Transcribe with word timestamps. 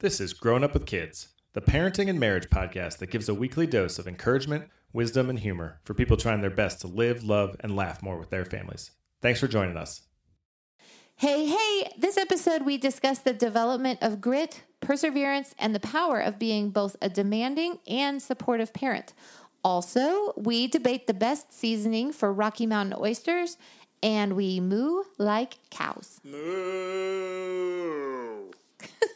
This 0.00 0.18
is 0.18 0.32
Grown 0.32 0.64
Up 0.64 0.72
with 0.72 0.86
Kids, 0.86 1.28
the 1.52 1.60
parenting 1.60 2.08
and 2.08 2.18
marriage 2.18 2.48
podcast 2.48 2.96
that 2.98 3.10
gives 3.10 3.28
a 3.28 3.34
weekly 3.34 3.66
dose 3.66 3.98
of 3.98 4.08
encouragement, 4.08 4.70
wisdom, 4.94 5.28
and 5.28 5.38
humor 5.38 5.78
for 5.84 5.92
people 5.92 6.16
trying 6.16 6.40
their 6.40 6.48
best 6.48 6.80
to 6.80 6.86
live, 6.86 7.22
love, 7.22 7.54
and 7.60 7.76
laugh 7.76 8.02
more 8.02 8.16
with 8.18 8.30
their 8.30 8.46
families. 8.46 8.92
Thanks 9.20 9.40
for 9.40 9.46
joining 9.46 9.76
us. 9.76 10.00
Hey, 11.16 11.44
hey, 11.44 11.92
this 11.98 12.16
episode 12.16 12.62
we 12.62 12.78
discuss 12.78 13.18
the 13.18 13.34
development 13.34 13.98
of 14.00 14.22
grit, 14.22 14.62
perseverance, 14.80 15.54
and 15.58 15.74
the 15.74 15.80
power 15.80 16.18
of 16.18 16.38
being 16.38 16.70
both 16.70 16.96
a 17.02 17.10
demanding 17.10 17.78
and 17.86 18.22
supportive 18.22 18.72
parent. 18.72 19.12
Also, 19.62 20.32
we 20.34 20.66
debate 20.66 21.08
the 21.08 21.12
best 21.12 21.52
seasoning 21.52 22.10
for 22.10 22.32
Rocky 22.32 22.64
Mountain 22.64 22.98
oysters, 22.98 23.58
and 24.02 24.34
we 24.34 24.60
moo 24.60 25.02
like 25.18 25.58
cows. 25.68 26.22
Moo. 26.24 26.40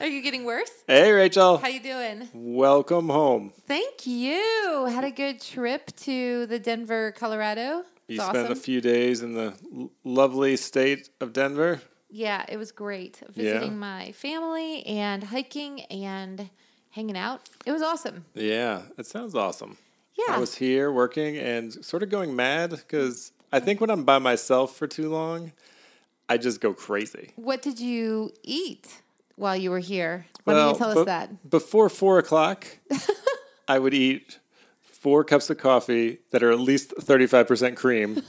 Are 0.00 0.06
you 0.06 0.22
getting 0.22 0.44
worse? 0.44 0.70
Hey, 0.86 1.12
Rachel. 1.12 1.58
How 1.58 1.68
you 1.68 1.80
doing? 1.80 2.26
Welcome 2.32 3.10
home. 3.10 3.52
Thank 3.66 4.06
you. 4.06 4.86
Had 4.90 5.04
a 5.04 5.10
good 5.10 5.42
trip 5.42 5.94
to 6.04 6.46
the 6.46 6.58
Denver, 6.58 7.12
Colorado. 7.12 7.84
You 8.06 8.16
It's 8.16 8.24
spent 8.24 8.50
a 8.50 8.56
few 8.56 8.80
days 8.80 9.20
in 9.20 9.34
the 9.34 9.52
lovely 10.04 10.56
state 10.56 11.10
of 11.20 11.34
Denver. 11.34 11.82
Yeah, 12.08 12.46
it 12.48 12.56
was 12.56 12.72
great 12.72 13.20
visiting 13.28 13.78
my 13.78 14.12
family 14.12 14.86
and 14.86 15.24
hiking 15.24 15.82
and 15.82 16.48
hanging 16.92 17.18
out. 17.18 17.46
It 17.66 17.72
was 17.72 17.82
awesome. 17.82 18.24
Yeah, 18.32 18.82
it 18.96 19.04
sounds 19.04 19.34
awesome. 19.34 19.76
Yeah. 20.16 20.36
I 20.36 20.38
was 20.38 20.54
here 20.54 20.90
working 20.90 21.36
and 21.36 21.84
sort 21.84 22.02
of 22.02 22.08
going 22.08 22.34
mad 22.34 22.70
because 22.70 23.32
I 23.52 23.60
think 23.60 23.82
when 23.82 23.90
I'm 23.90 24.04
by 24.04 24.18
myself 24.18 24.74
for 24.76 24.86
too 24.86 25.10
long, 25.10 25.52
I 26.28 26.36
just 26.36 26.60
go 26.60 26.74
crazy. 26.74 27.32
What 27.36 27.62
did 27.62 27.80
you 27.80 28.30
eat 28.42 29.02
while 29.36 29.56
you 29.56 29.70
were 29.70 29.78
here? 29.78 30.26
Why 30.44 30.54
don't 30.54 30.72
you 30.72 30.78
tell 30.78 30.98
us 30.98 31.06
that? 31.06 31.48
Before 31.48 31.88
four 31.88 32.18
o'clock, 32.18 32.66
I 33.68 33.78
would 33.78 33.94
eat 33.94 34.38
four 34.80 35.24
cups 35.24 35.48
of 35.50 35.58
coffee 35.58 36.18
that 36.30 36.42
are 36.42 36.50
at 36.50 36.60
least 36.60 36.94
35% 36.96 37.76
cream. 37.76 38.22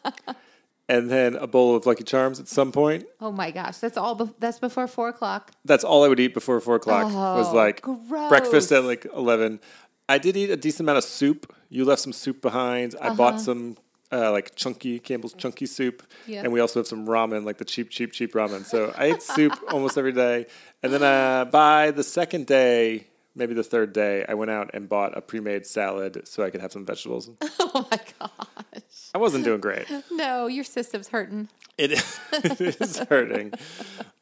and 0.88 1.10
then 1.10 1.34
a 1.36 1.46
bowl 1.46 1.74
of 1.74 1.86
Lucky 1.86 2.04
Charms 2.04 2.38
at 2.38 2.48
some 2.48 2.70
point. 2.70 3.04
Oh 3.20 3.32
my 3.32 3.50
gosh, 3.50 3.78
that's 3.78 3.96
all. 3.96 4.14
Be- 4.14 4.34
that's 4.38 4.58
before 4.58 4.86
four 4.86 5.08
o'clock. 5.08 5.52
That's 5.64 5.84
all 5.84 6.04
I 6.04 6.08
would 6.08 6.20
eat 6.20 6.34
before 6.34 6.60
four 6.60 6.76
o'clock 6.76 7.06
was 7.06 7.48
Oh, 7.48 7.54
like 7.54 7.82
breakfast 8.28 8.70
at 8.72 8.84
like 8.84 9.06
11. 9.14 9.60
I 10.08 10.18
did 10.18 10.36
eat 10.36 10.50
a 10.50 10.56
decent 10.56 10.80
amount 10.80 10.98
of 10.98 11.04
soup. 11.04 11.52
You 11.68 11.84
left 11.84 12.02
some 12.02 12.12
soup 12.12 12.40
behind. 12.40 12.94
I 13.00 13.12
bought 13.14 13.34
uh-huh. 13.34 13.42
some 13.42 13.76
uh, 14.12 14.30
like 14.32 14.54
chunky 14.54 14.98
Campbell's 14.98 15.34
chunky 15.34 15.66
soup, 15.66 16.02
Yeah. 16.26 16.42
and 16.42 16.52
we 16.52 16.60
also 16.60 16.80
have 16.80 16.86
some 16.86 17.06
ramen, 17.06 17.44
like 17.44 17.58
the 17.58 17.64
cheap, 17.64 17.90
cheap, 17.90 18.12
cheap 18.12 18.32
ramen. 18.34 18.64
So 18.64 18.92
I 18.96 19.06
ate 19.06 19.22
soup 19.22 19.52
almost 19.70 19.98
every 19.98 20.12
day, 20.12 20.46
and 20.82 20.92
then 20.92 21.02
uh, 21.02 21.44
by 21.46 21.90
the 21.90 22.02
second 22.04 22.46
day, 22.46 23.06
maybe 23.34 23.52
the 23.54 23.62
third 23.64 23.92
day, 23.92 24.24
I 24.28 24.34
went 24.34 24.50
out 24.50 24.70
and 24.74 24.88
bought 24.88 25.16
a 25.16 25.20
pre-made 25.20 25.66
salad 25.66 26.26
so 26.26 26.42
I 26.42 26.50
could 26.50 26.60
have 26.60 26.72
some 26.72 26.86
vegetables. 26.86 27.30
Oh 27.78 27.86
my 27.90 28.00
gosh. 28.18 28.82
I 29.14 29.18
wasn't 29.18 29.44
doing 29.44 29.60
great. 29.60 29.86
No, 30.10 30.46
your 30.46 30.64
system's 30.64 31.08
hurting. 31.08 31.48
It, 31.76 31.92
it 32.32 32.80
is 32.80 32.98
hurting, 33.00 33.52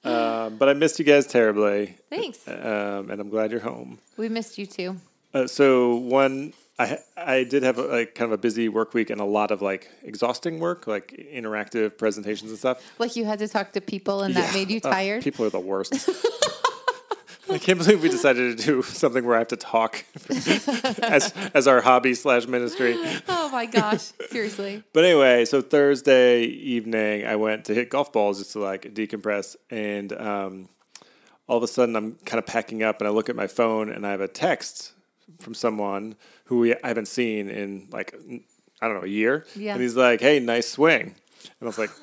um, 0.02 0.56
but 0.56 0.68
I 0.68 0.72
missed 0.72 0.98
you 0.98 1.04
guys 1.04 1.26
terribly, 1.28 1.96
Thanks. 2.10 2.46
um, 2.48 3.10
and 3.10 3.20
I'm 3.20 3.28
glad 3.28 3.52
you're 3.52 3.60
home. 3.60 3.98
We 4.16 4.28
missed 4.28 4.58
you 4.58 4.66
too. 4.66 4.96
Uh, 5.32 5.46
so 5.46 5.94
one, 5.96 6.52
I 6.78 6.98
I 7.16 7.44
did 7.44 7.62
have 7.62 7.78
a, 7.78 7.82
like 7.82 8.14
kind 8.14 8.26
of 8.32 8.32
a 8.32 8.38
busy 8.38 8.68
work 8.68 8.94
week 8.94 9.10
and 9.10 9.20
a 9.20 9.24
lot 9.24 9.50
of 9.50 9.62
like 9.62 9.90
exhausting 10.02 10.58
work, 10.58 10.86
like 10.86 11.08
interactive 11.32 11.96
presentations 11.98 12.50
and 12.50 12.58
stuff. 12.58 12.82
Like 12.98 13.14
you 13.16 13.24
had 13.24 13.38
to 13.40 13.48
talk 13.48 13.72
to 13.72 13.80
people 13.80 14.22
and 14.22 14.34
that 14.34 14.52
made 14.54 14.70
you 14.70 14.80
Uh, 14.82 14.90
tired. 14.90 15.22
people 15.22 15.44
are 15.46 15.50
the 15.50 15.60
worst. 15.60 15.94
I 17.50 17.58
can't 17.58 17.78
believe 17.78 18.02
we 18.02 18.08
decided 18.08 18.56
to 18.58 18.64
do 18.64 18.82
something 18.82 19.24
where 19.24 19.36
I 19.36 19.38
have 19.40 19.48
to 19.48 19.56
talk 19.56 20.02
as 21.02 21.32
as 21.52 21.68
our 21.68 21.82
hobby 21.82 22.14
slash 22.14 22.46
ministry. 22.46 22.96
oh 23.28 23.50
my 23.52 23.66
gosh. 23.66 24.12
Seriously. 24.30 24.82
But 24.94 25.04
anyway, 25.04 25.44
so 25.44 25.60
Thursday 25.60 26.44
evening, 26.44 27.26
I 27.26 27.36
went 27.36 27.66
to 27.66 27.74
hit 27.74 27.90
golf 27.90 28.12
balls 28.12 28.38
just 28.38 28.52
to 28.52 28.60
like 28.60 28.94
decompress, 28.94 29.56
and 29.70 30.12
um, 30.14 30.68
all 31.46 31.58
of 31.58 31.62
a 31.62 31.68
sudden, 31.68 31.94
I'm 31.96 32.14
kind 32.24 32.38
of 32.38 32.46
packing 32.46 32.82
up, 32.82 33.00
and 33.02 33.06
I 33.06 33.10
look 33.10 33.28
at 33.28 33.36
my 33.36 33.46
phone, 33.46 33.90
and 33.90 34.06
I 34.06 34.10
have 34.12 34.22
a 34.22 34.28
text 34.28 34.92
from 35.40 35.54
someone 35.54 36.16
who 36.46 36.58
we, 36.60 36.74
I 36.74 36.88
haven't 36.88 37.08
seen 37.08 37.48
in 37.48 37.88
like 37.90 38.14
I 38.80 38.86
don't 38.88 38.96
know 38.98 39.04
a 39.04 39.08
year, 39.08 39.46
Yeah. 39.56 39.72
and 39.74 39.82
he's 39.82 39.96
like, 39.96 40.20
"Hey, 40.20 40.40
nice 40.40 40.68
swing." 40.68 41.14
And 41.60 41.62
I 41.62 41.64
was 41.66 41.78
like, 41.78 41.90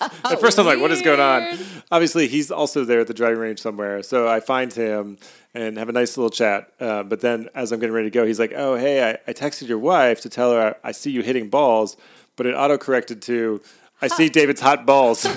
at 0.30 0.40
first 0.40 0.58
I'm 0.58 0.66
like, 0.66 0.78
what 0.80 0.90
is 0.90 1.00
going 1.02 1.20
on? 1.20 1.58
Obviously, 1.90 2.28
he's 2.28 2.50
also 2.50 2.84
there 2.84 3.00
at 3.00 3.06
the 3.06 3.14
driving 3.14 3.38
range 3.38 3.60
somewhere. 3.60 4.02
So 4.02 4.28
I 4.28 4.40
find 4.40 4.72
him 4.72 5.16
and 5.54 5.78
have 5.78 5.88
a 5.88 5.92
nice 5.92 6.16
little 6.16 6.30
chat. 6.30 6.70
Uh, 6.80 7.02
but 7.02 7.20
then 7.20 7.48
as 7.54 7.72
I'm 7.72 7.80
getting 7.80 7.94
ready 7.94 8.10
to 8.10 8.14
go, 8.14 8.26
he's 8.26 8.38
like, 8.38 8.52
oh, 8.54 8.76
hey, 8.76 9.10
I, 9.10 9.30
I 9.30 9.32
texted 9.32 9.68
your 9.68 9.78
wife 9.78 10.20
to 10.22 10.28
tell 10.28 10.52
her 10.52 10.76
I, 10.84 10.88
I 10.88 10.92
see 10.92 11.10
you 11.10 11.22
hitting 11.22 11.48
balls, 11.48 11.96
but 12.36 12.44
it 12.46 12.54
auto 12.54 12.76
corrected 12.76 13.22
to, 13.22 13.62
I 14.02 14.08
see 14.08 14.28
David's 14.28 14.60
hot 14.60 14.84
balls. 14.84 15.26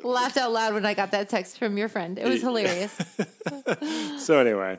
Laughed 0.04 0.36
out 0.36 0.52
loud 0.52 0.74
when 0.74 0.86
I 0.86 0.94
got 0.94 1.10
that 1.12 1.28
text 1.28 1.58
from 1.58 1.76
your 1.76 1.88
friend. 1.88 2.18
It 2.18 2.26
was 2.26 2.40
hilarious. 2.40 2.96
so 4.24 4.38
anyway, 4.38 4.78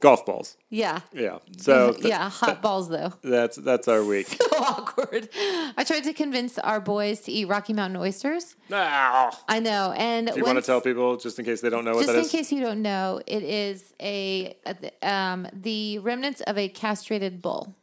golf 0.00 0.24
balls. 0.26 0.56
Yeah. 0.70 1.00
Yeah. 1.12 1.38
So 1.58 1.92
th- 1.94 2.06
yeah, 2.06 2.28
hot 2.28 2.62
balls 2.62 2.88
though. 2.88 3.12
that's 3.22 3.56
that's 3.56 3.88
our 3.88 4.04
week. 4.04 4.26
So 4.28 4.44
awkward. 4.58 5.28
I 5.76 5.84
tried 5.84 6.04
to 6.04 6.12
convince 6.12 6.58
our 6.58 6.80
boys 6.80 7.20
to 7.20 7.32
eat 7.32 7.46
Rocky 7.46 7.72
Mountain 7.72 8.00
oysters. 8.00 8.56
No. 8.68 9.30
I 9.48 9.60
know, 9.60 9.94
and 9.96 10.28
do 10.28 10.36
you 10.36 10.44
want 10.44 10.58
to 10.58 10.62
tell 10.62 10.80
people 10.80 11.16
just 11.16 11.38
in 11.38 11.44
case 11.44 11.60
they 11.60 11.70
don't 11.70 11.84
know 11.84 11.94
what 11.94 12.06
just 12.06 12.32
in 12.32 12.38
case 12.38 12.52
you 12.52 12.60
don't 12.60 12.82
know, 12.82 13.20
it 13.26 13.42
is 13.42 13.94
a 14.00 14.56
um, 15.02 15.48
the 15.52 15.98
remnants 16.00 16.40
of 16.42 16.58
a 16.58 16.68
castrated 16.68 17.42
bull. 17.42 17.74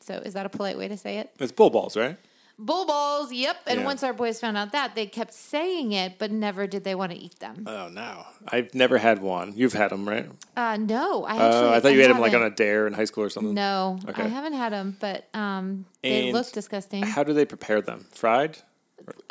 So 0.00 0.14
is 0.14 0.34
that 0.34 0.46
a 0.46 0.48
polite 0.48 0.78
way 0.78 0.88
to 0.88 0.96
say 0.96 1.18
it? 1.18 1.30
It's 1.38 1.52
bull 1.52 1.70
balls, 1.70 1.96
right? 1.96 2.16
Bull 2.62 2.84
balls. 2.86 3.32
Yep. 3.32 3.56
And 3.66 3.80
Yeah. 3.80 3.84
once 3.86 4.02
our 4.02 4.12
boys 4.12 4.38
found 4.38 4.56
out 4.56 4.72
that, 4.72 4.94
they 4.94 5.06
kept 5.06 5.32
saying 5.32 5.92
it, 5.92 6.18
but 6.18 6.30
never 6.30 6.66
did 6.66 6.84
they 6.84 6.94
want 6.94 7.10
to 7.12 7.18
eat 7.18 7.38
them. 7.40 7.64
Oh 7.66 7.88
no, 7.88 8.24
I've 8.48 8.74
never 8.74 8.98
had 8.98 9.20
one. 9.22 9.54
You've 9.56 9.72
had 9.72 9.90
them, 9.90 10.06
right? 10.08 10.28
Uh, 10.56 10.76
no, 10.76 11.24
I 11.24 11.32
actually. 11.36 11.46
Oh, 11.68 11.72
I 11.72 11.80
thought 11.80 11.92
you 11.94 12.02
ate 12.02 12.08
them 12.08 12.18
like 12.20 12.34
on 12.34 12.40
haven't. 12.42 12.52
a 12.52 12.56
dare 12.56 12.86
in 12.86 12.92
high 12.92 13.04
school 13.06 13.24
or 13.24 13.30
something. 13.30 13.54
No, 13.54 13.98
Okay. 14.08 14.22
I 14.24 14.26
haven't 14.28 14.52
had 14.52 14.72
them, 14.72 14.96
but 15.00 15.28
um, 15.34 15.86
they 16.02 16.24
And 16.28 16.32
look 16.34 16.52
disgusting. 16.52 17.02
How 17.02 17.22
do 17.24 17.32
they 17.32 17.44
prepare 17.46 17.80
them? 17.80 18.06
Fried? 18.12 18.58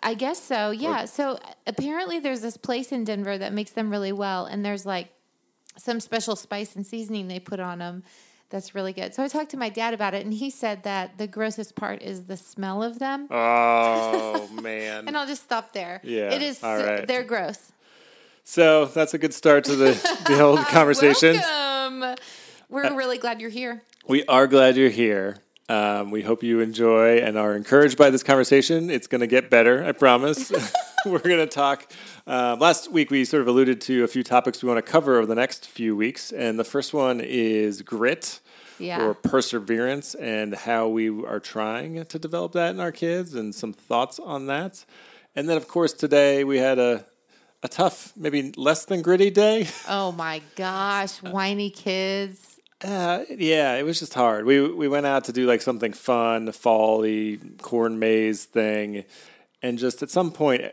I 0.02 0.16
guess 0.16 0.42
so. 0.42 0.72
Yeah. 0.72 1.06
So 1.06 1.38
apparently, 1.68 2.20
there's 2.20 2.42
this 2.42 2.58
place 2.58 2.92
in 2.92 3.04
Denver 3.04 3.38
that 3.38 3.54
makes 3.54 3.72
them 3.72 3.92
really 3.92 4.12
well, 4.12 4.46
and 4.46 4.66
there's 4.66 4.86
like 4.86 5.10
some 5.78 6.00
special 6.00 6.36
spice 6.36 6.76
and 6.76 6.86
seasoning 6.86 7.28
they 7.28 7.40
put 7.40 7.60
on 7.60 7.80
them 7.80 8.04
that's 8.50 8.74
really 8.76 8.94
good. 8.94 9.14
So 9.14 9.24
I 9.24 9.28
talked 9.28 9.52
to 9.52 9.58
my 9.58 9.70
dad 9.70 9.94
about 9.94 10.14
it, 10.14 10.24
and 10.26 10.34
he 10.34 10.50
said 10.50 10.84
that 10.84 11.18
the 11.18 11.28
grossest 11.28 11.76
part 11.76 12.02
is 12.02 12.24
the 12.26 12.38
smell 12.38 12.82
of 12.84 13.00
them. 13.00 13.28
Oh 13.30 14.48
man. 14.62 15.08
And 15.08 15.18
I'll 15.18 15.28
just 15.28 15.44
stop 15.44 15.74
there. 15.74 16.02
Yeah, 16.04 16.32
It 16.34 16.42
is. 16.42 16.64
all 16.64 16.78
right. 16.78 17.08
They're 17.08 17.24
gross. 17.24 17.72
so 18.44 18.86
that's 18.86 19.14
a 19.14 19.18
good 19.18 19.34
start 19.34 19.64
to 19.66 19.76
the, 19.76 20.20
the 20.28 20.40
old 20.42 20.60
conversation. 20.68 21.36
Welcome. 21.36 22.16
We're 22.70 22.86
Uh, 22.86 22.94
really 22.96 23.18
glad 23.18 23.42
you're 23.42 23.50
here. 23.50 23.84
We 24.08 24.26
are 24.26 24.48
glad 24.48 24.76
you're 24.78 24.90
here. 24.90 25.38
Um, 25.70 26.10
we 26.10 26.24
hope 26.24 26.42
you 26.42 26.62
enjoy 26.62 27.18
and 27.20 27.38
are 27.38 27.56
encouraged 27.56 27.98
by 27.98 28.10
this 28.10 28.24
conversation. 28.24 28.90
It's 28.90 29.06
going 29.08 29.22
to 29.22 29.28
get 29.28 29.52
better, 29.52 29.84
I 29.84 29.92
promise. 29.92 30.52
We're 31.06 31.20
going 31.20 31.38
to 31.40 31.48
talk. 31.48 31.92
Um, 32.28 32.60
last 32.60 32.92
week, 32.92 33.10
we 33.12 33.26
sort 33.26 33.42
of 33.42 33.48
alluded 33.48 33.82
to 33.82 34.04
a 34.04 34.08
few 34.08 34.24
topics 34.24 34.62
we 34.64 34.68
want 34.70 34.84
to 34.84 34.92
cover 34.92 35.18
over 35.18 35.26
the 35.26 35.36
next 35.36 35.68
few 35.68 35.96
weeks. 35.96 36.32
And 36.32 36.60
the 36.60 36.64
first 36.64 36.94
one 36.94 37.22
is 37.22 37.82
grit 37.82 38.40
Yeah. 38.80 39.04
or 39.06 39.14
perseverance 39.14 40.16
and 40.16 40.54
how 40.56 40.88
we 40.88 41.10
are 41.26 41.40
trying 41.40 42.06
to 42.06 42.20
develop 42.20 42.52
that 42.54 42.72
in 42.72 42.80
our 42.80 42.92
kids 42.92 43.34
and 43.36 43.54
some 43.56 43.74
thoughts 43.74 44.20
on 44.20 44.48
that. 44.48 44.84
And 45.36 45.48
then, 45.48 45.58
of 45.58 45.68
course, 45.68 45.94
today 45.94 46.44
we 46.44 46.58
had 46.58 46.80
a, 46.80 47.06
a 47.64 47.68
tough, 47.68 48.12
maybe 48.18 48.52
less 48.58 48.86
than 48.86 49.02
gritty 49.02 49.30
day. 49.30 49.68
Oh 49.88 50.12
my 50.12 50.42
gosh, 50.56 51.18
whiny 51.22 51.70
kids. 51.70 52.58
Uh, 52.84 53.24
yeah, 53.30 53.76
it 53.76 53.84
was 53.84 54.00
just 54.00 54.14
hard. 54.14 54.46
We 54.46 54.62
we 54.72 54.88
went 54.88 55.06
out 55.06 55.26
to 55.26 55.34
do 55.34 55.46
like 55.46 55.62
something 55.62 55.92
fun, 55.92 56.50
fall-y 56.54 57.38
corn 57.62 58.00
maze 58.00 58.46
thing, 58.46 59.04
and 59.62 59.78
just 59.78 60.02
at 60.02 60.10
some 60.10 60.32
point, 60.32 60.64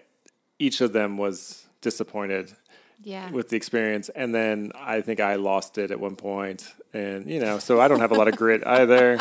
each 0.59 0.81
of 0.81 0.93
them 0.93 1.19
was 1.19 1.67
disappointed 1.81 2.53
Yeah. 3.03 3.31
with 3.31 3.49
the 3.51 3.57
experience, 3.57 4.09
and 4.11 4.35
then 4.35 4.73
I 4.75 5.01
think 5.01 5.21
I 5.21 5.37
lost 5.37 5.79
it 5.79 5.91
at 5.91 6.01
one 6.01 6.17
point, 6.17 6.67
and 6.93 7.29
you 7.31 7.41
know, 7.41 7.59
so 7.59 7.81
I 7.81 7.89
don't 7.89 8.01
have 8.01 8.11
a 8.13 8.15
lot 8.15 8.29
of 8.29 8.37
grit 8.37 8.63
either. 8.67 9.19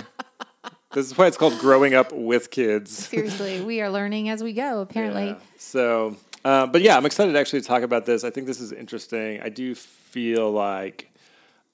This 0.94 1.06
is 1.08 1.18
why 1.18 1.28
it's 1.28 1.36
called 1.38 1.60
growing 1.60 1.94
up 1.94 2.14
with 2.14 2.50
kids. 2.52 2.92
Seriously, 3.10 3.60
we 3.62 3.82
are 3.82 3.90
learning 3.90 4.30
as 4.30 4.42
we 4.42 4.54
go, 4.54 4.80
apparently. 4.80 5.28
Yeah. 5.28 5.36
So, 5.58 6.16
uh, 6.46 6.68
but 6.68 6.82
yeah, 6.82 6.96
I'm 6.96 7.06
excited 7.06 7.34
to 7.34 7.40
actually 7.40 7.62
talk 7.62 7.84
about 7.84 8.06
this. 8.06 8.24
I 8.24 8.30
think 8.30 8.48
this 8.48 8.62
is 8.62 8.72
interesting. 8.72 9.42
I 9.42 9.50
do 9.50 9.76
feel 9.76 10.50
like, 10.52 11.12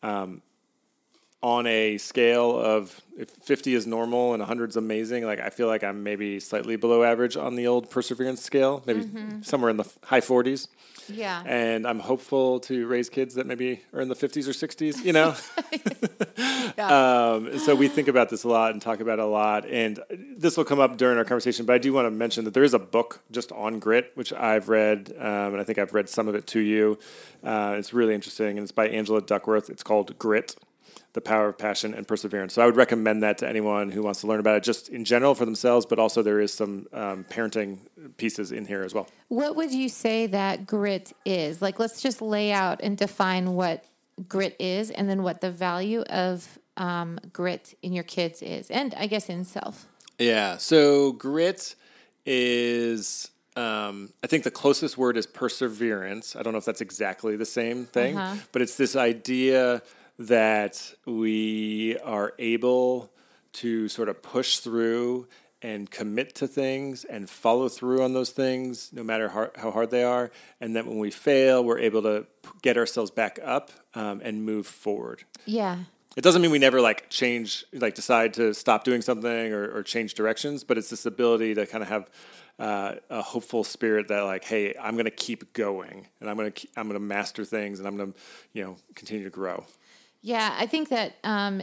um, 0.01 0.41
on 1.43 1.65
a 1.65 1.97
scale 1.97 2.59
of 2.59 3.01
if 3.17 3.29
50 3.29 3.73
is 3.73 3.87
normal 3.87 4.33
and 4.33 4.41
100 4.41 4.69
is 4.69 4.75
amazing, 4.75 5.25
like 5.25 5.39
I 5.39 5.49
feel 5.49 5.67
like 5.67 5.83
I'm 5.83 6.03
maybe 6.03 6.39
slightly 6.39 6.75
below 6.75 7.03
average 7.03 7.35
on 7.35 7.55
the 7.55 7.67
old 7.67 7.89
perseverance 7.89 8.41
scale, 8.41 8.83
maybe 8.85 9.07
somewhere 9.41 9.69
in 9.69 9.77
the 9.77 9.89
high 10.03 10.21
40s. 10.21 10.67
Yeah. 11.09 11.41
And 11.45 11.87
I'm 11.87 11.99
hopeful 11.99 12.59
to 12.61 12.85
raise 12.87 13.09
kids 13.09 13.35
that 13.35 13.45
maybe 13.47 13.81
are 13.93 14.01
in 14.01 14.07
the 14.07 14.15
50s 14.15 14.47
or 14.47 14.51
60s, 14.51 15.03
you 15.03 15.13
know? 15.13 15.35
um, 16.83 17.57
so 17.59 17.75
we 17.75 17.87
think 17.87 18.07
about 18.07 18.29
this 18.29 18.43
a 18.43 18.47
lot 18.47 18.71
and 18.71 18.81
talk 18.81 18.99
about 18.99 19.19
it 19.19 19.23
a 19.23 19.25
lot. 19.25 19.65
And 19.67 19.99
this 20.37 20.57
will 20.57 20.63
come 20.63 20.79
up 20.79 20.97
during 20.97 21.17
our 21.17 21.25
conversation, 21.25 21.65
but 21.65 21.73
I 21.73 21.79
do 21.79 21.91
want 21.91 22.05
to 22.05 22.11
mention 22.11 22.45
that 22.45 22.53
there 22.53 22.63
is 22.63 22.73
a 22.73 22.79
book 22.79 23.21
just 23.31 23.51
on 23.51 23.79
grit, 23.79 24.11
which 24.15 24.31
I've 24.31 24.69
read, 24.69 25.13
um, 25.17 25.53
and 25.53 25.57
I 25.59 25.63
think 25.63 25.79
I've 25.79 25.93
read 25.93 26.07
some 26.07 26.27
of 26.27 26.35
it 26.35 26.47
to 26.47 26.59
you. 26.59 26.99
Uh, 27.43 27.75
it's 27.77 27.93
really 27.93 28.13
interesting, 28.13 28.57
and 28.57 28.59
it's 28.59 28.71
by 28.71 28.87
Angela 28.87 29.21
Duckworth. 29.21 29.69
It's 29.69 29.83
called 29.83 30.17
Grit 30.19 30.55
the 31.13 31.21
power 31.21 31.49
of 31.49 31.57
passion 31.57 31.93
and 31.93 32.07
perseverance. 32.07 32.53
So 32.53 32.61
I 32.61 32.65
would 32.65 32.77
recommend 32.77 33.21
that 33.23 33.37
to 33.39 33.47
anyone 33.49 33.91
who 33.91 34.01
wants 34.01 34.21
to 34.21 34.27
learn 34.27 34.39
about 34.39 34.55
it, 34.57 34.63
just 34.63 34.87
in 34.89 35.03
general 35.03 35.35
for 35.35 35.43
themselves, 35.45 35.85
but 35.85 35.99
also 35.99 36.21
there 36.21 36.39
is 36.39 36.53
some 36.53 36.87
um, 36.93 37.25
parenting 37.29 37.79
pieces 38.17 38.51
in 38.51 38.65
here 38.65 38.83
as 38.83 38.93
well. 38.93 39.07
What 39.27 39.55
would 39.57 39.73
you 39.73 39.89
say 39.89 40.27
that 40.27 40.65
grit 40.65 41.11
is? 41.25 41.61
Like, 41.61 41.79
let's 41.79 42.01
just 42.01 42.21
lay 42.21 42.51
out 42.51 42.79
and 42.81 42.97
define 42.97 43.53
what 43.53 43.83
grit 44.27 44.55
is, 44.59 44.89
and 44.91 45.09
then 45.09 45.23
what 45.23 45.41
the 45.41 45.51
value 45.51 46.01
of 46.03 46.59
um, 46.77 47.19
grit 47.33 47.77
in 47.81 47.91
your 47.91 48.03
kids 48.03 48.41
is, 48.41 48.69
and 48.71 48.93
I 48.95 49.07
guess 49.07 49.27
in 49.29 49.43
self. 49.43 49.87
Yeah. 50.17 50.57
So 50.57 51.11
grit 51.13 51.75
is. 52.25 53.29
Um, 53.57 54.13
I 54.23 54.27
think 54.27 54.45
the 54.45 54.51
closest 54.51 54.97
word 54.97 55.17
is 55.17 55.27
perseverance. 55.27 56.37
I 56.37 56.41
don't 56.41 56.53
know 56.53 56.59
if 56.59 56.63
that's 56.63 56.79
exactly 56.79 57.35
the 57.35 57.45
same 57.45 57.85
thing, 57.85 58.17
Uh-huh. 58.17 58.41
but 58.53 58.61
it's 58.61 58.77
this 58.77 58.95
idea 58.95 59.81
that 60.19 60.93
we 61.05 61.97
are 62.03 62.33
able 62.39 63.11
to 63.53 63.87
sort 63.87 64.09
of 64.09 64.21
push 64.21 64.59
through 64.59 65.27
and 65.61 65.91
commit 65.91 66.33
to 66.35 66.47
things 66.47 67.03
and 67.03 67.29
follow 67.29 67.69
through 67.69 68.03
on 68.03 68.13
those 68.13 68.31
things, 68.31 68.91
no 68.93 69.03
matter 69.03 69.29
how, 69.29 69.49
how 69.55 69.71
hard 69.71 69.91
they 69.91 70.03
are. 70.03 70.31
And 70.59 70.75
that 70.75 70.87
when 70.87 70.97
we 70.97 71.11
fail, 71.11 71.63
we're 71.63 71.79
able 71.79 72.01
to 72.01 72.25
p- 72.41 72.49
get 72.61 72.77
ourselves 72.77 73.11
back 73.11 73.39
up 73.43 73.71
um, 73.93 74.21
and 74.23 74.43
move 74.43 74.65
forward. 74.65 75.23
Yeah. 75.45 75.77
It 76.15 76.21
doesn't 76.21 76.41
mean 76.41 76.51
we 76.51 76.59
never 76.59 76.81
like 76.81 77.09
change, 77.09 77.63
like 77.73 77.93
decide 77.93 78.33
to 78.33 78.53
stop 78.53 78.83
doing 78.83 79.01
something 79.01 79.53
or, 79.53 79.77
or 79.77 79.83
change 79.83 80.15
directions, 80.15 80.63
but 80.63 80.77
it's 80.77 80.89
this 80.89 81.05
ability 81.05 81.53
to 81.55 81.65
kind 81.67 81.83
of 81.83 81.89
have 81.89 82.09
uh, 82.59 82.95
a 83.09 83.21
hopeful 83.21 83.63
spirit 83.63 84.07
that 84.09 84.21
like, 84.21 84.43
hey, 84.43 84.75
I'm 84.79 84.95
going 84.95 85.05
to 85.05 85.11
keep 85.11 85.53
going 85.53 86.07
and 86.19 86.29
I'm 86.29 86.37
going 86.37 86.51
to 86.51 86.67
I'm 86.75 86.87
going 86.87 86.99
to 86.99 87.05
master 87.05 87.45
things 87.45 87.79
and 87.79 87.87
I'm 87.87 87.97
going 87.97 88.13
to 88.13 88.19
you 88.53 88.63
know 88.63 88.77
continue 88.95 89.23
to 89.23 89.29
grow. 89.29 89.65
Yeah, 90.21 90.55
I 90.57 90.67
think 90.67 90.89
that 90.89 91.15
um, 91.23 91.61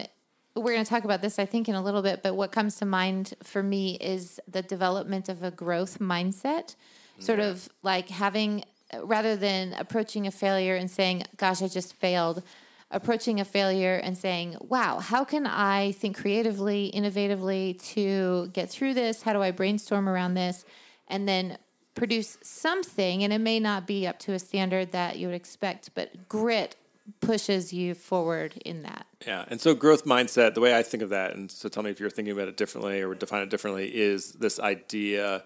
we're 0.55 0.73
going 0.73 0.83
to 0.83 0.89
talk 0.89 1.05
about 1.05 1.21
this, 1.21 1.39
I 1.39 1.45
think, 1.45 1.69
in 1.69 1.75
a 1.75 1.81
little 1.81 2.01
bit. 2.01 2.21
But 2.21 2.35
what 2.35 2.51
comes 2.51 2.75
to 2.77 2.85
mind 2.85 3.33
for 3.43 3.63
me 3.63 3.95
is 3.95 4.39
the 4.47 4.61
development 4.61 5.29
of 5.29 5.43
a 5.43 5.51
growth 5.51 5.99
mindset, 5.99 6.75
sort 7.19 7.39
of 7.39 7.69
like 7.83 8.09
having, 8.09 8.63
rather 9.01 9.35
than 9.35 9.73
approaching 9.73 10.27
a 10.27 10.31
failure 10.31 10.75
and 10.75 10.89
saying, 10.89 11.23
gosh, 11.37 11.61
I 11.61 11.67
just 11.67 11.95
failed, 11.95 12.43
approaching 12.91 13.39
a 13.39 13.45
failure 13.45 13.95
and 13.95 14.17
saying, 14.17 14.57
wow, 14.59 14.99
how 14.99 15.23
can 15.23 15.45
I 15.45 15.93
think 15.93 16.17
creatively, 16.17 16.91
innovatively 16.93 17.81
to 17.93 18.49
get 18.53 18.69
through 18.69 18.93
this? 18.93 19.21
How 19.21 19.33
do 19.33 19.41
I 19.41 19.51
brainstorm 19.51 20.09
around 20.09 20.33
this? 20.33 20.65
And 21.07 21.27
then 21.27 21.57
produce 21.95 22.37
something, 22.41 23.23
and 23.23 23.33
it 23.33 23.39
may 23.39 23.59
not 23.59 23.85
be 23.85 24.07
up 24.07 24.19
to 24.19 24.33
a 24.33 24.39
standard 24.39 24.91
that 24.91 25.17
you 25.17 25.27
would 25.27 25.35
expect, 25.35 25.93
but 25.95 26.29
grit 26.29 26.75
pushes 27.19 27.73
you 27.73 27.93
forward 27.93 28.53
in 28.65 28.83
that. 28.83 29.05
Yeah, 29.25 29.45
and 29.47 29.59
so 29.59 29.73
growth 29.73 30.05
mindset, 30.05 30.53
the 30.53 30.61
way 30.61 30.77
I 30.77 30.83
think 30.83 31.03
of 31.03 31.09
that, 31.09 31.35
and 31.35 31.51
so 31.51 31.69
tell 31.69 31.83
me 31.83 31.89
if 31.89 31.99
you're 31.99 32.09
thinking 32.09 32.33
about 32.33 32.47
it 32.47 32.57
differently 32.57 33.01
or 33.01 33.15
define 33.15 33.43
it 33.43 33.49
differently, 33.49 33.93
is 33.95 34.33
this 34.33 34.59
idea 34.59 35.43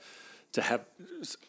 to 0.53 0.61
have 0.61 0.85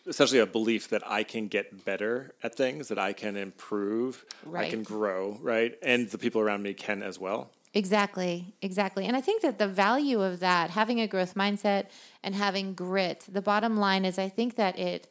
essentially 0.06 0.40
a 0.40 0.46
belief 0.46 0.88
that 0.88 1.02
I 1.06 1.22
can 1.22 1.49
get 1.49 1.84
better 1.84 2.34
at 2.43 2.55
things, 2.55 2.88
that 2.88 2.99
I 2.99 3.12
can 3.12 3.37
improve, 3.37 4.25
I 4.55 4.70
can 4.70 4.82
grow, 4.82 5.38
right, 5.43 5.76
and 5.82 6.08
the 6.08 6.19
people 6.19 6.40
around 6.40 6.62
me 6.62 6.72
can 6.72 7.02
as 7.02 7.19
well. 7.19 7.50
Exactly, 7.75 8.55
exactly. 8.62 9.05
And 9.05 9.16
I 9.16 9.20
think 9.20 9.43
that 9.43 9.58
the 9.58 9.66
value 9.66 10.22
of 10.22 10.40
that, 10.40 10.70
having 10.70 11.00
a 11.00 11.08
growth 11.08 11.34
mindset 11.34 11.87
and 12.22 12.34
having 12.34 12.72
grit, 12.72 13.26
the 13.28 13.43
bottom 13.43 13.76
line 13.76 14.05
is 14.05 14.19
I 14.19 14.28
think 14.28 14.55
that 14.55 14.78
it 14.78 15.08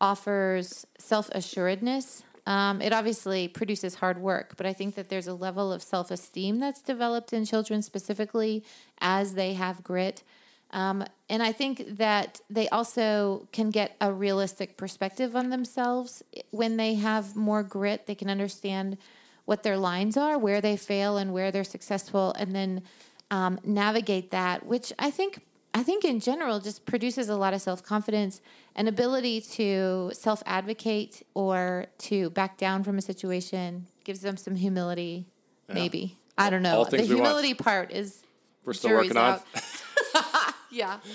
offers 0.00 0.86
self 0.98 1.28
assuredness. 1.32 2.22
Um, 2.48 2.80
it 2.80 2.94
obviously 2.94 3.46
produces 3.46 3.96
hard 3.96 4.22
work, 4.22 4.54
but 4.56 4.64
I 4.64 4.72
think 4.72 4.94
that 4.94 5.10
there's 5.10 5.26
a 5.26 5.34
level 5.34 5.70
of 5.70 5.82
self 5.82 6.10
esteem 6.10 6.60
that's 6.60 6.80
developed 6.80 7.34
in 7.34 7.44
children 7.44 7.82
specifically 7.82 8.64
as 9.02 9.34
they 9.34 9.52
have 9.52 9.84
grit. 9.84 10.22
Um, 10.70 11.04
and 11.28 11.42
I 11.42 11.52
think 11.52 11.98
that 11.98 12.40
they 12.48 12.66
also 12.70 13.46
can 13.52 13.68
get 13.68 13.96
a 14.00 14.10
realistic 14.10 14.78
perspective 14.78 15.36
on 15.36 15.50
themselves 15.50 16.22
when 16.50 16.78
they 16.78 16.94
have 16.94 17.36
more 17.36 17.62
grit. 17.62 18.06
They 18.06 18.14
can 18.14 18.30
understand 18.30 18.96
what 19.44 19.62
their 19.62 19.76
lines 19.76 20.16
are, 20.16 20.38
where 20.38 20.62
they 20.62 20.78
fail, 20.78 21.18
and 21.18 21.34
where 21.34 21.50
they're 21.50 21.64
successful, 21.64 22.32
and 22.38 22.54
then 22.54 22.82
um, 23.30 23.60
navigate 23.62 24.30
that. 24.30 24.64
Which 24.64 24.90
I 24.98 25.10
think, 25.10 25.42
I 25.74 25.82
think 25.82 26.04
in 26.04 26.20
general, 26.20 26.60
just 26.60 26.86
produces 26.86 27.28
a 27.28 27.36
lot 27.36 27.54
of 27.54 27.60
self 27.60 27.82
confidence 27.82 28.40
and 28.74 28.88
ability 28.88 29.40
to 29.52 30.10
self 30.12 30.42
advocate 30.46 31.22
or 31.34 31.86
to 31.98 32.30
back 32.30 32.56
down 32.58 32.84
from 32.84 32.98
a 32.98 33.02
situation. 33.02 33.86
Gives 34.04 34.20
them 34.20 34.36
some 34.36 34.56
humility, 34.56 35.26
maybe. 35.68 36.16
I 36.38 36.50
don't 36.50 36.62
know. 36.62 36.84
The 36.84 36.96
we 36.96 37.02
want. 37.02 37.10
humility 37.10 37.54
part 37.54 37.92
is 37.92 38.22
We're 38.64 38.72
still 38.72 38.92
working 38.92 39.16
on. 39.16 39.40
yeah. 40.70 40.98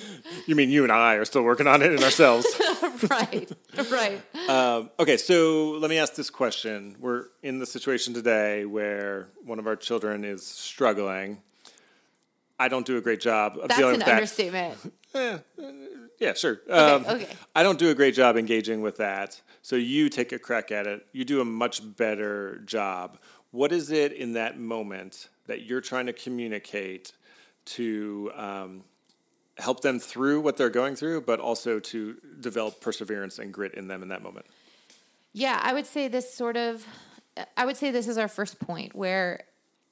You 0.46 0.56
mean 0.56 0.70
you 0.70 0.84
and 0.84 0.92
I 0.92 1.16
are 1.16 1.26
still 1.26 1.44
working 1.44 1.68
on 1.68 1.82
it 1.82 1.94
in 1.94 2.04
ourselves? 2.04 2.46
right. 3.10 3.50
Right. 3.90 4.22
Um, 4.50 4.90
okay, 5.00 5.16
so 5.16 5.72
let 5.72 5.90
me 5.90 5.98
ask 5.98 6.16
this 6.16 6.30
question. 6.30 6.98
We're 7.00 7.28
in 7.42 7.60
the 7.60 7.66
situation 7.66 8.14
today 8.14 8.66
where 8.66 9.30
one 9.46 9.60
of 9.60 9.68
our 9.68 9.78
children 9.78 10.26
is 10.26 10.46
struggling. 10.46 11.42
I 12.60 12.68
don't 12.68 12.86
do 12.86 12.98
a 12.98 13.02
great 13.02 13.20
job 13.20 13.58
of 13.58 13.70
That's 13.70 13.80
dealing 13.80 13.96
an 13.96 14.00
with 14.00 14.06
that. 14.06 14.16
understatement. 14.16 14.94
Yeah, 16.20 16.34
sure. 16.36 16.62
Um, 16.70 17.06
okay. 17.06 17.28
I 17.54 17.64
don't 17.64 17.78
do 17.78 17.90
a 17.90 17.94
great 17.96 18.14
job 18.16 18.38
engaging 18.38 18.82
with 18.82 18.98
that. 18.98 19.42
So 19.62 19.76
you 19.76 20.08
take 20.10 20.32
a 20.32 20.40
crack 20.40 20.72
at 20.72 20.88
it. 20.88 21.06
You 21.12 21.26
do 21.26 21.42
a 21.42 21.46
much 21.46 21.82
better 21.98 22.62
job. 22.66 23.18
What 23.52 23.72
is 23.72 23.92
it 23.92 24.14
in 24.14 24.34
that 24.34 24.58
moment 24.58 25.28
that 25.48 25.64
you're 25.64 25.82
trying 25.82 26.06
to 26.06 26.14
communicate 26.14 27.12
to 27.66 28.32
um, 28.36 28.84
help 29.58 29.82
them 29.82 30.00
through 30.00 30.42
what 30.42 30.56
they're 30.56 30.70
going 30.70 30.96
through, 30.96 31.22
but 31.22 31.40
also 31.40 31.80
to 31.80 32.16
develop 32.40 32.80
perseverance 32.80 33.38
and 33.40 33.54
grit 33.54 33.74
in 33.74 33.88
them 33.88 34.02
in 34.02 34.08
that 34.10 34.24
moment? 34.24 34.46
Yeah, 35.34 35.60
I 35.62 35.74
would 35.74 35.86
say 35.88 36.08
this 36.08 36.34
sort 36.34 36.56
of, 36.56 36.86
I 37.58 37.66
would 37.66 37.76
say 37.76 37.92
this 37.92 38.08
is 38.08 38.18
our 38.18 38.28
first 38.28 38.60
point 38.60 38.96
where 38.96 39.42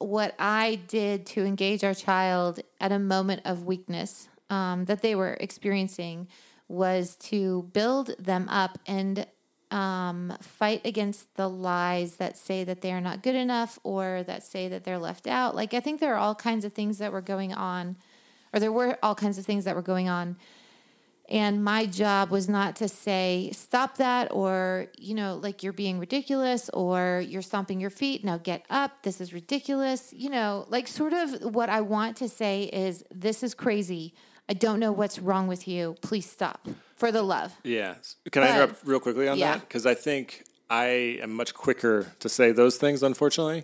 what 0.08 0.36
I 0.39 0.79
did 0.88 1.25
to 1.27 1.46
engage 1.46 1.84
our 1.84 1.93
child 1.93 2.60
at 2.79 2.91
a 2.91 3.00
moment 3.00 3.41
of 3.46 3.65
weakness 3.65 4.27
um, 4.50 4.86
that 4.86 5.01
they 5.01 5.15
were 5.15 5.38
experiencing 5.39 6.27
was 6.67 7.15
to 7.17 7.70
build 7.74 8.15
them 8.17 8.48
up 8.50 8.77
and 8.86 9.25
um, 9.72 10.38
fight 10.41 10.81
against 10.86 11.34
the 11.36 11.50
lies 11.50 12.17
that 12.17 12.38
say 12.38 12.63
that 12.63 12.81
they 12.81 12.91
are 12.91 13.01
not 13.01 13.24
good 13.24 13.36
enough 13.36 13.79
or 13.84 14.24
that 14.24 14.43
say 14.43 14.67
that 14.67 14.84
they're 14.84 15.00
left 15.00 15.27
out. 15.27 15.55
Like, 15.55 15.74
I 15.74 15.79
think 15.79 16.00
there 16.00 16.13
are 16.13 16.20
all 16.20 16.36
kinds 16.36 16.65
of 16.65 16.74
things 16.74 16.98
that 16.98 17.13
were 17.13 17.22
going 17.22 17.53
on, 17.53 17.96
or 18.53 18.60
there 18.60 18.72
were 18.72 18.98
all 19.01 19.15
kinds 19.15 19.38
of 19.38 19.46
things 19.46 19.63
that 19.63 19.75
were 19.75 19.81
going 19.81 20.10
on 20.10 20.36
and 21.31 21.63
my 21.63 21.85
job 21.85 22.29
was 22.29 22.47
not 22.50 22.75
to 22.75 22.88
say, 22.89 23.50
stop 23.53 23.97
that, 23.97 24.31
or, 24.31 24.88
you 25.00 25.15
know, 25.15 25.38
like 25.41 25.63
you're 25.63 25.71
being 25.73 25.97
ridiculous, 25.97 26.69
or 26.73 27.23
you're 27.25 27.41
stomping 27.41 27.79
your 27.79 27.89
feet. 27.89 28.23
Now 28.25 28.38
get 28.38 28.65
up. 28.69 29.01
This 29.03 29.21
is 29.21 29.33
ridiculous. 29.33 30.13
You 30.13 30.29
know, 30.29 30.65
like 30.69 30.88
sort 30.88 31.13
of 31.13 31.55
what 31.55 31.69
I 31.69 31.79
want 31.81 32.17
to 32.17 32.27
say 32.27 32.63
is, 32.63 33.03
this 33.09 33.41
is 33.43 33.53
crazy. 33.53 34.13
I 34.50 34.53
don't 34.53 34.79
know 34.79 34.91
what's 34.91 35.17
wrong 35.19 35.47
with 35.47 35.67
you. 35.67 35.95
Please 36.01 36.29
stop 36.29 36.67
for 36.97 37.11
the 37.11 37.23
love. 37.23 37.53
Yeah. 37.63 37.95
Can 38.31 38.43
I 38.43 38.50
interrupt 38.53 38.85
real 38.85 39.00
quickly 39.00 39.29
on 39.29 39.38
Yeah. 39.38 39.53
that? 39.53 39.61
Because 39.61 39.85
I 39.85 39.93
think 39.95 40.43
I 40.69 41.19
am 41.23 41.33
much 41.33 41.53
quicker 41.53 42.13
to 42.19 42.27
say 42.27 42.51
those 42.51 42.77
things. 42.77 43.01
Unfortunately, 43.03 43.63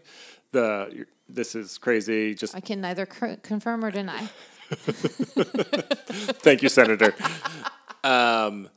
the 0.51 1.05
this 1.27 1.55
is 1.55 1.77
crazy. 1.77 2.33
Just 2.33 2.55
I 2.55 2.61
can 2.61 2.79
neither 2.79 3.05
c- 3.11 3.35
confirm 3.43 3.83
or 3.83 3.91
deny. 3.91 4.29
thank 6.41 6.61
you, 6.61 6.69
Senator. 6.69 7.13
um, 8.03 8.69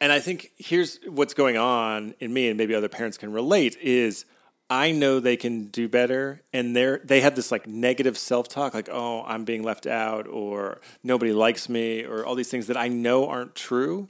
and 0.00 0.12
I 0.12 0.20
think 0.20 0.50
here's 0.56 0.98
what's 1.08 1.34
going 1.34 1.56
on 1.56 2.14
in 2.20 2.32
me, 2.32 2.48
and 2.48 2.58
maybe 2.58 2.74
other 2.74 2.88
parents 2.88 3.16
can 3.16 3.32
relate. 3.32 3.76
Is 3.80 4.24
I 4.68 4.90
know 4.92 5.20
they 5.20 5.36
can 5.36 5.66
do 5.66 5.88
better, 5.88 6.42
and 6.52 6.76
they're 6.76 7.00
they 7.04 7.20
have 7.22 7.34
this 7.34 7.50
like 7.50 7.66
negative 7.66 8.18
self 8.18 8.48
talk, 8.48 8.74
like 8.74 8.88
oh 8.92 9.24
I'm 9.26 9.44
being 9.44 9.62
left 9.62 9.86
out, 9.86 10.26
or 10.28 10.80
nobody 11.02 11.32
likes 11.32 11.68
me, 11.68 12.04
or 12.04 12.26
all 12.26 12.34
these 12.34 12.50
things 12.50 12.66
that 12.66 12.76
I 12.76 12.88
know 12.88 13.26
aren't 13.28 13.54
true. 13.54 14.08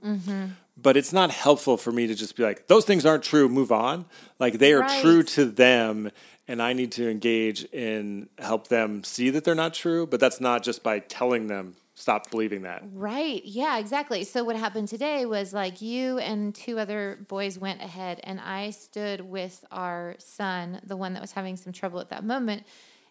But 0.79 0.99
it's 0.99 1.11
not 1.13 1.31
helpful 1.31 1.79
for 1.79 1.91
me 1.91 2.07
to 2.07 2.15
just 2.15 2.37
be 2.37 2.43
like 2.43 2.67
those 2.67 2.85
things 2.85 3.07
aren't 3.07 3.23
true. 3.23 3.49
Move 3.49 3.73
on. 3.73 4.05
Like 4.39 4.59
they 4.59 4.73
are 4.75 4.81
Right. 4.81 5.01
true 5.01 5.23
to 5.23 5.45
them, 5.47 6.11
and 6.49 6.63
I 6.63 6.73
need 6.73 6.93
to 6.93 7.11
engage 7.11 7.65
in 7.65 8.29
help 8.39 8.69
them 8.69 9.05
see 9.05 9.31
that 9.31 9.45
they're 9.45 9.55
not 9.55 9.75
true. 9.75 10.07
But 10.07 10.21
that's 10.21 10.41
not 10.41 10.63
just 10.63 10.83
by 10.83 11.01
telling 11.01 11.47
them 11.47 11.77
stop 11.95 12.31
believing 12.31 12.63
that. 12.63 12.83
Right. 12.93 13.43
Yeah, 13.45 13.79
exactly. 13.79 14.23
So 14.25 14.45
what 14.45 14.55
happened 14.55 14.89
today 14.89 15.25
was 15.25 15.55
like 15.55 15.81
you 15.81 16.19
and 16.19 16.55
two 16.55 16.79
other 16.79 17.19
boys 17.27 17.59
went 17.59 17.81
ahead 17.81 18.21
and 18.23 18.39
I 18.39 18.71
stood 18.71 19.23
with 19.23 19.65
our 19.73 20.15
son, 20.19 20.81
the 20.85 20.97
one 20.97 21.15
that 21.15 21.23
was 21.23 21.33
having 21.33 21.57
some 21.57 21.73
trouble 21.73 21.99
at 22.01 22.11
that 22.11 22.23
moment, 22.23 22.65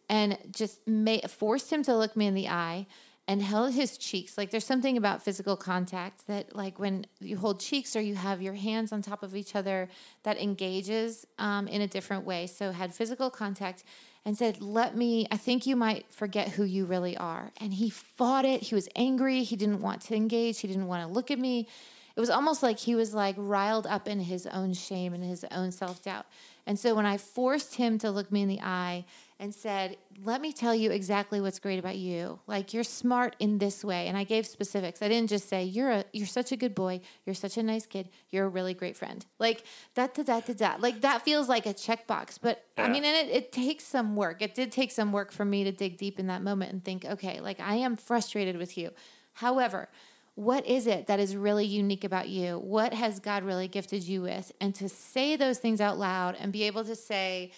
and 0.07 0.37
just 0.51 0.87
made, 0.87 1.29
forced 1.29 1.73
him 1.73 1.81
to 1.83 1.97
look 1.97 2.15
me 2.15 2.27
in 2.27 2.35
the 2.35 2.47
eye 2.47 2.85
and 3.27 3.41
held 3.41 3.73
his 3.73 3.97
cheeks. 3.97 4.37
Like 4.37 4.51
there's 4.51 4.65
something 4.65 4.97
about 4.97 5.23
physical 5.23 5.55
contact 5.55 6.27
that 6.27 6.55
like 6.55 6.77
when 6.77 7.05
you 7.19 7.37
hold 7.37 7.59
cheeks 7.59 7.95
or 7.95 8.01
you 8.01 8.15
have 8.15 8.41
your 8.41 8.53
hands 8.53 8.91
on 8.91 9.01
top 9.01 9.23
of 9.23 9.35
each 9.35 9.55
other 9.55 9.89
that 10.23 10.39
engages 10.39 11.25
um, 11.39 11.67
in 11.67 11.81
a 11.81 11.87
different 11.87 12.25
way. 12.25 12.45
So 12.45 12.71
had 12.71 12.93
physical 12.93 13.29
contact 13.29 13.83
and 14.25 14.37
said, 14.37 14.61
Let 14.61 14.95
me, 14.95 15.27
I 15.31 15.37
think 15.37 15.65
you 15.65 15.75
might 15.75 16.11
forget 16.11 16.49
who 16.49 16.63
you 16.63 16.85
really 16.85 17.17
are. 17.17 17.51
And 17.57 17.73
he 17.73 17.89
fought 17.89 18.45
it. 18.45 18.61
He 18.61 18.75
was 18.75 18.87
angry. 18.95 19.43
He 19.43 19.55
didn't 19.55 19.81
want 19.81 20.01
to 20.01 20.15
engage. 20.15 20.59
He 20.59 20.67
didn't 20.67 20.87
want 20.87 21.07
to 21.07 21.11
look 21.11 21.31
at 21.31 21.39
me. 21.39 21.67
It 22.15 22.19
was 22.19 22.29
almost 22.29 22.63
like 22.63 22.79
he 22.79 22.95
was 22.95 23.13
like 23.13 23.35
riled 23.37 23.87
up 23.87 24.07
in 24.07 24.21
his 24.21 24.47
own 24.47 24.73
shame 24.73 25.13
and 25.13 25.23
his 25.23 25.43
own 25.51 25.71
self 25.71 26.03
doubt. 26.03 26.25
And 26.67 26.79
so 26.79 26.95
when 26.95 27.05
I 27.05 27.17
forced 27.17 27.75
him 27.75 27.97
to 27.99 28.09
look 28.09 28.31
me 28.31 28.43
in 28.43 28.47
the 28.47 28.61
eye 28.61 29.05
and 29.39 29.53
said, 29.53 29.97
Let 30.23 30.41
me 30.41 30.53
tell 30.53 30.73
you 30.73 30.91
exactly 30.91 31.41
what's 31.41 31.59
great 31.59 31.79
about 31.79 31.97
you. 31.97 32.39
Like 32.47 32.73
you're 32.73 32.83
smart 32.83 33.35
in 33.39 33.57
this 33.57 33.83
way. 33.83 34.07
And 34.07 34.17
I 34.17 34.23
gave 34.23 34.45
specifics. 34.45 35.01
I 35.01 35.07
didn't 35.09 35.29
just 35.29 35.49
say, 35.49 35.63
You're 35.63 35.91
a 35.91 36.05
you're 36.13 36.27
such 36.27 36.51
a 36.51 36.57
good 36.57 36.73
boy, 36.73 37.01
you're 37.25 37.35
such 37.35 37.57
a 37.57 37.63
nice 37.63 37.85
kid, 37.85 38.09
you're 38.29 38.45
a 38.45 38.49
really 38.49 38.73
great 38.73 38.95
friend. 38.95 39.25
Like 39.39 39.63
that 39.95 40.13
da 40.13 40.23
da 40.23 40.39
da 40.39 40.53
da. 40.53 40.75
Like 40.79 41.01
that 41.01 41.23
feels 41.23 41.49
like 41.49 41.65
a 41.65 41.73
checkbox. 41.73 42.39
But 42.41 42.63
I 42.77 42.87
mean, 42.87 43.03
and 43.03 43.29
it, 43.29 43.33
it 43.33 43.51
takes 43.51 43.83
some 43.83 44.15
work. 44.15 44.41
It 44.41 44.55
did 44.55 44.71
take 44.71 44.91
some 44.91 45.11
work 45.11 45.31
for 45.31 45.45
me 45.45 45.63
to 45.63 45.71
dig 45.71 45.97
deep 45.97 46.19
in 46.19 46.27
that 46.27 46.41
moment 46.41 46.71
and 46.71 46.83
think, 46.83 47.05
okay, 47.05 47.39
like 47.39 47.59
I 47.59 47.75
am 47.75 47.95
frustrated 47.95 48.57
with 48.57 48.77
you. 48.77 48.91
However, 49.33 49.89
what 50.35 50.65
is 50.65 50.85
it 50.85 51.07
that 51.07 51.19
is 51.19 51.35
really 51.35 51.65
unique 51.65 52.03
about 52.03 52.27
you? 52.27 52.59
What 52.59 52.93
has 52.93 53.19
God 53.19 53.43
really 53.43 53.69
gifted 53.69 54.03
you 54.03 54.21
with? 54.21 54.51
And 54.59 54.75
to 54.75 54.89
say 54.89 55.37
those 55.37 55.59
things 55.59 55.79
out 55.79 55.97
loud 55.97 56.35
and 56.37 56.51
be 56.51 56.63
able 56.63 56.83
to 56.83 56.95
say, 56.95 57.51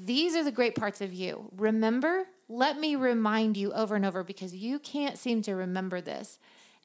these 0.00 0.36
are 0.36 0.44
the 0.44 0.52
great 0.52 0.74
parts 0.74 1.00
of 1.00 1.12
you. 1.12 1.50
Remember, 1.56 2.26
let 2.48 2.78
me 2.78 2.96
remind 2.96 3.56
you 3.56 3.72
over 3.72 3.96
and 3.96 4.06
over 4.06 4.24
because 4.24 4.54
you 4.54 4.78
can't 4.78 5.18
seem 5.18 5.42
to 5.42 5.54
remember 5.54 6.00
this. 6.00 6.38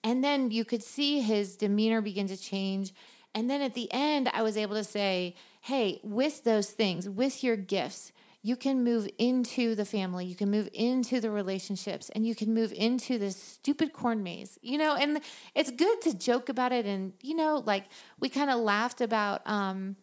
And 0.04 0.24
then 0.24 0.52
you 0.52 0.66
could 0.66 0.84
see 0.84 1.22
his 1.22 1.56
demeanor 1.56 2.02
begin 2.02 2.28
to 2.28 2.38
change. 2.38 2.94
And 3.34 3.50
then 3.50 3.62
at 3.62 3.74
the 3.74 3.92
end, 3.92 4.30
I 4.34 4.42
was 4.42 4.58
able 4.58 4.76
to 4.76 4.84
say, 4.84 5.36
hey, 5.62 6.00
with 6.04 6.44
those 6.44 6.72
things, 6.72 7.08
with 7.08 7.44
your 7.44 7.56
gifts, 7.56 8.12
you 8.46 8.58
can 8.58 8.84
move 8.84 9.08
into 9.18 9.74
the 9.74 9.86
family, 9.86 10.26
you 10.26 10.36
can 10.36 10.52
move 10.52 10.68
into 10.74 11.22
the 11.22 11.32
relationships, 11.32 12.10
and 12.14 12.28
you 12.28 12.36
can 12.36 12.54
move 12.54 12.74
into 12.74 13.18
this 13.18 13.42
stupid 13.42 13.94
corn 13.94 14.22
maze, 14.22 14.60
you 14.62 14.78
know. 14.78 14.98
And 14.98 15.22
it's 15.56 15.72
good 15.72 16.02
to 16.02 16.14
joke 16.14 16.50
about 16.50 16.74
it, 16.74 16.86
and 16.86 17.14
you 17.22 17.36
know, 17.36 17.64
like 17.66 17.86
we 18.20 18.28
kind 18.28 18.50
of 18.52 18.60
laughed 18.60 19.00
about. 19.00 19.42
Um, 19.46 19.96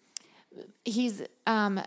he's 0.87 1.23
um, 1.47 1.83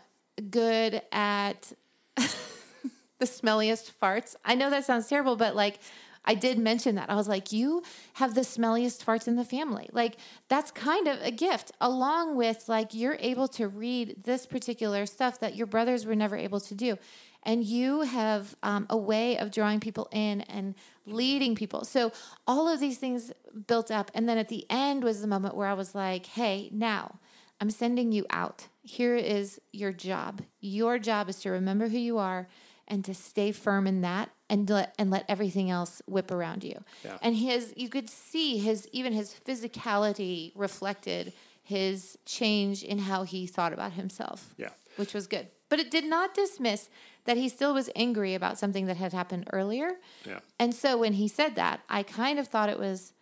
good 0.50 1.02
at 1.12 1.74
the 2.16 3.26
smelliest 3.26 3.92
farts. 4.02 4.36
I 4.44 4.56
know 4.56 4.70
that 4.70 4.86
sounds 4.86 5.08
terrible, 5.08 5.36
but 5.36 5.56
like 5.56 5.80
I 6.26 6.36
did 6.36 6.58
mention 6.58 6.96
that. 6.96 7.10
I 7.10 7.16
was 7.16 7.28
like, 7.28 7.52
you 7.52 7.84
have 8.14 8.34
the 8.34 8.42
smelliest 8.42 9.04
farts 9.04 9.28
in 9.28 9.36
the 9.36 9.44
family. 9.44 9.90
Like 9.92 10.18
that's 10.48 10.72
kind 10.72 11.08
of 11.08 11.22
a 11.22 11.32
gift, 11.32 11.72
along 11.82 12.38
with 12.38 12.70
like 12.70 12.94
you're 12.94 13.18
able 13.20 13.48
to 13.50 13.68
read 13.68 14.24
this 14.24 14.46
particular 14.46 15.06
stuff 15.06 15.40
that 15.42 15.56
your 15.56 15.68
brothers 15.68 16.06
were 16.06 16.16
never 16.16 16.38
able 16.38 16.62
to 16.62 16.76
do. 16.76 16.98
And 17.46 17.66
you 17.66 18.02
have 18.02 18.56
um, 18.64 18.88
a 18.90 18.96
way 18.98 19.38
of 19.38 19.52
drawing 19.52 19.82
people 19.82 20.08
in 20.14 20.42
and 20.42 20.76
leading 21.06 21.56
people. 21.56 21.84
So 21.84 22.14
all 22.48 22.70
of 22.70 22.80
these 22.80 22.98
things 22.98 23.34
built 23.68 23.92
up. 23.92 24.10
And 24.14 24.30
then 24.30 24.38
at 24.38 24.48
the 24.48 24.66
end 24.70 25.04
was 25.04 25.20
the 25.20 25.28
moment 25.28 25.56
where 25.56 25.68
I 25.68 25.74
was 25.74 25.94
like, 25.94 26.26
hey, 26.26 26.70
now 26.72 27.20
I'm 27.60 27.70
sending 27.70 28.14
you 28.14 28.26
out. 28.30 28.68
Here 28.84 29.16
is 29.16 29.60
your 29.72 29.92
job. 29.92 30.42
Your 30.60 31.00
job 31.00 31.30
is 31.30 31.40
to 31.42 31.50
remember 31.50 31.88
who 31.88 31.98
you 31.98 32.18
are 32.18 32.48
and 32.88 33.04
to 33.06 33.14
stay 33.14 33.52
firm 33.52 33.88
in 33.88 34.02
that 34.02 34.30
and 34.50 34.70
let 34.70 34.94
and 35.00 35.10
let 35.10 35.26
everything 35.30 35.70
else 35.70 36.02
whip 36.06 36.30
around 36.32 36.64
you. 36.64 36.84
Yeah. 37.04 37.18
And 37.22 37.36
his 37.36 37.74
you 37.78 37.90
could 37.90 38.10
see 38.10 38.58
his 38.58 38.88
even 38.92 39.14
his 39.14 39.34
physicality 39.34 40.52
reflected 40.54 41.34
his 41.64 42.18
change 42.26 42.84
in 42.84 43.00
how 43.00 43.24
he 43.24 43.48
thought 43.48 43.72
about 43.72 43.94
himself. 43.94 44.54
Yeah. 44.58 44.70
Which 44.98 45.14
was 45.14 45.28
good. 45.28 45.48
But 45.70 45.80
it 45.80 45.90
did 45.90 46.06
not 46.06 46.36
dismiss 46.36 46.90
that 47.26 47.38
he 47.38 47.48
still 47.50 47.74
was 47.74 47.90
angry 47.96 48.36
about 48.36 48.60
something 48.60 48.86
that 48.88 48.98
had 48.98 49.14
happened 49.14 49.48
earlier. 49.54 49.94
Yeah. 50.26 50.40
And 50.60 50.76
so 50.76 50.98
when 50.98 51.14
he 51.14 51.28
said 51.28 51.56
that, 51.56 51.80
I 51.90 52.04
kind 52.04 52.38
of 52.38 52.48
thought 52.48 52.70
it 52.70 52.78
was 52.78 53.14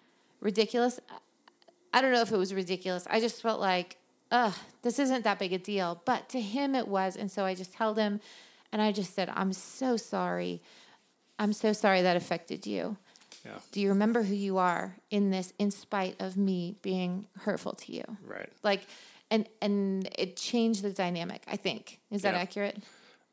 ridiculous. 0.41 0.99
I 1.93 2.01
don't 2.01 2.11
know 2.11 2.21
if 2.21 2.31
it 2.31 2.37
was 2.37 2.53
ridiculous. 2.53 3.05
I 3.09 3.19
just 3.19 3.41
felt 3.41 3.61
like, 3.61 3.97
ugh, 4.31 4.53
this 4.81 4.97
isn't 4.99 5.23
that 5.23 5.37
big 5.39 5.53
a 5.53 5.57
deal. 5.57 6.01
But 6.05 6.29
to 6.29 6.41
him, 6.41 6.73
it 6.75 6.87
was. 6.87 7.15
And 7.15 7.29
so 7.29 7.45
I 7.45 7.53
just 7.53 7.75
held 7.75 7.97
him 7.97 8.19
and 8.71 8.81
I 8.81 8.91
just 8.91 9.13
said, 9.13 9.29
I'm 9.33 9.53
so 9.53 9.97
sorry. 9.97 10.61
I'm 11.37 11.53
so 11.53 11.73
sorry 11.73 12.01
that 12.01 12.15
affected 12.15 12.65
you. 12.65 12.97
Yeah. 13.45 13.57
Do 13.71 13.81
you 13.81 13.89
remember 13.89 14.23
who 14.23 14.35
you 14.35 14.57
are 14.57 14.95
in 15.09 15.31
this, 15.31 15.51
in 15.57 15.71
spite 15.71 16.15
of 16.19 16.37
me 16.37 16.75
being 16.81 17.25
hurtful 17.39 17.73
to 17.73 17.91
you? 17.93 18.03
Right. 18.25 18.49
Like, 18.63 18.81
and 19.31 19.47
and 19.61 20.09
it 20.19 20.35
changed 20.35 20.83
the 20.83 20.91
dynamic. 20.91 21.41
I 21.47 21.55
think 21.55 21.99
is 22.11 22.21
that 22.21 22.33
Yeah. 22.35 22.41
accurate? 22.41 22.77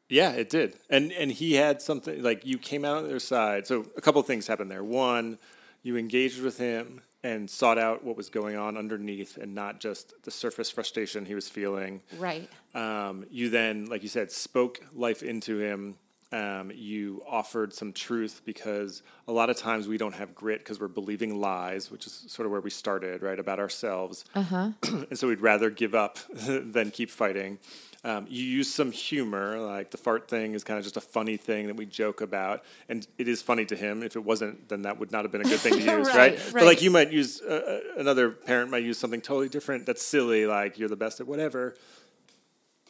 Yeah, 0.09 0.31
it 0.33 0.49
did. 0.49 0.75
And 0.89 1.13
and 1.13 1.31
he 1.31 1.55
had 1.55 1.83
something 1.83 2.23
like 2.23 2.47
you 2.47 2.57
came 2.57 2.85
out 2.85 2.99
on 2.99 3.03
the 3.03 3.11
other 3.11 3.19
side. 3.21 3.67
So 3.67 3.85
a 3.97 4.01
couple 4.01 4.21
of 4.21 4.27
things 4.27 4.47
happened 4.47 4.71
there. 4.71 4.85
One, 4.85 5.39
you 5.83 5.97
engaged 5.97 6.41
with 6.41 6.57
him 6.57 7.03
and 7.23 7.51
sought 7.51 7.79
out 7.79 8.05
what 8.05 8.17
was 8.17 8.31
going 8.31 8.57
on 8.57 8.77
underneath 8.77 9.37
and 9.37 9.55
not 9.55 9.81
just 9.81 10.15
the 10.23 10.31
surface 10.31 10.71
frustration 10.71 11.25
he 11.25 11.35
was 11.35 11.49
feeling. 11.49 12.01
Right. 12.17 12.49
Um, 12.75 13.27
you 13.31 13.51
then, 13.51 13.87
like 13.87 14.03
you 14.03 14.09
said, 14.09 14.31
spoke 14.31 14.81
life 14.95 15.23
into 15.23 15.59
him. 15.59 15.97
Um, 16.31 16.71
you 16.75 17.23
offered 17.27 17.73
some 17.73 17.93
truth 17.93 18.43
because 18.45 19.03
a 19.27 19.33
lot 19.33 19.49
of 19.49 19.57
times 19.57 19.89
we 19.89 19.97
don't 19.97 20.15
have 20.15 20.35
grit 20.35 20.61
because 20.61 20.79
we're 20.79 20.87
believing 20.89 21.41
lies, 21.41 21.91
which 21.91 22.07
is 22.07 22.25
sort 22.29 22.45
of 22.45 22.53
where 22.53 22.61
we 22.61 22.71
started, 22.71 23.23
right, 23.23 23.39
about 23.39 23.59
ourselves. 23.59 24.27
Uh-huh. 24.35 24.73
and 24.87 25.19
so 25.19 25.27
we'd 25.29 25.41
rather 25.41 25.71
give 25.71 25.95
up 25.95 26.19
than 26.35 26.91
keep 26.91 27.11
fighting. 27.11 27.59
Um, 28.05 28.27
you 28.29 28.45
use 28.45 28.73
some 28.73 28.93
humor, 28.93 29.59
like 29.59 29.91
the 29.91 29.97
fart 29.97 30.29
thing 30.29 30.55
is 30.55 30.63
kind 30.63 30.79
of 30.79 30.85
just 30.85 30.97
a 30.97 31.01
funny 31.01 31.37
thing 31.37 31.67
that 31.67 31.75
we 31.75 31.85
joke 31.85 32.21
about, 32.21 32.63
and 32.89 33.05
it 33.19 33.27
is 33.27 33.43
funny 33.43 33.65
to 33.67 33.75
him. 33.77 34.05
If 34.05 34.15
it 34.15 34.25
wasn't, 34.25 34.69
then 34.69 34.83
that 34.83 35.01
would 35.01 35.11
not 35.11 35.25
have 35.25 35.33
been 35.33 35.41
a 35.41 35.45
good 35.45 35.59
thing 35.59 35.73
to 35.73 35.79
use, 35.99 36.07
Right, 36.07 36.15
right? 36.15 36.41
But 36.53 36.63
like 36.65 36.81
you 36.81 36.93
might 36.93 37.11
use 37.11 37.43
uh, 37.43 37.81
uh, 37.97 38.01
another 38.01 38.31
parent 38.31 38.71
might 38.71 38.85
use 38.85 38.99
something 38.99 39.21
totally 39.21 39.49
different 39.49 39.85
that's 39.85 40.03
silly, 40.03 40.47
like 40.47 40.79
you're 40.79 40.89
the 40.89 40.97
best 40.97 41.19
at 41.19 41.27
whatever. 41.27 41.75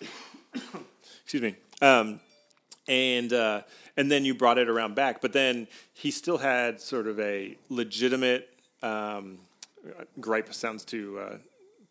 Excuse 1.25 1.43
me. 1.43 1.57
Um, 1.81 2.21
and 2.87 3.33
uh, 3.33 3.63
and 3.97 4.11
then 4.11 4.27
you 4.27 4.35
brought 4.35 4.59
it 4.59 4.69
around 4.69 4.95
back, 4.95 5.23
but 5.23 5.33
then 5.33 5.69
he 5.95 6.11
still 6.11 6.39
had 6.39 6.81
sort 6.83 7.07
of 7.07 7.19
a 7.19 7.57
legitimate 7.71 8.49
um, 8.83 9.39
gripe. 10.21 10.53
Sounds 10.53 10.85
too 10.85 11.19
uh, 11.19 11.37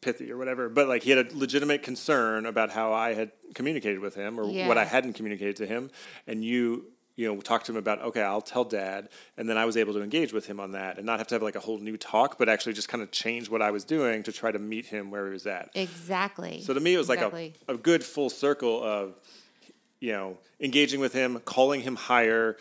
pithy 0.02 0.32
or 0.32 0.38
whatever, 0.38 0.70
but 0.70 0.88
like 0.88 1.04
he 1.04 1.12
had 1.12 1.32
a 1.32 1.38
legitimate 1.38 1.84
concern 1.84 2.46
about 2.46 2.70
how 2.70 2.94
I 2.94 3.14
had 3.14 3.32
communicated 3.54 4.00
with 4.00 4.16
him 4.16 4.40
or 4.40 4.46
what 4.68 4.78
I 4.78 4.86
hadn't 4.86 5.14
communicated 5.14 5.56
to 5.58 5.66
him, 5.66 5.92
and 6.26 6.44
you. 6.44 6.86
You 7.20 7.28
know, 7.34 7.42
talked 7.42 7.66
to 7.66 7.72
him 7.72 7.78
about 7.80 8.00
okay, 8.04 8.22
I'll 8.22 8.42
tell 8.42 8.64
dad, 8.64 9.10
and 9.38 9.50
then 9.50 9.58
I 9.58 9.66
was 9.66 9.76
able 9.76 9.92
to 9.94 10.04
engage 10.04 10.34
with 10.34 10.46
him 10.46 10.60
on 10.60 10.74
that, 10.74 10.98
and 10.98 11.06
not 11.08 11.18
have 11.18 11.26
to 11.30 11.34
have 11.34 11.42
like 11.42 11.56
a 11.56 11.60
whole 11.60 11.80
new 11.80 11.98
talk, 11.98 12.38
but 12.38 12.48
actually 12.48 12.74
just 12.74 12.90
kind 12.90 13.02
of 13.02 13.10
change 13.10 13.50
what 13.50 13.60
I 13.60 13.72
was 13.72 13.84
doing 13.86 14.22
to 14.22 14.32
try 14.32 14.52
to 14.52 14.60
meet 14.60 14.86
him 14.86 15.10
where 15.10 15.26
he 15.26 15.32
was 15.32 15.48
at. 15.48 15.72
Exactly. 15.74 16.62
So 16.62 16.76
to 16.76 16.80
me, 16.80 16.94
it 16.94 17.00
was 17.00 17.10
Exactly. 17.10 17.56
like 17.68 17.70
a, 17.70 17.74
a 17.74 17.78
good 17.82 18.04
full 18.04 18.30
circle 18.30 18.84
of, 18.84 19.16
you 20.00 20.12
know, 20.12 20.38
engaging 20.60 21.00
with 21.00 21.14
him, 21.14 21.40
calling 21.40 21.82
him 21.82 21.96
higher, 21.96 22.56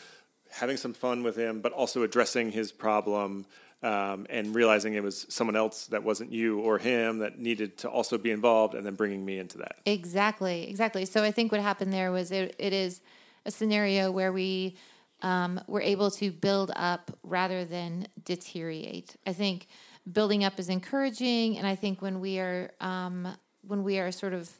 having 0.50 0.78
some 0.78 0.95
fun 0.95 1.23
with 1.23 1.37
him, 1.37 1.61
but 1.61 1.73
also 1.73 2.02
addressing 2.02 2.52
his 2.52 2.73
problem 2.73 3.45
um, 3.83 4.26
and 4.30 4.54
realizing 4.54 4.95
it 4.95 5.02
was 5.02 5.26
someone 5.28 5.56
else 5.56 5.87
that 5.87 6.02
wasn't 6.02 6.33
you 6.33 6.61
or 6.61 6.78
him 6.78 7.18
that 7.18 7.38
needed 7.38 7.78
to 7.78 7.90
also 7.90 8.18
be 8.18 8.30
involved, 8.30 8.75
and 8.75 8.85
then 8.85 8.95
bringing 8.95 9.25
me 9.25 9.38
into 9.38 9.59
that. 9.59 9.76
Exactly, 9.85 10.68
exactly. 10.68 11.04
So 11.04 11.23
I 11.23 11.30
think 11.30 11.52
what 11.52 11.61
happened 11.61 11.92
there 11.92 12.11
was 12.11 12.33
it, 12.33 12.54
it 12.59 12.73
is 12.73 13.00
a 13.45 13.50
scenario 13.50 14.11
where 14.11 14.33
we 14.33 14.76
um, 15.23 15.61
were 15.66 15.80
able 15.80 16.11
to 16.12 16.30
build 16.30 16.73
up 16.76 17.11
rather 17.23 17.64
than 17.64 18.06
deteriorate. 18.25 19.16
I 19.26 19.33
think 19.33 19.68
building 20.11 20.45
up 20.45 20.59
is 20.59 20.68
encouraging, 20.68 21.59
and 21.59 21.66
I 21.66 21.75
think 21.75 22.02
when 22.02 22.21
we 22.21 22.38
are 22.38 22.71
um, 22.80 23.28
when 23.62 23.83
we 23.83 23.99
are 23.99 24.12
sort 24.12 24.33
of 24.33 24.50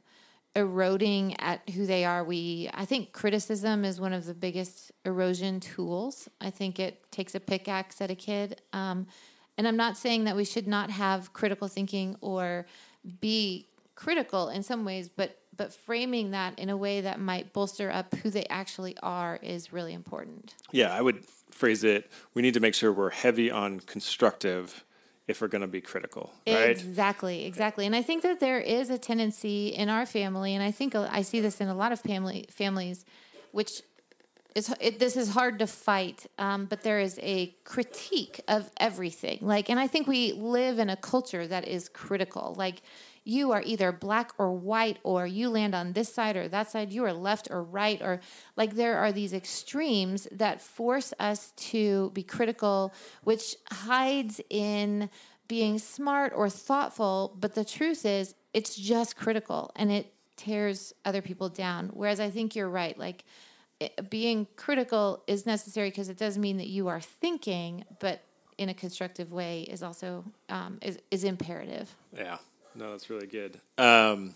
eroding 0.57 1.39
at 1.39 1.69
who 1.71 1.85
they 1.87 2.05
are. 2.05 2.25
We, 2.25 2.71
I 2.73 2.87
think 2.87 3.13
criticism 3.13 3.85
is 3.85 4.01
one 4.01 4.15
of 4.15 4.25
the 4.25 4.35
biggest 4.35 4.91
erosion 5.05 5.61
tools. 5.61 6.29
I 6.41 6.51
think 6.51 6.81
it 6.81 7.13
takes 7.13 7.35
a 7.35 7.41
pickaxe 7.41 8.01
at 8.01 8.11
a 8.11 8.15
kid. 8.15 8.63
Um, 8.73 9.07
and 9.59 9.69
I'm 9.69 9.77
not 9.77 9.99
saying 9.99 10.25
that 10.25 10.35
we 10.35 10.45
should 10.45 10.67
not 10.67 10.91
have 10.91 11.35
critical 11.35 11.69
thinking 11.69 12.17
or 12.23 12.67
be 13.21 13.69
critical 13.95 14.49
in 14.49 14.63
some 14.63 14.85
ways, 14.85 15.09
but 15.09 15.39
but 15.57 15.73
framing 15.73 16.33
that 16.33 16.59
in 16.59 16.69
a 16.69 16.77
way 16.77 17.01
that 17.01 17.19
might 17.19 17.55
bolster 17.55 17.91
up 17.91 18.15
who 18.17 18.29
they 18.29 18.45
actually 18.51 18.95
are 19.03 19.39
is 19.43 19.73
really 19.73 19.95
important. 19.95 20.55
Yeah, 20.71 20.93
I 20.93 21.01
would 21.01 21.25
phrase 21.51 21.83
it. 21.83 22.11
We 22.35 22.43
need 22.43 22.53
to 22.55 22.61
make 22.61 22.75
sure 22.75 22.93
we're 22.93 23.09
heavy 23.09 23.51
on 23.51 23.81
constructive 23.81 24.85
if 25.27 25.41
we're 25.41 25.49
going 25.49 25.63
to 25.63 25.67
be 25.67 25.81
critical, 25.81 26.33
right? 26.47 26.71
Exactly, 26.71 27.45
exactly. 27.45 27.87
And 27.87 27.97
I 27.97 28.03
think 28.03 28.23
that 28.23 28.41
there 28.41 28.61
is 28.61 28.91
a 28.91 28.99
tendency 28.99 29.69
in 29.69 29.89
our 29.89 30.07
family, 30.07 30.55
and 30.55 30.63
I 30.63 30.71
think 30.71 30.95
I 30.95 31.23
see 31.23 31.41
this 31.41 31.61
in 31.61 31.69
a 31.69 31.75
lot 31.75 31.93
of 31.93 32.01
family 32.01 32.47
families, 32.51 33.05
which 33.53 33.83
is 34.55 34.75
it, 34.81 34.99
this 34.99 35.17
is 35.17 35.31
hard 35.31 35.59
to 35.59 35.67
fight, 35.67 36.27
um, 36.39 36.65
but 36.65 36.83
there 36.83 36.99
is 36.99 37.19
a 37.23 37.55
critique 37.65 38.41
of 38.49 38.71
everything. 38.79 39.39
Like, 39.43 39.69
and 39.69 39.79
I 39.79 39.87
think 39.87 40.07
we 40.07 40.33
live 40.33 40.79
in 40.79 40.89
a 40.89 40.97
culture 40.97 41.47
that 41.47 41.69
is 41.69 41.91
critical. 41.91 42.55
Like, 42.57 42.83
you 43.27 43.51
are 43.51 43.63
either 43.67 43.91
black 43.91 44.31
or 44.39 44.53
white, 44.53 44.99
or 45.03 45.27
you 45.27 45.51
land 45.51 45.75
on 45.75 45.95
this 45.95 46.15
side 46.15 46.37
or 46.37 46.47
that 46.47 46.71
side, 46.71 46.93
you 46.93 47.05
are 47.05 47.13
left 47.13 47.49
or 47.51 47.61
right, 47.61 48.01
or 48.01 48.21
like 48.57 48.77
there 48.77 48.99
are 48.99 49.11
these 49.11 49.33
extremes 49.33 50.29
that 50.31 50.61
force 50.61 51.13
us 51.19 51.53
to 51.57 52.13
be 52.15 52.23
critical, 52.23 52.95
which 53.25 53.57
hides 53.73 54.41
in 54.49 55.11
being 55.49 55.77
smart 55.79 56.33
or 56.37 56.49
thoughtful. 56.49 57.37
But 57.41 57.57
the 57.57 57.65
truth 57.65 58.07
is, 58.07 58.37
it's 58.55 58.77
just 58.77 59.17
critical 59.17 59.73
and 59.75 59.91
it 59.91 60.13
tears 60.37 60.95
other 61.05 61.21
people 61.21 61.49
down. 61.49 61.91
Whereas 61.95 62.21
I 62.21 62.31
think 62.31 62.55
you're 62.55 62.71
right. 62.71 62.97
Like, 62.97 63.25
it, 63.81 64.09
being 64.09 64.47
critical 64.55 65.25
is 65.27 65.47
necessary 65.47 65.91
because 65.91 66.09
it 66.09 66.17
does 66.17 66.39
mean 66.39 66.59
that 66.59 66.69
you 66.69 66.87
are 66.87 67.01
thinking, 67.01 67.85
but 67.99 68.23
in 68.57 68.69
a 68.69 68.75
constructive 68.75 69.33
way 69.33 69.63
is 69.63 69.83
also 69.83 70.25
um, 70.49 70.79
is, 70.81 70.99
is 71.11 71.25
imperative. 71.25 71.95
Yeah. 72.17 72.39
No, 72.77 72.91
that's 72.91 73.09
really 73.09 73.27
good. 73.27 73.59
Um, 73.79 74.35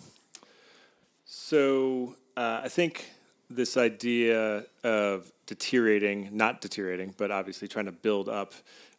so 1.26 2.14
uh, 2.36 2.62
I 2.64 2.68
think 2.68 3.10
this 3.50 3.76
idea 3.76 4.64
of 4.82 5.30
deteriorating, 5.46 6.30
not 6.32 6.60
deteriorating, 6.60 7.14
but 7.18 7.30
obviously 7.30 7.68
trying 7.68 7.86
to 7.86 7.92
build 7.92 8.28
up 8.28 8.52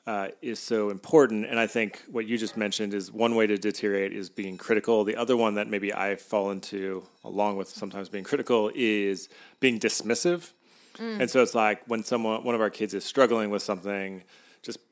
uh, 0.06 0.28
is 0.42 0.60
so 0.60 0.90
important. 0.90 1.46
And 1.46 1.60
I 1.60 1.68
think 1.68 2.04
what 2.12 2.28
you 2.28 2.38
just 2.38 2.58
mentioned 2.58 2.94
is 2.94 3.12
one 3.12 3.36
way 3.36 3.48
to 3.48 3.58
deteriorate 3.58 4.14
is 4.14 4.30
being 4.30 4.58
critical. 4.58 5.04
The 5.04 5.16
other 5.16 5.38
one 5.38 5.56
that 5.56 5.68
maybe 5.68 5.94
I 5.94 6.16
fall 6.16 6.52
into, 6.52 7.04
along 7.24 7.58
with 7.58 7.70
sometimes 7.70 8.10
being 8.10 8.24
critical, 8.24 8.72
is 8.76 9.30
being 9.60 9.80
dismissive. 9.80 10.52
Mm. 10.98 11.22
And 11.22 11.30
so 11.30 11.42
it's 11.42 11.56
like 11.56 11.82
when 11.88 12.04
someone, 12.04 12.44
one 12.44 12.54
of 12.54 12.62
our 12.62 12.70
kids 12.70 12.94
is 12.94 13.06
struggling 13.06 13.50
with 13.50 13.62
something, 13.62 14.24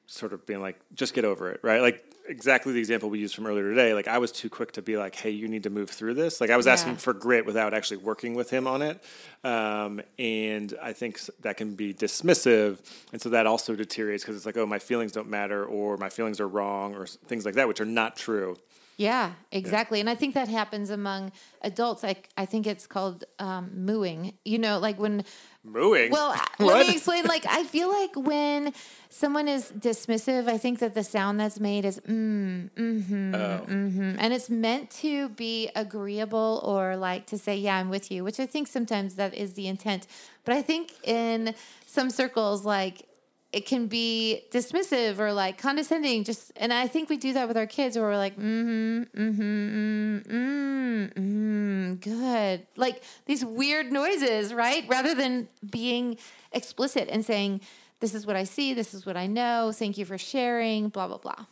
sort 0.09 0.33
of 0.33 0.45
being 0.45 0.61
like, 0.61 0.79
just 0.93 1.13
get 1.13 1.23
over 1.23 1.51
it, 1.51 1.59
right? 1.63 1.81
Like 1.81 2.03
exactly 2.27 2.73
the 2.73 2.79
example 2.79 3.09
we 3.09 3.19
used 3.19 3.35
from 3.35 3.47
earlier 3.47 3.69
today. 3.69 3.93
Like 3.93 4.07
I 4.07 4.17
was 4.17 4.31
too 4.31 4.49
quick 4.49 4.71
to 4.73 4.81
be 4.81 4.97
like, 4.97 5.15
"Hey, 5.15 5.29
you 5.29 5.47
need 5.47 5.63
to 5.63 5.69
move 5.69 5.89
through 5.89 6.13
this." 6.15 6.41
Like 6.41 6.49
I 6.49 6.57
was 6.57 6.65
yeah. 6.65 6.73
asking 6.73 6.97
for 6.97 7.13
grit 7.13 7.45
without 7.45 7.73
actually 7.73 7.97
working 7.97 8.35
with 8.35 8.49
him 8.49 8.67
on 8.67 8.81
it, 8.81 9.03
um, 9.43 10.01
and 10.17 10.73
I 10.81 10.93
think 10.93 11.19
that 11.41 11.57
can 11.57 11.75
be 11.75 11.93
dismissive, 11.93 12.79
and 13.11 13.21
so 13.21 13.29
that 13.29 13.47
also 13.47 13.75
deteriorates 13.75 14.23
because 14.23 14.37
it's 14.37 14.45
like, 14.45 14.57
"Oh, 14.57 14.65
my 14.65 14.79
feelings 14.79 15.11
don't 15.11 15.29
matter," 15.29 15.65
or 15.65 15.97
"My 15.97 16.09
feelings 16.09 16.39
are 16.39 16.47
wrong," 16.47 16.95
or 16.95 17.05
things 17.05 17.45
like 17.45 17.55
that, 17.55 17.67
which 17.67 17.81
are 17.81 17.85
not 17.85 18.15
true. 18.15 18.57
Yeah, 18.99 19.31
exactly. 19.53 19.99
Yeah. 19.99 20.01
And 20.01 20.09
I 20.09 20.15
think 20.15 20.33
that 20.33 20.49
happens 20.49 20.89
among 20.89 21.31
adults. 21.61 22.03
Like 22.03 22.27
I 22.35 22.45
think 22.45 22.67
it's 22.67 22.85
called 22.85 23.23
um, 23.39 23.71
mooing. 23.73 24.33
You 24.43 24.59
know, 24.59 24.77
like 24.77 24.99
when 24.99 25.23
mooing. 25.63 26.11
Well, 26.11 26.35
let 26.59 26.87
me 26.87 26.93
explain. 26.93 27.25
Like 27.25 27.45
I 27.47 27.63
feel 27.63 27.89
like 27.89 28.15
when 28.15 28.73
someone 29.09 29.47
is 29.47 29.71
dismissive, 29.71 30.47
I 30.47 30.57
think 30.57 30.79
that 30.79 30.93
the 30.93 31.03
sound 31.03 31.39
that's 31.39 31.59
made 31.59 31.85
is 31.85 31.99
mm, 32.01 32.69
mm-hmm, 32.71 33.35
oh. 33.35 33.65
mm-hmm, 33.67 34.15
and 34.17 34.33
it's 34.33 34.49
meant 34.49 34.89
to 34.91 35.29
be 35.29 35.69
agreeable 35.75 36.61
or 36.63 36.95
like 36.95 37.25
to 37.27 37.37
say, 37.37 37.57
"Yeah, 37.57 37.77
I'm 37.77 37.89
with 37.89 38.11
you," 38.11 38.23
which 38.23 38.39
I 38.39 38.45
think 38.45 38.67
sometimes 38.67 39.15
that 39.15 39.33
is 39.33 39.53
the 39.53 39.67
intent. 39.67 40.07
But 40.45 40.55
I 40.55 40.61
think 40.61 40.93
in 41.03 41.53
some 41.85 42.09
circles, 42.09 42.65
like 42.65 43.08
it 43.51 43.65
can 43.65 43.87
be 43.87 44.43
dismissive 44.51 45.19
or 45.19 45.33
like 45.33 45.57
condescending 45.57 46.23
just 46.23 46.51
and 46.55 46.71
i 46.71 46.87
think 46.87 47.09
we 47.09 47.17
do 47.17 47.33
that 47.33 47.47
with 47.47 47.57
our 47.57 47.65
kids 47.65 47.97
where 47.97 48.05
we're 48.05 48.17
like 48.17 48.37
mm-hmm 48.37 49.03
mm-hmm 49.19 50.17
mm-hmm, 50.17 51.19
mm-hmm 51.19 51.49
good. 51.95 52.65
Like 52.75 53.03
these 53.25 53.43
weird 53.43 53.91
noises 53.91 54.53
right? 54.53 54.85
Rather 54.87 55.13
than 55.13 55.47
being 55.69 56.17
explicit 56.51 57.07
and 57.09 57.25
saying 57.25 57.61
this 57.99 58.15
is 58.15 58.25
what 58.25 58.35
i 58.35 58.43
see 58.43 58.73
this 58.73 58.93
is 58.93 59.05
what 59.05 59.15
i 59.15 59.27
know 59.27 59.71
thank 59.71 59.97
you 59.97 60.05
for 60.05 60.17
sharing 60.17 60.89
blah 60.89 61.07
blah 61.07 61.17
blah. 61.17 61.45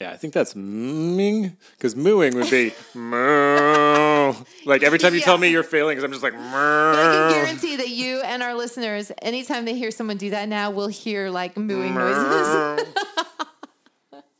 Yeah, 0.00 0.12
I 0.12 0.16
think 0.16 0.32
that's 0.32 0.54
mooing 0.54 1.56
because 1.72 1.94
mooing 1.94 2.34
would 2.34 2.50
be 2.50 2.72
moo. 2.94 4.09
Like 4.64 4.82
every 4.82 4.98
time 4.98 5.14
you 5.14 5.20
yeah. 5.20 5.24
tell 5.24 5.38
me 5.38 5.48
you're 5.48 5.62
failing, 5.62 5.96
because 5.96 6.04
I'm 6.04 6.12
just 6.12 6.22
like. 6.22 6.34
I 6.34 7.30
can 7.30 7.44
guarantee 7.44 7.76
that 7.76 7.88
you 7.88 8.20
and 8.20 8.42
our 8.42 8.54
listeners, 8.54 9.10
anytime 9.22 9.64
they 9.64 9.74
hear 9.74 9.90
someone 9.90 10.16
do 10.16 10.30
that 10.30 10.48
now, 10.48 10.70
will 10.70 10.88
hear 10.88 11.30
like 11.30 11.56
mooing 11.56 11.94
noises. 11.94 12.86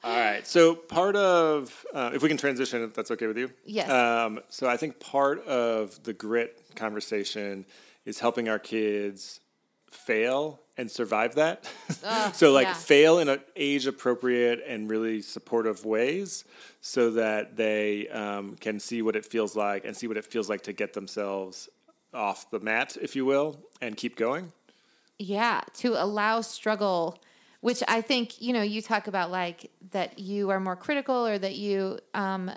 All 0.02 0.16
right. 0.16 0.46
So 0.46 0.74
part 0.74 1.14
of, 1.14 1.84
uh, 1.92 2.10
if 2.14 2.22
we 2.22 2.28
can 2.28 2.38
transition, 2.38 2.82
if 2.82 2.94
that's 2.94 3.10
okay 3.10 3.26
with 3.26 3.36
you. 3.36 3.50
Yes. 3.64 3.90
Um, 3.90 4.40
so 4.48 4.66
I 4.66 4.76
think 4.76 4.98
part 4.98 5.46
of 5.46 6.02
the 6.04 6.12
grit 6.12 6.58
conversation 6.74 7.66
is 8.06 8.18
helping 8.18 8.48
our 8.48 8.58
kids 8.58 9.40
fail 9.90 10.60
and 10.76 10.90
survive 10.90 11.34
that. 11.34 11.68
So 12.32 12.52
like 12.52 12.66
yeah. 12.66 12.74
fail 12.74 13.18
in 13.18 13.28
an 13.28 13.40
age 13.56 13.86
appropriate 13.86 14.64
and 14.66 14.88
really 14.88 15.20
supportive 15.20 15.84
ways 15.84 16.44
so 16.80 17.10
that 17.10 17.56
they 17.56 18.08
um, 18.08 18.56
can 18.56 18.80
see 18.80 19.02
what 19.02 19.16
it 19.16 19.26
feels 19.26 19.54
like 19.54 19.84
and 19.84 19.94
see 19.94 20.06
what 20.06 20.16
it 20.16 20.24
feels 20.24 20.48
like 20.48 20.62
to 20.62 20.72
get 20.72 20.94
themselves 20.94 21.68
off 22.14 22.50
the 22.50 22.60
mat, 22.60 22.96
if 23.02 23.14
you 23.14 23.26
will, 23.26 23.60
and 23.82 23.96
keep 23.96 24.16
going. 24.16 24.52
Yeah, 25.18 25.60
to 25.74 26.02
allow 26.02 26.40
struggle, 26.40 27.20
which 27.60 27.82
I 27.86 28.00
think, 28.00 28.40
you 28.40 28.54
know, 28.54 28.62
you 28.62 28.80
talk 28.80 29.06
about 29.06 29.30
like 29.30 29.70
that 29.90 30.18
you 30.18 30.48
are 30.48 30.60
more 30.60 30.76
critical 30.76 31.26
or 31.26 31.38
that 31.38 31.56
you 31.56 31.98
um, 32.14 32.50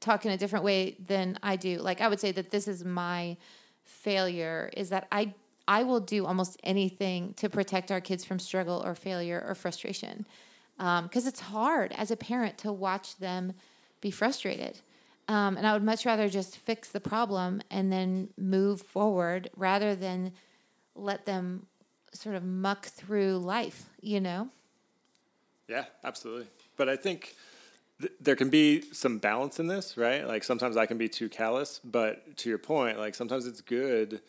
talk 0.00 0.24
in 0.24 0.32
a 0.32 0.38
different 0.38 0.64
way 0.64 0.96
than 1.06 1.38
I 1.42 1.56
do. 1.56 1.78
Like 1.78 2.00
I 2.00 2.08
would 2.08 2.20
say 2.20 2.32
that 2.32 2.50
this 2.50 2.66
is 2.66 2.84
my 2.84 3.36
failure 3.84 4.70
is 4.74 4.88
that 4.90 5.06
I 5.12 5.34
I 5.68 5.82
will 5.82 6.00
do 6.00 6.24
almost 6.24 6.58
anything 6.64 7.34
to 7.34 7.50
protect 7.50 7.92
our 7.92 8.00
kids 8.00 8.24
from 8.24 8.38
struggle 8.38 8.82
or 8.84 8.94
failure 8.94 9.44
or 9.46 9.54
frustration. 9.54 10.26
Because 10.78 11.24
um, 11.24 11.28
it's 11.28 11.40
hard 11.40 11.92
as 11.92 12.10
a 12.10 12.16
parent 12.16 12.56
to 12.58 12.72
watch 12.72 13.18
them 13.18 13.52
be 14.00 14.10
frustrated. 14.10 14.80
Um, 15.28 15.58
and 15.58 15.66
I 15.66 15.74
would 15.74 15.84
much 15.84 16.06
rather 16.06 16.30
just 16.30 16.56
fix 16.56 16.88
the 16.90 17.00
problem 17.00 17.60
and 17.70 17.92
then 17.92 18.30
move 18.38 18.80
forward 18.80 19.50
rather 19.54 19.94
than 19.94 20.32
let 20.94 21.26
them 21.26 21.66
sort 22.14 22.34
of 22.34 22.42
muck 22.42 22.86
through 22.86 23.36
life, 23.36 23.90
you 24.00 24.20
know? 24.20 24.48
Yeah, 25.68 25.84
absolutely. 26.02 26.46
But 26.78 26.88
I 26.88 26.96
think 26.96 27.34
th- 28.00 28.12
there 28.22 28.36
can 28.36 28.48
be 28.48 28.82
some 28.92 29.18
balance 29.18 29.60
in 29.60 29.66
this, 29.66 29.98
right? 29.98 30.26
Like 30.26 30.44
sometimes 30.44 30.78
I 30.78 30.86
can 30.86 30.96
be 30.96 31.10
too 31.10 31.28
callous, 31.28 31.78
but 31.84 32.38
to 32.38 32.48
your 32.48 32.56
point, 32.56 32.98
like 32.98 33.14
sometimes 33.14 33.46
it's 33.46 33.60
good 33.60 34.22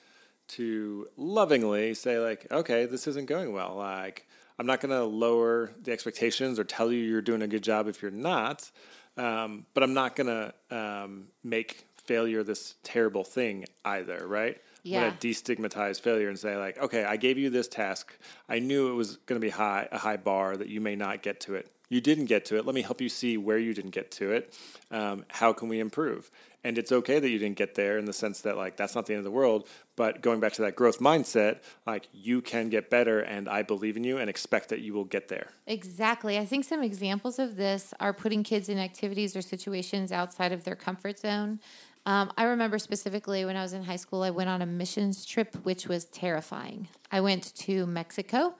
to 0.49 1.07
lovingly 1.17 1.93
say 1.93 2.19
like, 2.19 2.47
okay, 2.51 2.85
this 2.85 3.07
isn't 3.07 3.27
going 3.27 3.53
well. 3.53 3.75
Like, 3.75 4.27
I'm 4.57 4.65
not 4.65 4.81
going 4.81 4.91
to 4.91 5.03
lower 5.05 5.71
the 5.81 5.91
expectations 5.91 6.59
or 6.59 6.63
tell 6.63 6.91
you 6.91 6.99
you're 6.99 7.21
doing 7.21 7.41
a 7.41 7.47
good 7.47 7.63
job 7.63 7.87
if 7.87 8.01
you're 8.01 8.11
not, 8.11 8.69
um, 9.17 9.65
but 9.73 9.83
I'm 9.83 9.93
not 9.93 10.15
going 10.15 10.27
to 10.27 10.53
um, 10.75 11.27
make 11.43 11.85
failure 11.95 12.43
this 12.43 12.75
terrible 12.83 13.23
thing 13.23 13.65
either, 13.85 14.27
right? 14.27 14.59
Yeah. 14.83 14.97
I'm 14.97 15.09
going 15.09 15.17
to 15.17 15.27
destigmatize 15.27 16.01
failure 16.01 16.29
and 16.29 16.37
say 16.37 16.57
like, 16.57 16.77
okay, 16.77 17.05
I 17.05 17.17
gave 17.17 17.37
you 17.37 17.49
this 17.49 17.67
task. 17.67 18.17
I 18.47 18.59
knew 18.59 18.89
it 18.89 18.93
was 18.95 19.17
going 19.17 19.39
to 19.39 19.45
be 19.45 19.51
high, 19.51 19.87
a 19.91 19.97
high 19.97 20.17
bar 20.17 20.57
that 20.57 20.67
you 20.67 20.81
may 20.81 20.95
not 20.95 21.21
get 21.21 21.39
to 21.41 21.55
it. 21.55 21.71
You 21.89 22.01
didn't 22.01 22.25
get 22.25 22.45
to 22.45 22.57
it. 22.57 22.65
Let 22.65 22.75
me 22.75 22.81
help 22.81 23.01
you 23.01 23.09
see 23.09 23.37
where 23.37 23.57
you 23.57 23.73
didn't 23.73 23.91
get 23.91 24.11
to 24.11 24.31
it. 24.31 24.53
Um, 24.91 25.25
how 25.29 25.53
can 25.53 25.69
we 25.69 25.79
improve? 25.79 26.29
and 26.63 26.77
it's 26.77 26.91
okay 26.91 27.19
that 27.19 27.29
you 27.29 27.39
didn't 27.39 27.57
get 27.57 27.75
there 27.75 27.97
in 27.97 28.05
the 28.05 28.13
sense 28.13 28.41
that 28.41 28.57
like 28.57 28.75
that's 28.75 28.95
not 28.95 29.05
the 29.05 29.13
end 29.13 29.19
of 29.19 29.23
the 29.23 29.31
world 29.31 29.67
but 29.95 30.21
going 30.21 30.39
back 30.39 30.53
to 30.53 30.61
that 30.61 30.75
growth 30.75 30.99
mindset 30.99 31.59
like 31.85 32.07
you 32.13 32.41
can 32.41 32.69
get 32.69 32.89
better 32.89 33.19
and 33.19 33.47
i 33.47 33.61
believe 33.61 33.97
in 33.97 34.03
you 34.03 34.17
and 34.17 34.29
expect 34.29 34.69
that 34.69 34.79
you 34.79 34.93
will 34.93 35.05
get 35.05 35.27
there 35.27 35.51
exactly 35.67 36.37
i 36.37 36.45
think 36.45 36.65
some 36.65 36.83
examples 36.83 37.39
of 37.39 37.55
this 37.55 37.93
are 37.99 38.13
putting 38.13 38.43
kids 38.43 38.69
in 38.69 38.77
activities 38.77 39.35
or 39.35 39.41
situations 39.41 40.11
outside 40.11 40.51
of 40.51 40.63
their 40.63 40.75
comfort 40.75 41.17
zone 41.17 41.59
um, 42.05 42.31
i 42.37 42.43
remember 42.43 42.77
specifically 42.77 43.45
when 43.45 43.55
i 43.55 43.61
was 43.61 43.73
in 43.73 43.83
high 43.83 43.95
school 43.95 44.23
i 44.23 44.29
went 44.29 44.49
on 44.49 44.61
a 44.61 44.65
missions 44.65 45.25
trip 45.25 45.55
which 45.63 45.87
was 45.87 46.05
terrifying 46.05 46.87
i 47.11 47.21
went 47.21 47.55
to 47.55 47.85
mexico 47.85 48.53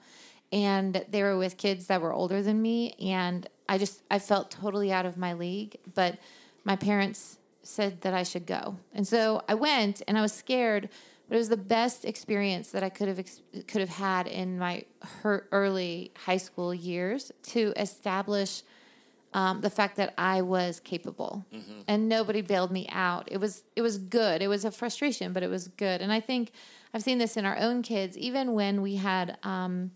and 0.52 1.04
they 1.08 1.22
were 1.22 1.38
with 1.38 1.56
kids 1.56 1.86
that 1.86 2.00
were 2.00 2.12
older 2.12 2.42
than 2.42 2.60
me 2.60 2.92
and 3.00 3.48
i 3.68 3.78
just 3.78 4.02
i 4.10 4.18
felt 4.18 4.50
totally 4.50 4.92
out 4.92 5.06
of 5.06 5.16
my 5.16 5.32
league 5.32 5.76
but 5.94 6.18
my 6.64 6.76
parents 6.76 7.38
said 7.62 8.00
that 8.02 8.14
I 8.14 8.22
should 8.22 8.46
go. 8.46 8.76
And 8.92 9.06
so 9.06 9.42
I 9.48 9.54
went 9.54 10.02
and 10.08 10.18
I 10.18 10.22
was 10.22 10.32
scared, 10.32 10.88
but 11.28 11.36
it 11.36 11.38
was 11.38 11.48
the 11.48 11.56
best 11.56 12.04
experience 12.04 12.70
that 12.70 12.82
I 12.82 12.88
could 12.88 13.08
have 13.08 13.24
could 13.66 13.80
have 13.80 13.90
had 13.90 14.26
in 14.26 14.58
my 14.58 14.84
her 15.22 15.46
early 15.52 16.12
high 16.26 16.38
school 16.38 16.74
years 16.74 17.30
to 17.44 17.72
establish 17.76 18.62
um, 19.32 19.60
the 19.60 19.70
fact 19.70 19.96
that 19.96 20.12
I 20.18 20.42
was 20.42 20.80
capable, 20.80 21.44
and 21.86 22.08
nobody 22.08 22.40
bailed 22.40 22.72
me 22.72 22.88
out. 22.90 23.28
It 23.30 23.38
was 23.38 23.62
it 23.76 23.82
was 23.82 23.96
good. 23.96 24.42
It 24.42 24.48
was 24.48 24.64
a 24.64 24.72
frustration, 24.72 25.32
but 25.32 25.44
it 25.44 25.50
was 25.50 25.68
good. 25.68 26.00
And 26.00 26.12
I 26.12 26.18
think 26.18 26.50
I've 26.92 27.02
seen 27.02 27.18
this 27.18 27.36
in 27.36 27.46
our 27.46 27.56
own 27.56 27.82
kids, 27.82 28.18
even 28.18 28.54
when 28.54 28.82
we 28.82 28.96
had. 28.96 29.38
Um, 29.44 29.92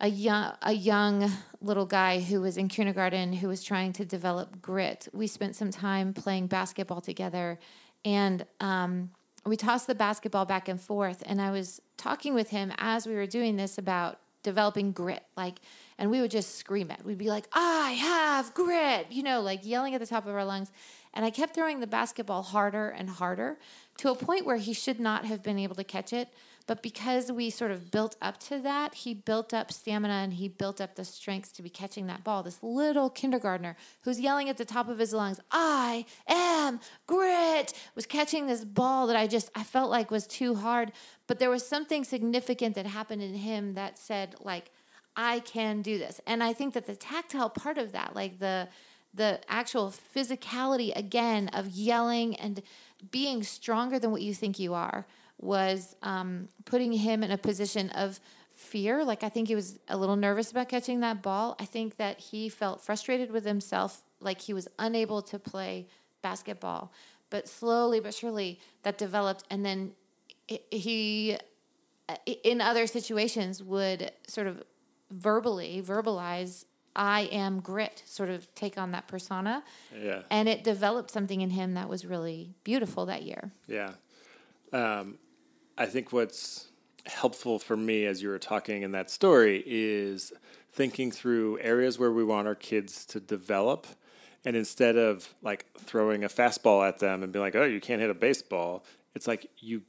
a 0.00 0.08
young 0.08 0.52
a 0.62 0.72
young 0.72 1.30
little 1.60 1.86
guy 1.86 2.20
who 2.20 2.40
was 2.40 2.56
in 2.56 2.68
kindergarten 2.68 3.32
who 3.32 3.48
was 3.48 3.64
trying 3.64 3.92
to 3.94 4.04
develop 4.04 4.60
grit. 4.60 5.08
We 5.12 5.26
spent 5.26 5.56
some 5.56 5.70
time 5.70 6.12
playing 6.12 6.48
basketball 6.48 7.00
together, 7.00 7.58
and 8.04 8.44
um, 8.60 9.10
we 9.44 9.56
tossed 9.56 9.86
the 9.86 9.94
basketball 9.94 10.44
back 10.44 10.68
and 10.68 10.80
forth. 10.80 11.22
And 11.26 11.40
I 11.40 11.50
was 11.50 11.80
talking 11.96 12.34
with 12.34 12.50
him 12.50 12.72
as 12.76 13.06
we 13.06 13.14
were 13.14 13.26
doing 13.26 13.56
this 13.56 13.78
about 13.78 14.20
developing 14.42 14.92
grit, 14.92 15.24
like, 15.36 15.58
and 15.98 16.10
we 16.10 16.20
would 16.20 16.30
just 16.30 16.56
scream 16.56 16.90
it. 16.90 17.04
We'd 17.04 17.18
be 17.18 17.30
like, 17.30 17.48
"I 17.52 17.92
have 17.92 18.52
grit," 18.54 19.10
you 19.10 19.22
know, 19.22 19.40
like 19.40 19.64
yelling 19.64 19.94
at 19.94 20.00
the 20.00 20.06
top 20.06 20.26
of 20.26 20.34
our 20.34 20.44
lungs. 20.44 20.70
And 21.16 21.24
I 21.24 21.30
kept 21.30 21.54
throwing 21.54 21.80
the 21.80 21.86
basketball 21.86 22.42
harder 22.42 22.90
and 22.90 23.08
harder 23.08 23.56
to 23.96 24.10
a 24.10 24.14
point 24.14 24.44
where 24.44 24.58
he 24.58 24.74
should 24.74 25.00
not 25.00 25.24
have 25.24 25.42
been 25.42 25.58
able 25.58 25.74
to 25.76 25.82
catch 25.82 26.12
it. 26.12 26.28
But 26.66 26.82
because 26.82 27.32
we 27.32 27.48
sort 27.48 27.70
of 27.70 27.90
built 27.90 28.16
up 28.20 28.38
to 28.40 28.58
that, 28.58 28.92
he 28.94 29.14
built 29.14 29.54
up 29.54 29.72
stamina 29.72 30.12
and 30.12 30.34
he 30.34 30.48
built 30.48 30.78
up 30.78 30.94
the 30.94 31.06
strength 31.06 31.54
to 31.54 31.62
be 31.62 31.70
catching 31.70 32.06
that 32.08 32.22
ball. 32.22 32.42
This 32.42 32.62
little 32.62 33.08
kindergartner 33.08 33.76
who's 34.02 34.20
yelling 34.20 34.50
at 34.50 34.58
the 34.58 34.66
top 34.66 34.90
of 34.90 34.98
his 34.98 35.14
lungs, 35.14 35.40
I 35.50 36.04
am 36.28 36.80
grit, 37.06 37.72
was 37.94 38.04
catching 38.04 38.46
this 38.46 38.64
ball 38.64 39.06
that 39.06 39.16
I 39.16 39.26
just, 39.26 39.50
I 39.54 39.62
felt 39.62 39.90
like 39.90 40.10
was 40.10 40.26
too 40.26 40.56
hard. 40.56 40.92
But 41.26 41.38
there 41.38 41.50
was 41.50 41.66
something 41.66 42.04
significant 42.04 42.74
that 42.74 42.84
happened 42.84 43.22
in 43.22 43.34
him 43.34 43.72
that 43.72 43.96
said, 43.96 44.34
like, 44.42 44.70
I 45.16 45.40
can 45.40 45.80
do 45.80 45.96
this. 45.96 46.20
And 46.26 46.42
I 46.42 46.52
think 46.52 46.74
that 46.74 46.86
the 46.86 46.96
tactile 46.96 47.48
part 47.48 47.78
of 47.78 47.92
that, 47.92 48.14
like 48.14 48.38
the, 48.38 48.68
the 49.16 49.40
actual 49.48 49.92
physicality 50.14 50.94
again 50.94 51.48
of 51.48 51.68
yelling 51.68 52.36
and 52.36 52.62
being 53.10 53.42
stronger 53.42 53.98
than 53.98 54.10
what 54.10 54.22
you 54.22 54.34
think 54.34 54.58
you 54.58 54.74
are 54.74 55.06
was 55.38 55.96
um, 56.02 56.48
putting 56.64 56.92
him 56.92 57.22
in 57.22 57.30
a 57.30 57.38
position 57.38 57.90
of 57.90 58.20
fear. 58.50 59.04
Like, 59.04 59.22
I 59.22 59.28
think 59.28 59.48
he 59.48 59.54
was 59.54 59.78
a 59.88 59.96
little 59.96 60.16
nervous 60.16 60.50
about 60.50 60.68
catching 60.68 61.00
that 61.00 61.22
ball. 61.22 61.56
I 61.58 61.64
think 61.64 61.96
that 61.96 62.20
he 62.20 62.48
felt 62.48 62.82
frustrated 62.82 63.30
with 63.30 63.44
himself, 63.44 64.02
like 64.20 64.40
he 64.40 64.54
was 64.54 64.68
unable 64.78 65.22
to 65.22 65.38
play 65.38 65.88
basketball. 66.22 66.92
But 67.28 67.48
slowly 67.48 68.00
but 68.00 68.14
surely 68.14 68.60
that 68.82 68.98
developed. 68.98 69.44
And 69.50 69.64
then 69.64 69.92
he, 70.70 71.36
in 72.44 72.60
other 72.60 72.86
situations, 72.86 73.62
would 73.62 74.12
sort 74.26 74.46
of 74.46 74.62
verbally 75.10 75.82
verbalize 75.84 76.64
I 76.96 77.22
am 77.32 77.60
grit, 77.60 78.02
sort 78.06 78.30
of 78.30 78.52
take 78.54 78.78
on 78.78 78.90
that 78.92 79.06
persona. 79.06 79.62
Yeah. 79.96 80.22
And 80.30 80.48
it 80.48 80.64
developed 80.64 81.10
something 81.10 81.40
in 81.40 81.50
him 81.50 81.74
that 81.74 81.88
was 81.88 82.04
really 82.04 82.54
beautiful 82.64 83.06
that 83.06 83.22
year. 83.22 83.52
Yeah. 83.68 83.92
Um, 84.72 85.18
I 85.78 85.86
think 85.86 86.12
what's 86.12 86.68
helpful 87.04 87.58
for 87.58 87.76
me 87.76 88.06
as 88.06 88.22
you 88.22 88.28
were 88.30 88.38
talking 88.38 88.82
in 88.82 88.92
that 88.92 89.10
story 89.10 89.62
is 89.66 90.32
thinking 90.72 91.10
through 91.10 91.58
areas 91.60 91.98
where 91.98 92.10
we 92.10 92.24
want 92.24 92.48
our 92.48 92.54
kids 92.54 93.04
to 93.06 93.20
develop. 93.20 93.86
And 94.44 94.56
instead 94.56 94.96
of 94.96 95.34
like 95.42 95.66
throwing 95.78 96.24
a 96.24 96.28
fastball 96.28 96.86
at 96.86 96.98
them 96.98 97.22
and 97.22 97.32
being 97.32 97.44
like, 97.44 97.54
oh, 97.54 97.64
you 97.64 97.80
can't 97.80 98.00
hit 98.00 98.10
a 98.10 98.14
baseball, 98.14 98.84
it's 99.14 99.26
like 99.26 99.50
you 99.58 99.82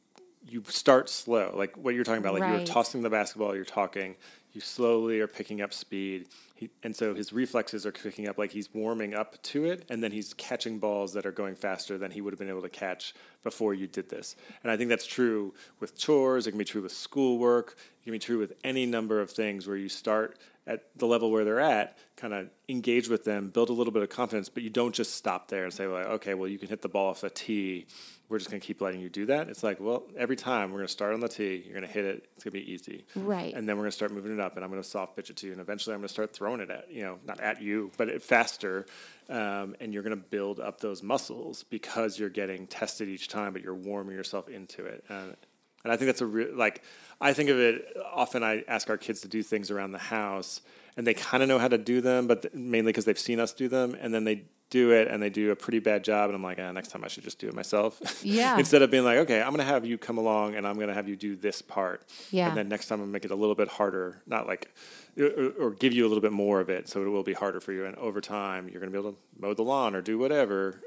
you 0.49 0.63
start 0.67 1.09
slow. 1.09 1.53
Like 1.55 1.75
what 1.75 1.93
you're 1.93 2.03
talking 2.03 2.21
about, 2.21 2.39
like 2.39 2.49
you're 2.49 2.65
tossing 2.65 3.01
the 3.01 3.09
basketball, 3.09 3.53
you're 3.53 3.65
talking, 3.65 4.15
you 4.57 4.61
slowly 4.61 5.19
are 5.19 5.27
picking 5.27 5.61
up 5.61 5.71
speed. 5.71 6.25
He, 6.55 6.71
and 6.81 6.95
so 6.95 7.13
his 7.13 7.31
reflexes 7.31 7.85
are 7.85 7.91
picking 7.91 8.27
up 8.27 8.39
like 8.39 8.51
he's 8.51 8.73
warming 8.73 9.13
up 9.13 9.39
to 9.43 9.65
it, 9.65 9.85
and 9.87 10.01
then 10.01 10.11
he's 10.11 10.33
catching 10.33 10.79
balls 10.79 11.13
that 11.13 11.27
are 11.27 11.31
going 11.31 11.53
faster 11.53 11.99
than 11.99 12.09
he 12.09 12.21
would 12.21 12.33
have 12.33 12.39
been 12.39 12.49
able 12.49 12.63
to 12.63 12.69
catch 12.69 13.13
before 13.43 13.75
you 13.75 13.85
did 13.85 14.09
this. 14.09 14.35
And 14.63 14.71
I 14.71 14.75
think 14.75 14.89
that's 14.89 15.05
true 15.05 15.53
with 15.79 15.95
chores, 15.95 16.47
it 16.47 16.51
can 16.51 16.57
be 16.57 16.65
true 16.65 16.81
with 16.81 16.91
schoolwork, 16.91 17.77
it 18.01 18.05
can 18.05 18.13
be 18.13 18.17
true 18.17 18.39
with 18.39 18.53
any 18.63 18.87
number 18.87 19.21
of 19.21 19.29
things 19.29 19.67
where 19.67 19.77
you 19.77 19.89
start 19.89 20.39
at 20.65 20.85
the 20.95 21.05
level 21.05 21.29
where 21.29 21.45
they're 21.45 21.59
at, 21.59 21.95
kind 22.15 22.33
of 22.33 22.49
engage 22.67 23.09
with 23.09 23.25
them, 23.25 23.49
build 23.49 23.69
a 23.69 23.73
little 23.73 23.93
bit 23.93 24.01
of 24.01 24.09
confidence, 24.09 24.49
but 24.49 24.63
you 24.63 24.71
don't 24.71 24.95
just 24.95 25.13
stop 25.13 25.49
there 25.49 25.65
and 25.65 25.71
say, 25.71 25.85
like, 25.85 26.07
okay, 26.07 26.33
well, 26.33 26.49
you 26.49 26.57
can 26.57 26.67
hit 26.67 26.81
the 26.81 26.89
ball 26.89 27.11
off 27.11 27.21
the 27.21 27.29
tee. 27.29 27.85
We're 28.29 28.39
just 28.39 28.49
going 28.49 28.59
to 28.59 28.67
keep 28.67 28.81
letting 28.81 28.99
you 28.99 29.09
do 29.09 29.27
that. 29.27 29.47
It's 29.47 29.63
like, 29.63 29.79
well, 29.79 30.03
every 30.17 30.35
time 30.35 30.71
we're 30.71 30.79
going 30.79 30.87
to 30.87 30.91
start 30.91 31.13
on 31.13 31.21
the 31.21 31.29
tee, 31.29 31.63
you're 31.63 31.73
going 31.73 31.87
to 31.87 31.91
hit 31.91 32.03
it. 32.03 32.27
It's 32.35 32.43
going 32.43 32.51
to 32.51 32.59
be 32.59 32.71
easy. 32.71 33.05
Right. 33.15 33.53
And 33.53 33.67
then 33.67 33.77
we're 33.77 33.83
going 33.83 33.91
to 33.91 33.95
start 33.95 34.11
moving 34.11 34.33
it 34.33 34.39
up, 34.39 34.55
and 34.55 34.65
I'm 34.65 34.69
going 34.69 34.81
to 34.81 34.87
soft 34.87 35.15
pitch 35.15 35.29
it 35.29 35.37
to 35.37 35.47
you, 35.47 35.53
and 35.53 35.61
eventually 35.61 35.93
I'm 35.93 36.01
going 36.01 36.09
to 36.09 36.13
start 36.13 36.33
throwing 36.33 36.59
it 36.59 36.69
at 36.69 36.91
you 36.91 37.03
know, 37.03 37.19
not 37.25 37.39
at 37.39 37.61
you, 37.61 37.91
but 37.97 38.09
it 38.09 38.21
faster. 38.21 38.85
Um, 39.29 39.75
and 39.79 39.93
you're 39.93 40.03
going 40.03 40.15
to 40.15 40.23
build 40.23 40.59
up 40.59 40.79
those 40.79 41.01
muscles 41.01 41.63
because 41.63 42.19
you're 42.19 42.29
getting 42.29 42.67
tested 42.67 43.07
each 43.07 43.27
time, 43.27 43.53
but 43.53 43.61
you're 43.61 43.75
warming 43.75 44.15
yourself 44.15 44.49
into 44.49 44.85
it. 44.85 45.05
And, 45.09 45.35
and 45.83 45.93
I 45.93 45.95
think 45.95 46.07
that's 46.07 46.21
a 46.21 46.25
real 46.25 46.55
like 46.55 46.83
I 47.21 47.33
think 47.33 47.49
of 47.49 47.59
it 47.59 47.95
often. 48.11 48.43
I 48.43 48.63
ask 48.67 48.89
our 48.89 48.97
kids 48.97 49.21
to 49.21 49.27
do 49.27 49.41
things 49.41 49.71
around 49.71 49.93
the 49.93 49.99
house, 49.99 50.61
and 50.97 51.07
they 51.07 51.13
kind 51.13 51.41
of 51.41 51.47
know 51.47 51.59
how 51.59 51.67
to 51.69 51.77
do 51.77 52.01
them, 52.01 52.27
but 52.27 52.41
th- 52.41 52.53
mainly 52.53 52.91
because 52.91 53.05
they've 53.05 53.17
seen 53.17 53.39
us 53.39 53.53
do 53.53 53.67
them, 53.69 53.95
and 53.99 54.13
then 54.13 54.23
they 54.23 54.43
do 54.69 54.91
it 54.91 55.07
and 55.07 55.21
they 55.21 55.29
do 55.29 55.51
a 55.51 55.55
pretty 55.55 55.79
bad 55.79 56.03
job, 56.03 56.29
and 56.29 56.35
I'm 56.35 56.43
like, 56.43 56.59
ah, 56.61 56.71
next 56.71 56.89
time 56.89 57.03
I 57.03 57.07
should 57.07 57.23
just 57.23 57.39
do 57.39 57.47
it 57.47 57.53
myself. 57.53 58.21
Yeah. 58.23 58.57
Instead 58.59 58.81
of 58.81 58.91
being 58.91 59.03
like, 59.03 59.17
okay, 59.19 59.41
I'm 59.41 59.49
going 59.49 59.59
to 59.59 59.63
have 59.65 59.85
you 59.85 59.97
come 59.97 60.17
along, 60.17 60.55
and 60.55 60.67
I'm 60.67 60.75
going 60.75 60.89
to 60.89 60.93
have 60.93 61.07
you 61.07 61.15
do 61.15 61.35
this 61.35 61.61
part. 61.61 62.03
Yeah. 62.31 62.49
And 62.49 62.57
then 62.57 62.67
next 62.67 62.87
time 62.87 62.97
I'm 62.97 63.05
going 63.05 63.09
to 63.09 63.13
make 63.13 63.25
it 63.25 63.31
a 63.31 63.35
little 63.35 63.55
bit 63.55 63.67
harder, 63.67 64.21
not 64.27 64.47
like, 64.47 64.73
or, 65.17 65.53
or 65.59 65.71
give 65.71 65.93
you 65.93 66.05
a 66.05 66.09
little 66.09 66.21
bit 66.21 66.33
more 66.33 66.59
of 66.59 66.69
it, 66.69 66.89
so 66.89 67.01
it 67.01 67.07
will 67.09 67.23
be 67.23 67.33
harder 67.33 67.59
for 67.59 67.71
you. 67.71 67.85
And 67.85 67.95
over 67.95 68.21
time, 68.21 68.67
you're 68.69 68.79
going 68.79 68.91
to 68.91 68.97
be 68.97 68.99
able 68.99 69.13
to 69.13 69.19
mow 69.39 69.53
the 69.53 69.63
lawn 69.63 69.95
or 69.95 70.01
do 70.01 70.17
whatever 70.17 70.81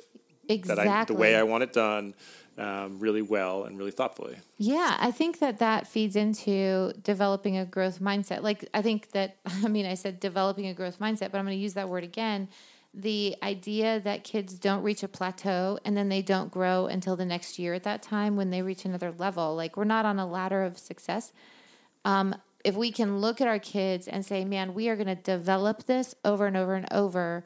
Exactly. 0.48 0.84
that 0.84 0.90
I, 0.90 1.04
the 1.04 1.14
way 1.14 1.36
I 1.36 1.44
want 1.44 1.62
it 1.62 1.72
done, 1.72 2.14
um, 2.58 2.98
really 2.98 3.22
well 3.22 3.64
and 3.64 3.78
really 3.78 3.90
thoughtfully. 3.90 4.36
Yeah, 4.58 4.96
I 4.98 5.10
think 5.10 5.38
that 5.38 5.58
that 5.58 5.86
feeds 5.86 6.16
into 6.16 6.92
developing 7.02 7.56
a 7.56 7.64
growth 7.64 8.00
mindset. 8.00 8.42
Like, 8.42 8.68
I 8.74 8.82
think 8.82 9.12
that, 9.12 9.36
I 9.46 9.68
mean, 9.68 9.86
I 9.86 9.94
said 9.94 10.20
developing 10.20 10.66
a 10.66 10.74
growth 10.74 10.98
mindset, 10.98 11.30
but 11.30 11.38
I'm 11.38 11.44
going 11.44 11.56
to 11.56 11.62
use 11.62 11.74
that 11.74 11.88
word 11.88 12.04
again. 12.04 12.48
The 12.92 13.36
idea 13.42 14.00
that 14.00 14.24
kids 14.24 14.54
don't 14.54 14.82
reach 14.82 15.02
a 15.02 15.08
plateau 15.08 15.78
and 15.84 15.96
then 15.96 16.08
they 16.08 16.22
don't 16.22 16.50
grow 16.50 16.86
until 16.86 17.14
the 17.14 17.24
next 17.24 17.58
year 17.58 17.74
at 17.74 17.84
that 17.84 18.02
time 18.02 18.36
when 18.36 18.50
they 18.50 18.62
reach 18.62 18.84
another 18.84 19.12
level. 19.12 19.54
Like, 19.54 19.76
we're 19.76 19.84
not 19.84 20.04
on 20.04 20.18
a 20.18 20.26
ladder 20.26 20.64
of 20.64 20.76
success. 20.76 21.32
Um, 22.04 22.34
if 22.64 22.74
we 22.74 22.90
can 22.90 23.20
look 23.20 23.40
at 23.40 23.48
our 23.48 23.58
kids 23.58 24.08
and 24.08 24.24
say, 24.24 24.44
man, 24.44 24.74
we 24.74 24.88
are 24.88 24.96
going 24.96 25.06
to 25.06 25.14
develop 25.14 25.84
this 25.84 26.14
over 26.24 26.46
and 26.46 26.56
over 26.56 26.74
and 26.74 26.92
over 26.92 27.44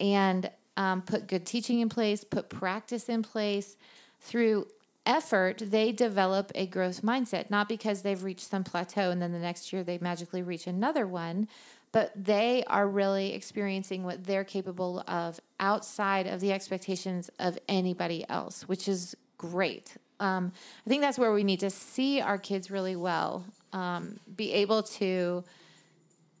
and 0.00 0.50
um, 0.76 1.02
put 1.02 1.26
good 1.26 1.46
teaching 1.46 1.80
in 1.80 1.88
place, 1.88 2.24
put 2.24 2.48
practice 2.48 3.08
in 3.08 3.22
place 3.22 3.76
through 4.20 4.66
effort, 5.06 5.62
they 5.64 5.92
develop 5.92 6.50
a 6.54 6.66
growth 6.66 7.02
mindset, 7.02 7.48
not 7.48 7.68
because 7.68 8.02
they've 8.02 8.24
reached 8.24 8.48
some 8.48 8.64
plateau 8.64 9.10
and 9.10 9.22
then 9.22 9.32
the 9.32 9.38
next 9.38 9.72
year 9.72 9.84
they 9.84 9.98
magically 9.98 10.42
reach 10.42 10.66
another 10.66 11.06
one, 11.06 11.48
but 11.92 12.12
they 12.14 12.64
are 12.66 12.86
really 12.86 13.32
experiencing 13.32 14.04
what 14.04 14.24
they're 14.24 14.44
capable 14.44 15.02
of 15.06 15.40
outside 15.60 16.26
of 16.26 16.40
the 16.40 16.52
expectations 16.52 17.30
of 17.38 17.58
anybody 17.68 18.24
else, 18.28 18.68
which 18.68 18.88
is 18.88 19.16
great. 19.38 19.96
Um, 20.20 20.52
I 20.86 20.88
think 20.88 21.02
that's 21.02 21.18
where 21.18 21.32
we 21.32 21.44
need 21.44 21.60
to 21.60 21.70
see 21.70 22.20
our 22.20 22.38
kids 22.38 22.70
really 22.70 22.96
well, 22.96 23.44
um, 23.72 24.18
be 24.34 24.52
able 24.52 24.82
to 24.82 25.44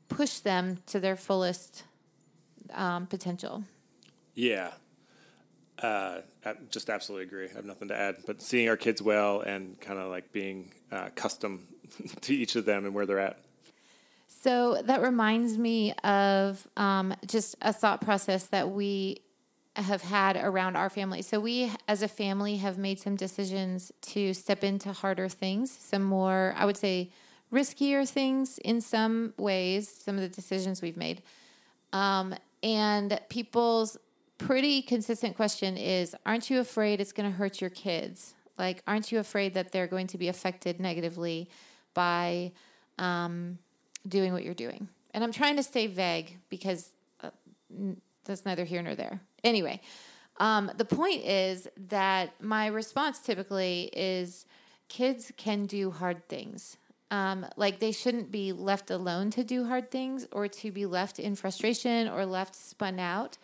push 0.08 0.38
them 0.38 0.78
to 0.86 1.00
their 1.00 1.16
fullest 1.16 1.84
um, 2.72 3.06
potential. 3.06 3.64
Yeah. 4.34 4.72
Uh, 5.78 6.20
I 6.44 6.54
just 6.70 6.88
absolutely 6.88 7.26
agree. 7.26 7.48
I 7.50 7.56
have 7.56 7.64
nothing 7.64 7.88
to 7.88 7.96
add. 7.96 8.16
But 8.26 8.40
seeing 8.40 8.68
our 8.68 8.76
kids 8.76 9.02
well 9.02 9.40
and 9.40 9.78
kind 9.80 9.98
of 9.98 10.08
like 10.08 10.32
being 10.32 10.72
uh, 10.90 11.10
custom 11.14 11.66
to 12.22 12.34
each 12.34 12.56
of 12.56 12.64
them 12.64 12.84
and 12.84 12.94
where 12.94 13.06
they're 13.06 13.18
at. 13.18 13.38
So 14.46 14.80
that 14.80 15.02
reminds 15.02 15.58
me 15.58 15.92
of 16.04 16.68
um, 16.76 17.16
just 17.26 17.56
a 17.62 17.72
thought 17.72 18.00
process 18.00 18.46
that 18.46 18.70
we 18.70 19.22
have 19.74 20.02
had 20.02 20.36
around 20.36 20.76
our 20.76 20.88
family. 20.88 21.20
So 21.22 21.40
we, 21.40 21.72
as 21.88 22.00
a 22.00 22.06
family, 22.06 22.58
have 22.58 22.78
made 22.78 23.00
some 23.00 23.16
decisions 23.16 23.90
to 24.02 24.32
step 24.34 24.62
into 24.62 24.92
harder 24.92 25.28
things, 25.28 25.72
some 25.72 26.04
more, 26.04 26.54
I 26.56 26.64
would 26.64 26.76
say, 26.76 27.10
riskier 27.52 28.08
things 28.08 28.58
in 28.58 28.80
some 28.80 29.34
ways. 29.36 29.88
Some 29.88 30.14
of 30.14 30.20
the 30.20 30.28
decisions 30.28 30.80
we've 30.80 30.96
made, 30.96 31.22
um, 31.92 32.32
and 32.62 33.20
people's 33.28 33.96
pretty 34.38 34.80
consistent 34.80 35.34
question 35.34 35.76
is, 35.76 36.14
"Aren't 36.24 36.50
you 36.50 36.60
afraid 36.60 37.00
it's 37.00 37.12
going 37.12 37.28
to 37.28 37.36
hurt 37.36 37.60
your 37.60 37.70
kids? 37.70 38.36
Like, 38.56 38.84
aren't 38.86 39.10
you 39.10 39.18
afraid 39.18 39.54
that 39.54 39.72
they're 39.72 39.88
going 39.88 40.06
to 40.06 40.18
be 40.18 40.28
affected 40.28 40.78
negatively 40.78 41.50
by?" 41.94 42.52
Um, 42.96 43.58
doing 44.06 44.32
what 44.32 44.44
you're 44.44 44.54
doing. 44.54 44.88
And 45.12 45.24
I'm 45.24 45.32
trying 45.32 45.56
to 45.56 45.62
stay 45.62 45.86
vague 45.86 46.38
because 46.48 46.90
uh, 47.22 47.30
that's 48.24 48.44
neither 48.44 48.64
here 48.64 48.82
nor 48.82 48.94
there. 48.94 49.20
Anyway, 49.42 49.80
Um, 50.38 50.70
the 50.76 50.84
point 50.84 51.24
is 51.24 51.66
that 51.88 52.40
my 52.42 52.66
response 52.66 53.20
typically 53.20 53.90
is 53.94 54.44
kids 54.88 55.32
can 55.36 55.66
do 55.66 55.90
hard 55.90 56.28
things. 56.28 56.76
Um, 57.10 57.46
like 57.56 57.78
they 57.78 57.92
shouldn't 57.92 58.30
be 58.30 58.52
left 58.52 58.90
alone 58.90 59.30
to 59.30 59.44
do 59.44 59.64
hard 59.64 59.90
things 59.90 60.26
or 60.32 60.48
to 60.48 60.70
be 60.70 60.86
left 60.86 61.18
in 61.18 61.36
frustration 61.36 62.08
or 62.08 62.26
left 62.26 62.54
spun 62.54 62.98
out. 62.98 63.38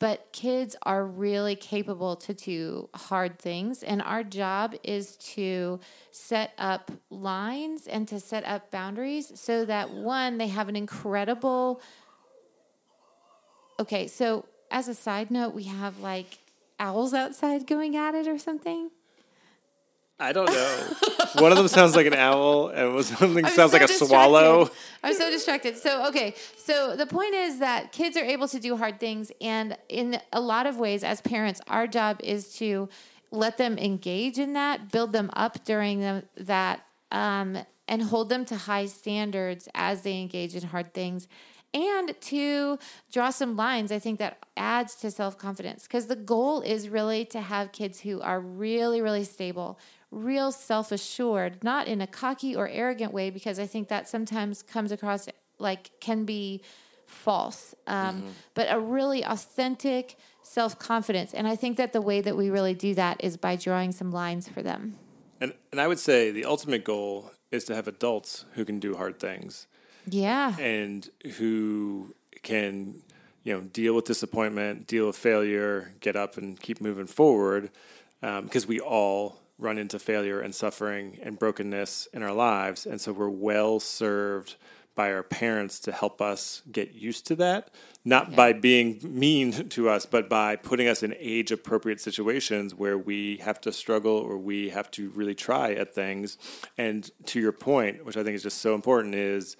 But 0.00 0.32
kids 0.32 0.76
are 0.82 1.04
really 1.04 1.56
capable 1.56 2.14
to 2.16 2.32
do 2.32 2.88
hard 2.94 3.38
things. 3.38 3.82
And 3.82 4.00
our 4.00 4.22
job 4.22 4.76
is 4.84 5.16
to 5.34 5.80
set 6.12 6.52
up 6.56 6.92
lines 7.10 7.88
and 7.88 8.06
to 8.08 8.20
set 8.20 8.44
up 8.44 8.70
boundaries 8.70 9.32
so 9.34 9.64
that 9.64 9.90
one, 9.90 10.38
they 10.38 10.48
have 10.48 10.68
an 10.68 10.76
incredible. 10.76 11.80
Okay, 13.80 14.06
so 14.06 14.44
as 14.70 14.86
a 14.86 14.94
side 14.94 15.30
note, 15.30 15.52
we 15.54 15.64
have 15.64 15.98
like 15.98 16.38
owls 16.78 17.12
outside 17.12 17.66
going 17.66 17.96
at 17.96 18.14
it 18.14 18.28
or 18.28 18.38
something. 18.38 18.90
I 20.20 20.32
don't 20.32 20.46
know. 20.46 20.86
One 21.42 21.52
of 21.52 21.58
them 21.58 21.68
sounds 21.68 21.94
like 21.94 22.06
an 22.06 22.14
owl, 22.14 22.68
and 22.68 23.04
something 23.04 23.44
I'm 23.44 23.52
sounds 23.52 23.70
so 23.70 23.76
like 23.76 23.84
a 23.84 23.86
distracted. 23.86 24.06
swallow. 24.08 24.70
I'm 25.04 25.14
so 25.14 25.30
distracted. 25.30 25.76
So, 25.76 26.08
okay. 26.08 26.34
So, 26.56 26.96
the 26.96 27.06
point 27.06 27.34
is 27.34 27.60
that 27.60 27.92
kids 27.92 28.16
are 28.16 28.24
able 28.24 28.48
to 28.48 28.58
do 28.58 28.76
hard 28.76 28.98
things. 28.98 29.30
And 29.40 29.76
in 29.88 30.20
a 30.32 30.40
lot 30.40 30.66
of 30.66 30.78
ways, 30.78 31.04
as 31.04 31.20
parents, 31.20 31.60
our 31.68 31.86
job 31.86 32.20
is 32.24 32.54
to 32.56 32.88
let 33.30 33.58
them 33.58 33.78
engage 33.78 34.38
in 34.38 34.54
that, 34.54 34.90
build 34.90 35.12
them 35.12 35.30
up 35.34 35.64
during 35.64 36.00
the, 36.00 36.24
that, 36.38 36.80
um, 37.12 37.58
and 37.86 38.02
hold 38.02 38.28
them 38.28 38.44
to 38.46 38.56
high 38.56 38.86
standards 38.86 39.68
as 39.74 40.02
they 40.02 40.20
engage 40.20 40.54
in 40.56 40.62
hard 40.62 40.94
things. 40.94 41.28
And 41.74 42.18
to 42.22 42.78
draw 43.12 43.30
some 43.30 43.54
lines, 43.54 43.92
I 43.92 43.98
think 43.98 44.18
that 44.18 44.38
adds 44.56 44.94
to 44.96 45.10
self 45.10 45.36
confidence 45.36 45.82
because 45.82 46.06
the 46.06 46.16
goal 46.16 46.62
is 46.62 46.88
really 46.88 47.26
to 47.26 47.42
have 47.42 47.72
kids 47.72 48.00
who 48.00 48.20
are 48.22 48.40
really, 48.40 49.02
really 49.02 49.24
stable, 49.24 49.78
real 50.10 50.52
self 50.52 50.90
assured, 50.92 51.62
not 51.62 51.86
in 51.86 52.00
a 52.00 52.06
cocky 52.06 52.54
or 52.56 52.68
arrogant 52.68 53.12
way, 53.12 53.30
because 53.30 53.58
I 53.58 53.66
think 53.66 53.88
that 53.88 54.08
sometimes 54.08 54.62
comes 54.62 54.92
across 54.92 55.28
like 55.58 55.90
can 56.00 56.24
be 56.24 56.62
false, 57.06 57.74
um, 57.86 58.22
but 58.54 58.68
a 58.70 58.78
really 58.78 59.24
authentic 59.24 60.16
self 60.42 60.78
confidence. 60.78 61.34
And 61.34 61.46
I 61.48 61.56
think 61.56 61.76
that 61.76 61.92
the 61.92 62.00
way 62.00 62.20
that 62.20 62.36
we 62.36 62.50
really 62.50 62.74
do 62.74 62.94
that 62.94 63.22
is 63.22 63.36
by 63.36 63.56
drawing 63.56 63.92
some 63.92 64.10
lines 64.10 64.48
for 64.48 64.62
them. 64.62 64.96
And 65.40 65.52
and 65.72 65.80
I 65.80 65.86
would 65.88 65.98
say 65.98 66.30
the 66.30 66.44
ultimate 66.44 66.84
goal 66.84 67.30
is 67.50 67.64
to 67.64 67.74
have 67.74 67.88
adults 67.88 68.44
who 68.54 68.64
can 68.64 68.78
do 68.78 68.94
hard 68.96 69.18
things 69.18 69.66
Yeah. 70.06 70.54
and 70.58 71.08
who 71.38 72.14
can 72.42 73.02
you 73.42 73.54
know 73.54 73.60
deal 73.62 73.94
with 73.94 74.04
disappointment, 74.04 74.86
deal 74.86 75.06
with 75.06 75.16
failure, 75.16 75.94
get 76.00 76.16
up 76.16 76.36
and 76.36 76.58
keep 76.60 76.80
moving 76.80 77.06
forward. 77.06 77.70
Because 78.20 78.66
we 78.66 78.80
all 78.80 79.38
run 79.58 79.78
into 79.78 79.98
failure 79.98 80.40
and 80.40 80.54
suffering 80.54 81.18
and 81.22 81.38
brokenness 81.38 82.08
in 82.12 82.22
our 82.22 82.32
lives, 82.32 82.86
and 82.86 83.00
so 83.00 83.12
we're 83.12 83.28
well 83.28 83.80
served 83.80 84.56
by 84.98 85.12
our 85.12 85.22
parents 85.22 85.78
to 85.78 85.92
help 85.92 86.20
us 86.20 86.60
get 86.72 86.92
used 86.92 87.24
to 87.24 87.36
that. 87.36 87.70
Not 88.04 88.34
by 88.34 88.52
being 88.52 88.98
mean 89.04 89.52
to 89.68 89.88
us, 89.88 90.06
but 90.06 90.28
by 90.28 90.56
putting 90.56 90.88
us 90.88 91.04
in 91.04 91.14
age 91.20 91.52
appropriate 91.52 92.00
situations 92.00 92.74
where 92.74 92.98
we 92.98 93.36
have 93.36 93.60
to 93.60 93.72
struggle 93.72 94.16
or 94.16 94.36
we 94.36 94.70
have 94.70 94.90
to 94.92 95.10
really 95.10 95.36
try 95.36 95.72
at 95.72 95.94
things. 95.94 96.36
And 96.76 97.08
to 97.26 97.38
your 97.38 97.52
point, 97.52 98.04
which 98.04 98.16
I 98.16 98.24
think 98.24 98.34
is 98.34 98.42
just 98.42 98.58
so 98.58 98.74
important, 98.74 99.14
is 99.14 99.56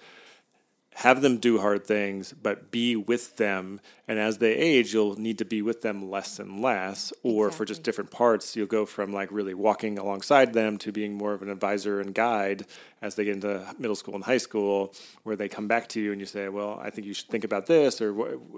have 0.99 1.21
them 1.21 1.37
do 1.37 1.59
hard 1.59 1.85
things, 1.85 2.33
but 2.33 2.71
be 2.71 2.93
with 2.93 3.37
them. 3.37 3.79
And 4.05 4.19
as 4.19 4.39
they 4.39 4.53
age, 4.53 4.93
you'll 4.93 5.17
need 5.17 5.37
to 5.37 5.45
be 5.45 5.61
with 5.61 5.81
them 5.81 6.09
less 6.09 6.39
and 6.39 6.61
less. 6.61 7.13
Or 7.23 7.51
for 7.51 7.63
just 7.63 7.83
different 7.83 8.11
parts, 8.11 8.57
you'll 8.57 8.67
go 8.67 8.85
from 8.85 9.13
like 9.13 9.31
really 9.31 9.53
walking 9.53 9.97
alongside 9.97 10.51
them 10.51 10.77
to 10.79 10.91
being 10.91 11.13
more 11.13 11.31
of 11.31 11.41
an 11.41 11.49
advisor 11.49 12.01
and 12.01 12.13
guide 12.13 12.65
as 13.01 13.15
they 13.15 13.23
get 13.23 13.35
into 13.35 13.65
middle 13.79 13.95
school 13.95 14.13
and 14.13 14.25
high 14.25 14.39
school, 14.39 14.93
where 15.23 15.37
they 15.37 15.47
come 15.47 15.69
back 15.69 15.87
to 15.87 16.01
you 16.01 16.11
and 16.11 16.19
you 16.19 16.27
say, 16.27 16.49
"Well, 16.49 16.77
I 16.83 16.89
think 16.89 17.07
you 17.07 17.13
should 17.13 17.29
think 17.29 17.45
about 17.45 17.67
this," 17.67 18.01
or 18.01 18.11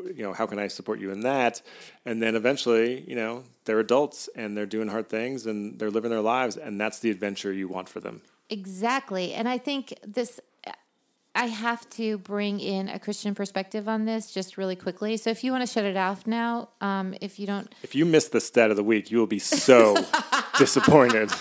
you 0.08 0.24
know, 0.24 0.34
"How 0.34 0.48
can 0.48 0.58
I 0.58 0.68
support 0.68 1.00
you 1.00 1.12
in 1.12 1.20
that?" 1.20 1.62
And 2.08 2.24
then 2.24 2.36
eventually, 2.36 3.06
you 3.08 3.16
know, 3.16 3.44
they're 3.66 3.80
adults 3.80 4.30
and 4.36 4.58
they're 4.58 4.66
doing 4.66 4.88
hard 4.88 5.10
things 5.10 5.46
and 5.46 5.78
they're 5.78 5.92
living 5.92 6.10
their 6.10 6.22
lives, 6.22 6.58
and 6.58 6.82
that's 6.82 6.98
the 6.98 7.12
adventure 7.12 7.54
you 7.54 7.68
want 7.68 7.88
for 7.88 8.00
them. 8.00 8.24
Exactly. 8.50 9.34
And 9.34 9.48
I 9.48 9.58
think 9.60 9.94
this, 10.06 10.42
I 11.34 11.46
have 11.46 11.90
to 11.92 12.18
bring 12.18 12.60
in 12.60 12.90
a 12.90 13.00
Christian 13.00 13.34
perspective 13.34 13.88
on 13.88 14.06
this 14.06 14.32
just 14.32 14.58
really 14.58 14.76
quickly. 14.76 15.16
So 15.16 15.30
if 15.30 15.44
you 15.44 15.52
want 15.52 15.66
to 15.66 15.72
shut 15.72 15.86
it 15.86 15.96
off 15.96 16.28
now, 16.28 16.70
um, 16.82 17.16
if 17.22 17.40
you 17.40 17.48
don't, 17.48 17.74
If 17.84 17.96
you 17.96 18.06
miss 18.06 18.28
the 18.28 18.42
stat 18.42 18.70
of 18.70 18.76
the 18.76 18.84
week, 18.84 19.12
you 19.12 19.18
will 19.18 19.28
be 19.28 19.40
so 19.40 19.96
disappointed. 20.58 21.32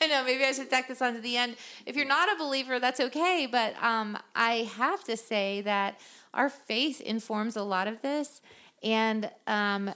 I 0.00 0.06
know 0.06 0.24
maybe 0.24 0.44
I 0.44 0.52
should 0.52 0.70
tack 0.70 0.86
this 0.88 1.02
on 1.02 1.14
to 1.14 1.20
the 1.20 1.36
end. 1.36 1.56
If 1.84 1.96
you're 1.96 2.06
not 2.06 2.32
a 2.32 2.38
believer, 2.38 2.78
that's 2.78 3.00
okay. 3.00 3.48
But 3.50 3.74
um, 3.82 4.16
I 4.36 4.70
have 4.76 5.02
to 5.04 5.16
say 5.16 5.62
that 5.62 6.00
our 6.32 6.48
faith 6.48 7.00
informs 7.00 7.56
a 7.56 7.62
lot 7.62 7.88
of 7.88 8.00
this. 8.02 8.40
And 8.84 9.30
um, 9.48 9.92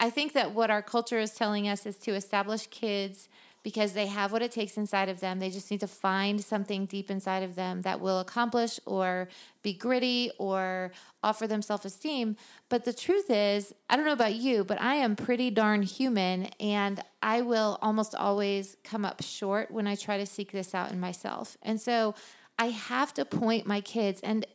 I 0.00 0.10
think 0.10 0.32
that 0.32 0.52
what 0.52 0.70
our 0.70 0.82
culture 0.82 1.18
is 1.18 1.32
telling 1.32 1.68
us 1.68 1.86
is 1.86 1.96
to 1.98 2.12
establish 2.12 2.66
kids 2.68 3.28
because 3.66 3.94
they 3.94 4.06
have 4.06 4.30
what 4.30 4.42
it 4.42 4.52
takes 4.52 4.76
inside 4.76 5.08
of 5.08 5.18
them. 5.18 5.40
They 5.40 5.50
just 5.50 5.72
need 5.72 5.80
to 5.80 5.88
find 5.88 6.40
something 6.40 6.86
deep 6.86 7.10
inside 7.10 7.42
of 7.42 7.56
them 7.56 7.82
that 7.82 8.00
will 8.00 8.20
accomplish 8.20 8.78
or 8.86 9.26
be 9.64 9.72
gritty 9.72 10.30
or 10.38 10.92
offer 11.20 11.48
them 11.48 11.62
self 11.62 11.84
esteem. 11.84 12.36
But 12.68 12.84
the 12.84 12.92
truth 12.92 13.28
is, 13.28 13.74
I 13.90 13.96
don't 13.96 14.06
know 14.06 14.12
about 14.12 14.36
you, 14.36 14.62
but 14.62 14.80
I 14.80 14.94
am 14.94 15.16
pretty 15.16 15.50
darn 15.50 15.82
human 15.82 16.44
and 16.60 17.02
I 17.20 17.40
will 17.40 17.80
almost 17.82 18.14
always 18.14 18.76
come 18.84 19.04
up 19.04 19.20
short 19.20 19.72
when 19.72 19.88
I 19.88 19.96
try 19.96 20.16
to 20.16 20.26
seek 20.26 20.52
this 20.52 20.72
out 20.72 20.92
in 20.92 21.00
myself. 21.00 21.56
And 21.60 21.80
so 21.80 22.14
I 22.60 22.66
have 22.66 23.14
to 23.14 23.24
point 23.24 23.66
my 23.66 23.80
kids 23.80 24.20
and 24.20 24.46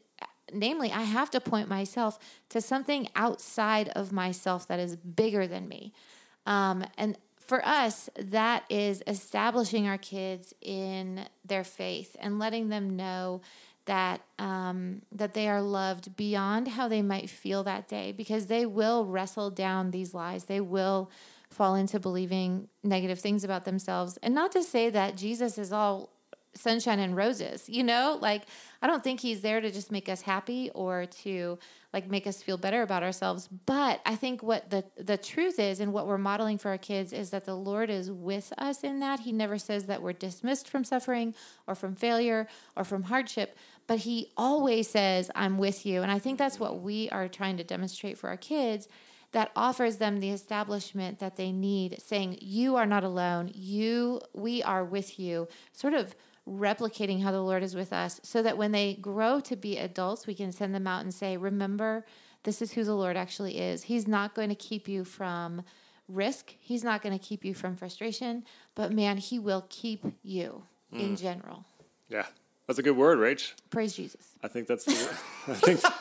namely 0.54 0.92
i 0.92 1.04
have 1.04 1.32
to 1.32 1.40
point 1.40 1.70
myself 1.70 2.20
to 2.50 2.60
something 2.60 3.08
outside 3.16 3.88
of 3.96 4.12
myself 4.12 4.68
that 4.68 4.82
is 4.82 4.98
bigger 4.98 5.48
than 5.48 5.66
me 5.66 5.94
um, 6.46 6.84
and 6.98 7.18
for 7.52 7.68
us 7.68 8.10
that 8.16 8.64
is 8.70 9.04
establishing 9.08 9.86
our 9.86 9.98
kids 9.98 10.54
in 10.62 11.26
their 11.44 11.66
faith 11.66 12.16
and 12.18 12.40
letting 12.40 12.70
them 12.70 12.96
know 12.96 13.42
that 13.84 14.22
um, 14.40 15.02
that 15.12 15.34
they 15.34 15.50
are 15.50 15.62
loved 15.62 16.16
beyond 16.16 16.70
how 16.70 16.88
they 16.88 17.02
might 17.02 17.30
feel 17.30 17.62
that 17.66 17.90
day 17.90 18.14
because 18.14 18.46
they 18.46 18.66
will 18.66 19.06
wrestle 19.06 19.50
down 19.50 19.92
these 19.92 20.14
lies. 20.14 20.46
They 20.46 20.62
will 20.62 21.12
fall 21.50 21.76
into 21.76 22.00
believing 22.00 22.70
negative 22.86 23.20
things 23.20 23.44
about 23.44 23.66
themselves. 23.66 24.18
And 24.24 24.34
not 24.34 24.54
to 24.54 24.64
say 24.64 24.90
that 24.90 25.18
jesus 25.18 25.58
is 25.58 25.74
all 25.74 26.10
sunshine 26.54 27.00
and 27.00 27.16
roses 27.16 27.70
you 27.70 27.84
know? 27.84 28.18
Like 28.22 28.44
i 28.82 28.88
don't 28.88 29.04
think 29.04 29.20
he's 29.20 29.42
there 29.42 29.62
to 29.62 29.72
just 29.72 29.92
make 29.92 30.10
us 30.10 30.22
happy 30.22 30.70
or 30.74 31.06
to 31.06 31.60
like 31.94 32.10
make 32.10 32.26
us 32.26 32.42
feel 32.42 32.58
better 32.58 32.82
about 32.82 33.04
ourselves. 33.04 33.48
But 33.66 34.02
i 34.06 34.16
think 34.16 34.44
what 34.44 34.70
the 34.70 34.84
the 34.98 35.18
truth 35.18 35.60
is 35.60 35.80
and 35.80 35.94
what 35.94 36.08
we're 36.08 36.18
modeling 36.18 36.58
for 36.58 36.70
our 36.70 36.78
kids 36.78 37.14
is 37.14 37.30
that 37.32 37.46
the 37.46 37.56
lord 37.56 37.90
is 37.90 38.12
with 38.12 38.54
us 38.58 38.84
in 38.84 39.00
that. 39.00 39.22
He 39.22 39.32
never 39.32 39.58
says 39.58 39.86
that 39.86 40.02
we're 40.02 40.14
dismissed 40.14 40.68
from 40.70 40.84
suffering 40.84 41.34
or 41.68 41.76
from 41.76 41.96
failure 41.96 42.48
or 42.76 42.84
from 42.84 43.04
hardship 43.04 43.58
but 43.88 44.00
he 44.00 44.32
always 44.38 44.90
says 44.90 45.32
i'm 45.36 45.58
with 45.58 45.86
you. 45.86 46.02
And 46.02 46.12
i 46.12 46.20
think 46.20 46.38
that's 46.38 46.60
what 46.60 46.82
we 46.82 47.10
are 47.10 47.28
trying 47.28 47.58
to 47.58 47.64
demonstrate 47.64 48.18
for 48.18 48.30
our 48.30 48.38
kids 48.38 48.88
that 49.32 49.52
offers 49.56 49.98
them 49.98 50.20
the 50.20 50.30
establishment 50.30 51.20
that 51.20 51.38
they 51.38 51.52
need 51.52 52.02
saying 52.02 52.38
you 52.42 52.76
are 52.76 52.86
not 52.86 53.04
alone. 53.04 53.52
You 53.54 54.22
we 54.34 54.62
are 54.64 54.84
with 54.84 55.20
you. 55.20 55.48
Sort 55.72 55.94
of 55.94 56.16
replicating 56.48 57.22
how 57.22 57.32
the 57.32 57.42
lord 57.42 57.62
is 57.62 57.76
with 57.76 57.94
us 57.94 58.20
so 58.24 58.42
that 58.42 58.58
when 58.58 58.72
they 58.72 58.96
grow 58.96 59.40
to 59.40 59.56
be 59.56 59.78
adults 59.78 60.26
we 60.26 60.34
can 60.34 60.52
send 60.52 60.74
them 60.74 60.88
out 60.88 61.02
and 61.02 61.14
say 61.14 61.38
remember 61.38 62.06
this 62.44 62.62
is 62.62 62.74
who 62.74 62.84
the 62.84 62.96
lord 62.96 63.16
actually 63.16 63.60
is 63.60 63.84
he's 63.84 64.08
not 64.08 64.34
going 64.34 64.50
to 64.50 64.56
keep 64.56 64.88
you 64.88 65.04
from 65.04 65.62
risk 66.08 66.56
he's 66.60 66.84
not 66.84 67.02
going 67.02 67.18
to 67.18 67.24
keep 67.24 67.46
you 67.46 67.54
from 67.54 67.76
frustration 67.76 68.44
but 68.74 68.92
man 68.92 69.18
he 69.18 69.38
will 69.38 69.66
keep 69.70 70.04
you 70.24 70.64
in 70.92 71.14
mm. 71.16 71.22
general 71.22 71.64
Yeah, 72.10 72.26
that's 72.68 72.80
a 72.80 72.84
good 72.84 72.98
word, 72.98 73.20
Rach. 73.20 73.54
praise 73.70 73.94
jesus 73.94 74.32
I 74.44 74.48
think 74.48 74.68
that's 74.68 74.86
the. 74.86 74.94
I 75.48 75.54
think. 75.54 75.82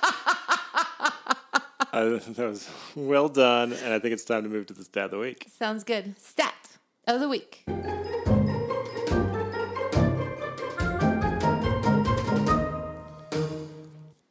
I, 1.92 2.04
that 2.04 2.38
was 2.38 2.70
well 2.94 3.28
done, 3.28 3.72
and 3.72 3.92
I 3.92 3.98
think 3.98 4.12
it's 4.12 4.24
time 4.24 4.44
to 4.44 4.48
move 4.48 4.66
to 4.66 4.74
the 4.74 4.84
stat 4.84 5.06
of 5.06 5.10
the 5.10 5.18
week. 5.18 5.48
sounds 5.50 5.82
good 5.82 6.18
stat 6.20 6.78
of 7.06 7.20
the 7.20 7.28
week 7.28 7.64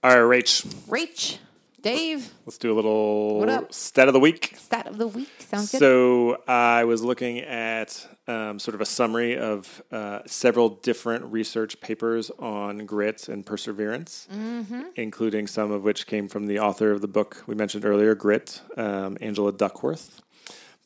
All 0.03 0.11
right, 0.23 0.39
Rach, 0.43 0.65
rach 0.87 1.37
dave 1.81 2.33
let's 2.45 2.57
do 2.57 2.73
a 2.73 2.75
little 2.75 3.39
What 3.39 3.47
up? 3.49 3.73
stat 3.73 4.07
of 4.09 4.13
the 4.13 4.19
week. 4.19 4.53
stat 4.57 4.85
of 4.87 4.97
the 4.97 5.07
week 5.07 5.29
sounds 5.39 5.71
good 5.71 5.79
So 5.79 6.37
I 6.47 6.83
was 6.85 7.01
looking 7.03 7.39
at 7.39 8.05
um, 8.27 8.59
sort 8.59 8.75
of 8.75 8.81
a 8.81 8.85
summary 8.85 9.37
of 9.37 9.81
uh, 9.91 10.19
several 10.25 10.69
different 10.69 11.25
research 11.25 11.79
papers 11.81 12.31
on 12.39 12.85
grit 12.85 13.27
and 13.29 13.45
perseverance, 13.45 14.27
Mm-hmm. 14.33 14.81
including 14.95 15.47
some 15.47 15.71
of 15.71 15.83
which 15.83 16.05
came 16.07 16.27
from 16.27 16.47
the 16.47 16.59
author 16.59 16.91
of 16.91 16.99
the 17.01 17.07
book 17.07 17.43
we 17.47 17.55
mentioned 17.55 17.85
earlier, 17.85 18.13
Grit, 18.15 18.61
um, 18.77 19.17
Angela 19.21 19.51
Duckworth. 19.53 20.21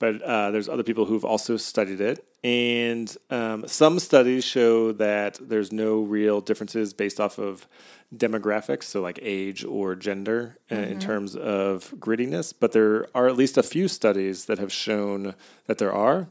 But 0.04 0.22
uh, 0.22 0.52
there's 0.52 0.68
other 0.68 0.84
people 0.84 1.06
who've 1.06 1.24
also 1.24 1.56
studied 1.56 2.02
it. 2.02 2.26
And 2.44 3.16
um, 3.30 3.66
some 3.70 4.00
studies 4.00 4.44
show 4.44 4.92
that 4.92 5.40
there's 5.42 5.72
no 5.72 6.02
real 6.02 6.42
differences 6.42 6.94
based 6.94 7.22
off 7.22 7.38
of 7.38 7.66
demographics, 8.14 8.84
so 8.84 9.00
like 9.00 9.18
age 9.22 9.64
or 9.64 9.96
gender, 9.96 10.58
uh, 10.70 10.76
in 10.76 11.00
terms 11.00 11.38
of 11.38 11.94
grittiness. 12.00 12.54
But 12.60 12.74
there 12.74 13.08
are 13.16 13.30
at 13.30 13.38
least 13.38 13.58
a 13.58 13.64
few 13.64 13.88
studies 13.88 14.44
that 14.48 14.60
have 14.60 14.74
shown 14.74 15.36
that 15.68 15.78
there 15.78 15.94
are. 15.94 16.28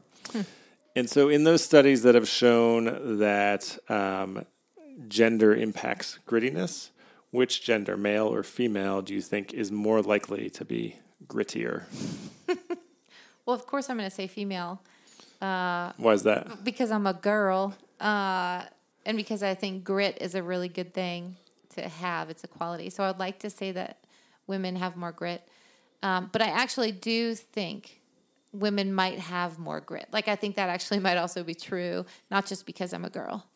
And 0.95 1.09
so, 1.09 1.31
in 1.31 1.45
those 1.45 1.65
studies 1.65 2.03
that 2.03 2.15
have 2.15 2.29
shown 2.29 3.21
that 3.21 3.79
um, 3.89 4.45
gender 5.09 5.55
impacts 5.55 6.19
grittiness, 6.29 6.91
which 7.31 7.65
gender, 7.65 7.97
male 7.97 8.27
or 8.27 8.43
female, 8.43 9.01
do 9.01 9.15
you 9.15 9.23
think 9.23 9.55
is 9.55 9.73
more 9.73 10.03
likely 10.03 10.51
to 10.51 10.63
be 10.63 10.97
grittier? 11.27 11.85
Well, 13.47 13.57
of 13.57 13.67
course, 13.67 13.91
I'm 13.91 13.97
going 13.97 14.09
to 14.09 14.15
say 14.15 14.27
female 14.27 14.81
Why 15.41 15.93
is 16.13 16.23
that? 16.23 16.65
because 16.65 16.91
I'm 16.91 17.07
a 17.07 17.15
girl, 17.15 17.75
uh, 18.01 18.63
and 19.05 19.17
because 19.17 19.43
I 19.43 19.55
think 19.55 19.85
grit 19.85 20.19
is 20.21 20.35
a 20.35 20.43
really 20.43 20.69
good 20.69 20.95
thing 20.95 21.37
to 21.75 21.89
have. 21.89 22.31
It's 22.31 22.45
a 22.45 22.49
quality. 22.49 22.91
So 22.91 23.05
I'd 23.05 23.19
like 23.19 23.41
to 23.41 23.51
say 23.51 23.73
that 23.73 23.99
women 24.47 24.77
have 24.77 24.97
more 24.97 25.13
grit, 25.13 25.43
um, 26.03 26.31
but 26.33 26.43
I 26.43 26.49
actually 26.49 26.93
do 26.93 27.35
think 27.35 28.01
women 28.53 28.93
might 28.93 29.19
have 29.19 29.59
more 29.59 29.81
grit. 29.81 30.07
Like 30.13 30.29
I 30.29 30.37
think 30.37 30.57
that 30.57 30.69
actually 30.69 31.01
might 31.09 31.17
also 31.17 31.43
be 31.43 31.55
true, 31.55 32.07
not 32.31 32.47
just 32.47 32.67
because 32.67 32.93
I'm 32.93 33.05
a 33.05 33.11
girl. 33.11 33.47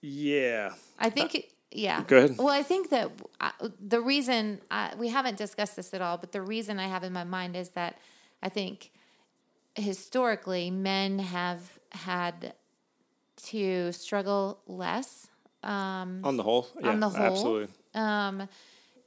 Yeah. 0.00 0.74
I 0.98 1.10
think, 1.10 1.34
it, 1.34 1.52
yeah. 1.72 2.04
Go 2.06 2.18
ahead. 2.18 2.38
Well, 2.38 2.48
I 2.48 2.62
think 2.62 2.90
that 2.90 3.10
I, 3.40 3.50
the 3.80 4.00
reason 4.00 4.60
I, 4.70 4.92
we 4.96 5.08
haven't 5.08 5.36
discussed 5.36 5.76
this 5.76 5.92
at 5.92 6.00
all, 6.00 6.16
but 6.16 6.32
the 6.32 6.40
reason 6.40 6.78
I 6.78 6.86
have 6.86 7.02
in 7.02 7.12
my 7.12 7.24
mind 7.24 7.56
is 7.56 7.70
that 7.70 7.98
I 8.42 8.48
think 8.48 8.90
historically 9.74 10.70
men 10.70 11.18
have 11.18 11.78
had 11.90 12.54
to 13.46 13.92
struggle 13.92 14.60
less. 14.66 15.28
Um, 15.62 16.20
On 16.24 16.36
the 16.36 16.42
whole, 16.42 16.68
yeah, 16.80 16.90
on 16.90 17.00
the 17.00 17.08
whole, 17.08 17.26
absolutely. 17.26 17.68
um, 17.94 18.48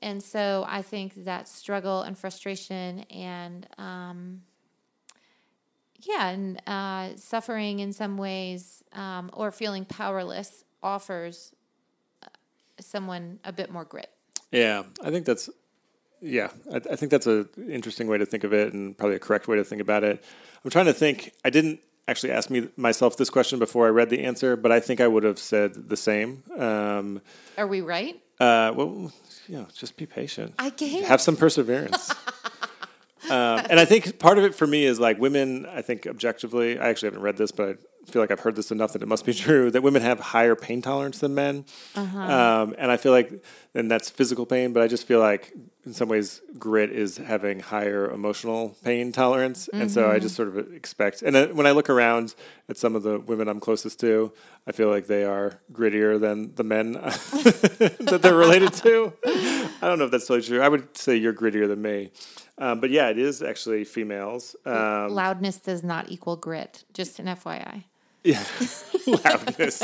and 0.02 0.22
so 0.22 0.66
I 0.68 0.82
think 0.82 1.26
that 1.26 1.48
struggle 1.48 2.02
and 2.02 2.18
frustration 2.18 3.02
and 3.10 3.68
um, 3.78 4.42
yeah, 6.02 6.30
and 6.30 6.62
uh, 6.68 7.16
suffering 7.16 7.80
in 7.80 7.94
some 7.94 8.18
ways 8.18 8.84
um, 8.94 9.30
or 9.34 9.52
feeling 9.52 9.86
powerless 9.86 10.64
offers 10.82 11.54
uh, 12.24 12.28
someone 12.80 13.40
a 13.44 13.54
bit 13.54 13.72
more 13.72 13.86
grit. 13.86 14.10
Yeah, 14.52 14.84
I 15.04 15.12
think 15.12 15.26
that's 15.26 15.50
yeah, 16.22 16.50
I, 16.72 16.78
I 16.78 16.96
think 16.96 17.12
that's 17.12 17.28
a 17.28 17.48
interesting 17.70 18.08
way 18.08 18.18
to 18.18 18.26
think 18.26 18.44
of 18.44 18.54
it, 18.54 18.74
and 18.74 18.98
probably 18.98 19.16
a 19.16 19.20
correct 19.20 19.48
way 19.48 19.58
to 19.58 19.64
think 19.64 19.82
about 19.82 20.04
it. 20.04 20.24
I'm 20.64 20.72
trying 20.72 20.86
to 20.86 20.94
think. 20.94 21.34
I 21.44 21.50
didn't 21.50 21.80
actually 22.08 22.32
ask 22.32 22.50
me 22.50 22.70
myself 22.78 23.18
this 23.18 23.30
question 23.30 23.60
before 23.60 23.88
I 23.88 23.90
read 23.90 24.10
the 24.10 24.24
answer, 24.24 24.56
but 24.56 24.72
I 24.72 24.80
think 24.80 25.02
I 25.02 25.08
would 25.08 25.24
have 25.24 25.40
said 25.40 25.90
the 25.90 25.98
same. 25.98 26.44
Um, 26.58 27.22
Are 27.58 27.68
we 27.68 27.82
right? 27.82 28.22
uh, 28.40 28.74
well, 28.76 29.12
you 29.48 29.58
know, 29.58 29.68
just 29.74 29.98
be 29.98 30.06
patient. 30.06 30.54
I 30.58 30.72
can't. 30.72 31.06
have 31.06 31.22
some 31.22 31.36
perseverance. 31.36 32.10
um, 33.30 33.62
and 33.70 33.80
I 33.80 33.86
think 33.86 34.18
part 34.18 34.38
of 34.38 34.44
it 34.44 34.56
for 34.56 34.66
me 34.66 34.86
is 34.86 35.00
like 35.00 35.20
women. 35.20 35.66
I 35.68 35.82
think 35.82 36.08
objectively, 36.08 36.80
I 36.80 36.90
actually 36.90 37.08
haven't 37.08 37.22
read 37.22 37.38
this, 37.38 37.52
but 37.52 37.70
I 37.70 37.76
feel 38.06 38.22
like 38.22 38.32
I've 38.32 38.40
heard 38.40 38.56
this 38.56 38.72
enough 38.72 38.94
that 38.94 39.02
it 39.02 39.08
must 39.08 39.26
be 39.26 39.34
true 39.46 39.72
that 39.72 39.82
women 39.84 40.02
have 40.02 40.20
higher 40.20 40.56
pain 40.56 40.82
tolerance 40.82 41.20
than 41.20 41.36
men. 41.36 41.66
Um, 41.96 42.76
and 42.78 42.92
I 42.92 42.98
feel 42.98 43.12
like, 43.12 43.44
and 43.74 43.90
that's 43.90 44.10
physical 44.10 44.46
pain, 44.46 44.74
but 44.74 44.84
I 44.84 44.88
just 44.88 45.08
feel 45.08 45.20
like 45.20 45.54
in 45.86 45.94
some 45.94 46.10
ways 46.10 46.42
grit 46.60 46.92
is 46.92 47.18
having 47.18 47.60
higher 47.60 48.10
emotional 48.12 48.76
pain 48.84 49.12
tolerance. 49.12 49.68
And 49.74 49.90
so 49.92 50.12
I 50.12 50.20
just 50.20 50.36
sort 50.36 50.48
of 50.50 50.74
expect, 50.74 51.22
and 51.24 51.56
when 51.56 51.66
I 51.66 51.72
look 51.72 51.90
around 51.90 52.36
at 52.70 52.78
some 52.78 52.96
of 52.96 53.04
the 53.04 53.20
women 53.20 53.48
I'm 53.48 53.60
closest 53.60 54.00
to, 54.02 54.32
I 54.68 54.74
feel 54.74 54.90
like 54.90 55.08
they 55.08 55.24
are 55.24 55.60
grittier 55.74 56.20
than 56.20 56.54
the 56.56 56.64
men 56.64 56.92
that 56.94 58.20
they're 58.22 58.36
related 58.36 58.74
to. 58.74 59.14
I 59.82 59.88
don't 59.88 59.98
know 60.00 60.06
if 60.06 60.12
that's 60.12 60.28
totally 60.28 60.48
true. 60.48 60.62
I 60.62 60.68
would 60.68 60.96
say 60.98 61.16
you're 61.16 61.34
grittier 61.34 61.68
than 61.68 61.82
me. 61.82 62.12
Um, 62.58 62.80
but 62.80 62.92
yeah, 62.92 63.10
it 63.10 63.18
is 63.18 63.42
actually 63.42 63.84
females. 63.84 64.56
Um, 64.66 65.10
Loudness 65.10 65.58
does 65.58 65.84
not 65.84 66.12
equal 66.12 66.36
grit. 66.36 66.84
Just 66.94 67.18
an 67.20 67.26
FYI. 67.26 67.86
yeah, 68.24 68.44
loudness. 69.08 69.82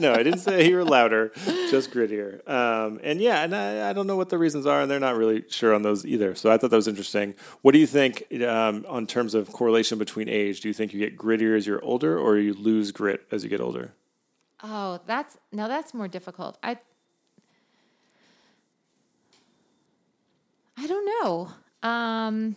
no, 0.00 0.14
I 0.14 0.22
didn't 0.22 0.38
say 0.38 0.66
you 0.66 0.76
were 0.76 0.84
louder, 0.84 1.30
just 1.70 1.90
grittier. 1.90 2.48
Um, 2.48 2.98
and 3.02 3.20
yeah, 3.20 3.44
and 3.44 3.54
I, 3.54 3.90
I 3.90 3.92
don't 3.92 4.06
know 4.06 4.16
what 4.16 4.30
the 4.30 4.38
reasons 4.38 4.64
are, 4.64 4.80
and 4.80 4.90
they're 4.90 4.98
not 4.98 5.16
really 5.16 5.44
sure 5.50 5.74
on 5.74 5.82
those 5.82 6.06
either. 6.06 6.34
So 6.34 6.50
I 6.50 6.56
thought 6.56 6.70
that 6.70 6.76
was 6.76 6.88
interesting. 6.88 7.34
What 7.60 7.72
do 7.72 7.78
you 7.78 7.86
think 7.86 8.24
um, 8.42 8.86
on 8.88 9.06
terms 9.06 9.34
of 9.34 9.52
correlation 9.52 9.98
between 9.98 10.30
age? 10.30 10.62
Do 10.62 10.68
you 10.68 10.74
think 10.74 10.94
you 10.94 11.00
get 11.00 11.18
grittier 11.18 11.54
as 11.54 11.66
you're 11.66 11.84
older, 11.84 12.18
or 12.18 12.38
you 12.38 12.54
lose 12.54 12.92
grit 12.92 13.26
as 13.30 13.44
you 13.44 13.50
get 13.50 13.60
older? 13.60 13.92
Oh, 14.62 15.00
that's 15.06 15.36
now 15.52 15.68
that's 15.68 15.92
more 15.92 16.08
difficult. 16.08 16.56
I 16.62 16.78
I 20.76 20.86
don't 20.86 21.06
know. 21.06 21.48
Um 21.88 22.56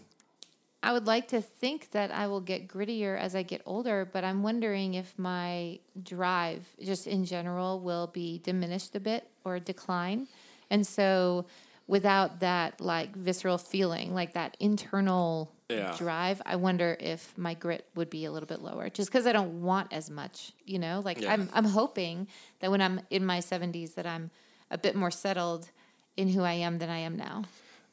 I 0.82 0.94
would 0.94 1.08
like 1.08 1.28
to 1.30 1.42
think 1.42 1.92
that 1.92 2.10
I 2.10 2.28
will 2.28 2.40
get 2.40 2.70
grittier 2.70 3.20
as 3.20 3.36
I 3.36 3.44
get 3.44 3.62
older, 3.66 4.08
but 4.10 4.24
I'm 4.24 4.44
wondering 4.44 4.94
if 4.94 5.18
my 5.20 5.80
drive 6.02 6.66
just 6.82 7.06
in 7.06 7.26
general 7.26 7.82
will 7.82 8.08
be 8.08 8.40
diminished 8.40 8.96
a 8.96 9.00
bit 9.02 9.28
or 9.44 9.60
decline. 9.60 10.28
And 10.70 10.88
so 10.88 11.46
without 11.88 12.40
that 12.40 12.80
like 12.80 13.14
visceral 13.14 13.58
feeling, 13.58 14.14
like 14.14 14.34
that 14.34 14.56
internal 14.60 15.52
Yeah. 15.70 15.96
drive, 15.98 16.42
I 16.46 16.56
wonder 16.56 16.96
if 17.00 17.38
my 17.38 17.54
grit 17.56 17.86
would 17.96 18.10
be 18.10 18.24
a 18.26 18.32
little 18.32 18.48
bit 18.48 18.62
lower 18.62 18.90
just 18.90 19.12
because 19.12 19.28
I 19.28 19.34
don't 19.34 19.62
want 19.62 19.92
as 19.92 20.10
much, 20.10 20.54
you 20.66 20.80
know? 20.80 21.02
Like 21.04 21.22
Yeah. 21.22 21.34
I'm 21.34 21.50
I'm 21.54 21.66
hoping 21.66 22.28
that 22.62 22.72
when 22.72 22.82
I'm 22.82 23.02
in 23.10 23.26
my 23.26 23.40
70s 23.40 23.96
that 23.96 24.08
I'm 24.08 24.32
a 24.72 24.78
bit 24.78 24.96
more 24.96 25.12
settled 25.12 25.70
in 26.16 26.30
who 26.30 26.42
I 26.42 26.54
am 26.54 26.80
than 26.80 26.90
I 26.90 27.00
am 27.00 27.18
now. 27.18 27.44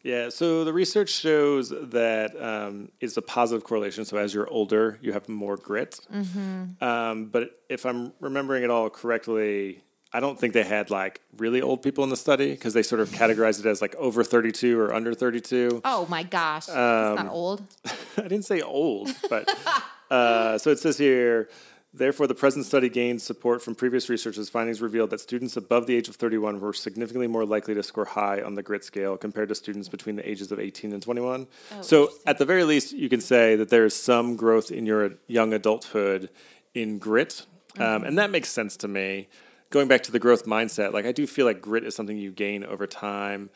Yeah, 0.02 0.28
so 0.28 0.62
the 0.64 0.72
research 0.72 1.10
shows 1.10 1.70
that 1.70 2.40
um, 2.40 2.90
it's 3.00 3.16
a 3.16 3.22
positive 3.22 3.64
correlation. 3.64 4.04
So 4.04 4.16
as 4.18 4.32
you're 4.32 4.48
older, 4.48 4.98
you 5.02 5.12
have 5.12 5.28
more 5.28 5.56
grit. 5.56 5.98
Um, 6.80 7.26
but 7.26 7.60
if 7.68 7.84
I'm 7.84 8.12
remembering 8.20 8.62
it 8.62 8.70
all 8.70 8.88
correctly, 8.88 9.82
I 10.12 10.20
don't 10.20 10.38
think 10.38 10.54
they 10.54 10.62
had 10.62 10.90
like 10.90 11.20
really 11.38 11.60
old 11.60 11.82
people 11.82 12.04
in 12.04 12.10
the 12.10 12.16
study 12.16 12.52
because 12.52 12.72
they 12.72 12.82
sort 12.84 13.00
of 13.00 13.08
categorized 13.10 13.58
it 13.60 13.66
as 13.66 13.82
like 13.82 13.94
over 13.96 14.22
32 14.22 14.78
or 14.78 14.94
under 14.94 15.12
32. 15.12 15.82
Oh 15.84 16.06
my 16.08 16.22
gosh. 16.22 16.68
it's 16.68 16.76
Um, 16.76 17.16
not 17.16 17.28
old. 17.28 17.62
I 18.16 18.22
didn't 18.22 18.44
say 18.44 18.60
old, 18.60 19.08
but 19.28 19.48
uh, 20.10 20.58
so 20.58 20.70
it 20.70 20.78
says 20.78 20.98
here. 20.98 21.48
Therefore, 21.96 22.26
the 22.26 22.34
present 22.34 22.66
study 22.66 22.90
gained 22.90 23.22
support 23.22 23.62
from 23.62 23.74
previous 23.74 24.10
research 24.10 24.36
as 24.36 24.50
findings 24.50 24.82
revealed 24.82 25.08
that 25.10 25.20
students 25.20 25.56
above 25.56 25.86
the 25.86 25.96
age 25.96 26.08
of 26.08 26.16
31 26.16 26.60
were 26.60 26.74
significantly 26.74 27.26
more 27.26 27.46
likely 27.46 27.74
to 27.74 27.82
score 27.82 28.04
high 28.04 28.42
on 28.42 28.54
the 28.54 28.62
grit 28.62 28.84
scale 28.84 29.16
compared 29.16 29.48
to 29.48 29.54
students 29.54 29.88
between 29.88 30.16
the 30.16 30.28
ages 30.28 30.52
of 30.52 30.60
18 30.60 30.92
and 30.92 31.02
21. 31.02 31.46
so, 31.80 32.10
at 32.26 32.36
the 32.36 32.44
very 32.44 32.64
least, 32.64 32.92
you 32.92 33.08
can 33.08 33.22
say 33.22 33.56
that 33.56 33.70
there 33.70 33.86
is 33.86 33.96
some 33.96 34.36
growth 34.36 34.70
in 34.70 34.84
your 34.84 35.12
young 35.26 35.54
adulthood 35.54 36.28
in 36.74 36.98
grit, 36.98 37.46
um, 37.78 38.04
and 38.04 38.18
that 38.18 38.30
makes 38.30 38.50
sense 38.50 38.76
to 38.76 38.88
me. 38.88 39.28
Going 39.70 39.88
back 39.88 40.02
to 40.04 40.12
the 40.12 40.18
growth 40.18 40.44
mindset, 40.44 40.92
like 40.92 41.06
I 41.06 41.12
do 41.12 41.26
feel 41.26 41.46
like 41.46 41.62
grit 41.62 41.84
is 41.84 41.94
something 41.94 42.18
you 42.18 42.30
gain 42.30 42.62
over 42.62 42.86
time. 42.86 43.48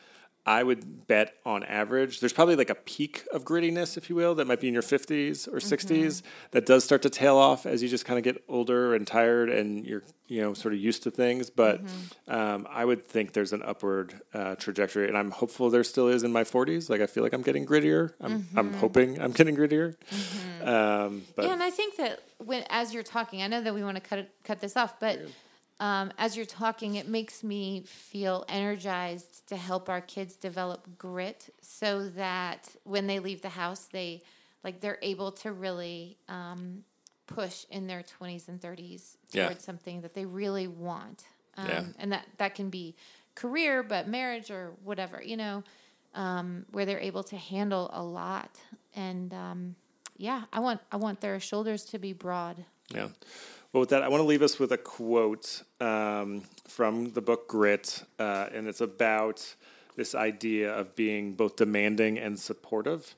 I 0.45 0.63
would 0.63 1.05
bet 1.07 1.35
on 1.45 1.63
average, 1.63 2.19
there's 2.19 2.33
probably 2.33 2.55
like 2.55 2.69
a 2.71 2.75
peak 2.75 3.23
of 3.31 3.43
grittiness, 3.45 3.95
if 3.95 4.09
you 4.09 4.15
will, 4.15 4.33
that 4.35 4.47
might 4.47 4.59
be 4.59 4.67
in 4.67 4.73
your 4.73 4.81
50s 4.83 5.47
or 5.47 5.57
60s 5.59 6.23
that 6.51 6.65
does 6.65 6.83
start 6.83 7.03
to 7.03 7.09
tail 7.11 7.37
off 7.37 7.65
as 7.67 7.83
you 7.83 7.87
just 7.89 8.05
kind 8.05 8.17
of 8.17 8.23
get 8.23 8.43
older 8.49 8.95
and 8.95 9.05
tired 9.05 9.49
and 9.49 9.85
you're, 9.85 10.01
you 10.27 10.41
know, 10.41 10.55
sort 10.55 10.73
of 10.73 10.79
used 10.79 11.03
to 11.03 11.11
things. 11.11 11.51
But 11.51 11.81
um, 12.27 12.67
I 12.71 12.85
would 12.85 13.05
think 13.05 13.33
there's 13.33 13.53
an 13.53 13.61
upward 13.63 14.19
uh, 14.33 14.55
trajectory, 14.55 15.07
and 15.07 15.15
I'm 15.15 15.29
hopeful 15.29 15.69
there 15.69 15.83
still 15.83 16.07
is 16.07 16.23
in 16.23 16.31
my 16.31 16.43
40s. 16.43 16.89
Like 16.89 17.01
I 17.01 17.05
feel 17.05 17.21
like 17.21 17.33
I'm 17.33 17.43
getting 17.43 17.65
grittier. 17.65 18.13
I'm, 18.19 18.47
I'm 18.55 18.73
hoping 18.73 19.21
I'm 19.21 19.31
getting 19.33 19.55
grittier. 19.55 19.95
Um, 20.63 21.23
but 21.35 21.45
Yeah, 21.45 21.53
and 21.53 21.63
I 21.63 21.69
think 21.69 21.97
that 21.97 22.19
when 22.39 22.63
as 22.69 22.93
you're 22.93 23.03
talking, 23.03 23.41
I 23.43 23.47
know 23.47 23.61
that 23.61 23.73
we 23.75 23.83
want 23.83 23.97
to 23.97 24.01
cut 24.01 24.19
it, 24.19 24.31
cut 24.43 24.59
this 24.59 24.75
off, 24.75 24.99
but 24.99 25.19
um, 25.81 26.11
as 26.17 26.37
you're 26.37 26.45
talking, 26.45 26.95
it 26.95 27.07
makes 27.07 27.43
me 27.43 27.83
feel 27.85 28.45
energized 28.47 29.47
to 29.49 29.55
help 29.57 29.89
our 29.89 29.99
kids 29.99 30.35
develop 30.35 30.87
grit, 30.97 31.49
so 31.61 32.07
that 32.09 32.69
when 32.83 33.07
they 33.07 33.19
leave 33.19 33.41
the 33.41 33.49
house, 33.49 33.87
they 33.91 34.21
like 34.63 34.79
they're 34.79 34.99
able 35.01 35.31
to 35.31 35.51
really 35.51 36.17
um, 36.29 36.83
push 37.25 37.65
in 37.71 37.87
their 37.87 38.03
20s 38.03 38.47
and 38.47 38.61
30s 38.61 39.17
Yeah. 39.31 39.47
towards 39.47 39.63
something 39.65 40.01
that 40.01 40.13
they 40.13 40.25
really 40.25 40.67
want, 40.67 41.23
um, 41.57 41.67
Yeah. 41.67 41.83
and 41.99 42.11
that 42.13 42.25
that 42.37 42.53
can 42.55 42.69
be 42.69 42.95
career, 43.35 43.81
but 43.83 44.07
marriage 44.07 44.51
or 44.51 44.73
whatever, 44.83 45.21
you 45.23 45.35
know, 45.35 45.63
um, 46.13 46.65
where 46.71 46.85
they're 46.85 46.99
able 47.11 47.23
to 47.23 47.37
handle 47.37 47.89
a 47.93 48.03
lot 48.03 48.51
and. 48.95 49.33
Um, 49.33 49.75
yeah, 50.17 50.43
I 50.53 50.59
want 50.59 50.81
I 50.91 50.97
want 50.97 51.19
their 51.19 51.39
shoulders 51.39 51.83
to 51.85 51.97
be 51.97 52.13
broad. 52.13 52.63
Yeah. 52.93 53.07
Well, 53.73 53.79
with 53.79 53.89
that, 53.91 54.03
I 54.03 54.09
want 54.09 54.19
to 54.19 54.25
leave 54.27 54.41
us 54.41 54.59
with 54.59 54.73
a 54.73 54.77
quote 54.77 55.63
um, 55.79 56.41
from 56.67 57.11
the 57.13 57.21
book 57.21 57.47
Grit, 57.47 58.03
uh, 58.19 58.47
and 58.53 58.67
it's 58.67 58.81
about 58.81 59.55
this 59.95 60.13
idea 60.13 60.73
of 60.73 60.93
being 60.95 61.33
both 61.33 61.55
demanding 61.55 62.17
and 62.17 62.37
supportive. 62.37 63.15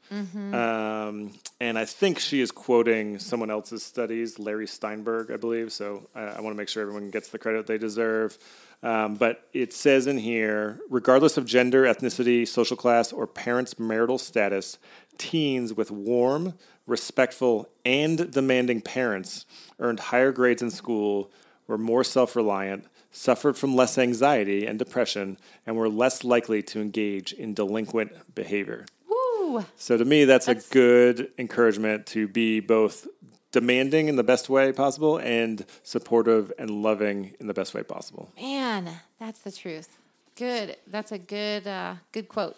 Um, 0.53 1.31
and 1.59 1.77
I 1.77 1.85
think 1.85 2.19
she 2.19 2.39
is 2.41 2.51
quoting 2.51 3.19
someone 3.19 3.49
else's 3.49 3.83
studies, 3.83 4.37
Larry 4.37 4.67
Steinberg, 4.67 5.31
I 5.31 5.37
believe. 5.37 5.71
So 5.71 6.07
I, 6.13 6.21
I 6.21 6.41
want 6.41 6.53
to 6.53 6.57
make 6.57 6.69
sure 6.69 6.81
everyone 6.81 7.09
gets 7.09 7.29
the 7.29 7.37
credit 7.39 7.65
they 7.67 7.77
deserve. 7.77 8.37
Um, 8.81 9.15
but 9.15 9.47
it 9.53 9.71
says 9.71 10.07
in 10.07 10.17
here 10.17 10.79
regardless 10.89 11.37
of 11.37 11.45
gender, 11.45 11.83
ethnicity, 11.83 12.47
social 12.47 12.75
class, 12.75 13.13
or 13.13 13.25
parents' 13.27 13.79
marital 13.79 14.17
status, 14.17 14.77
teens 15.17 15.73
with 15.73 15.89
warm, 15.89 16.55
respectful, 16.85 17.69
and 17.85 18.31
demanding 18.31 18.81
parents 18.81 19.45
earned 19.79 19.99
higher 19.99 20.31
grades 20.31 20.61
in 20.61 20.69
school, 20.71 21.31
were 21.67 21.77
more 21.77 22.03
self 22.03 22.35
reliant, 22.35 22.85
suffered 23.11 23.57
from 23.57 23.75
less 23.75 23.97
anxiety 23.97 24.65
and 24.65 24.77
depression, 24.79 25.37
and 25.65 25.75
were 25.75 25.89
less 25.89 26.23
likely 26.23 26.61
to 26.61 26.81
engage 26.81 27.33
in 27.33 27.53
delinquent 27.53 28.35
behavior. 28.35 28.85
Woo! 29.09 29.65
So 29.75 29.97
to 29.97 30.05
me, 30.05 30.25
that's, 30.25 30.47
That's- 30.47 30.69
a 30.69 30.73
good 30.73 31.31
encouragement 31.37 32.05
to 32.07 32.27
be 32.27 32.59
both 32.59 33.07
demanding 33.51 34.07
in 34.09 34.15
the 34.15 34.23
best 34.23 34.49
way 34.49 34.71
possible 34.73 35.17
and 35.17 35.63
supportive 35.83 36.51
and 36.57 36.69
loving 36.69 37.35
in 37.39 37.47
the 37.47 37.53
best 37.53 37.73
way 37.73 37.83
possible. 37.83 38.29
Man, 38.35 38.89
that's 39.19 39.39
the 39.39 39.51
truth. 39.51 39.97
Good. 40.35 40.75
That's 40.87 41.11
a 41.11 41.19
good 41.19 41.67
uh, 41.67 41.95
good 42.11 42.27
quote. 42.27 42.57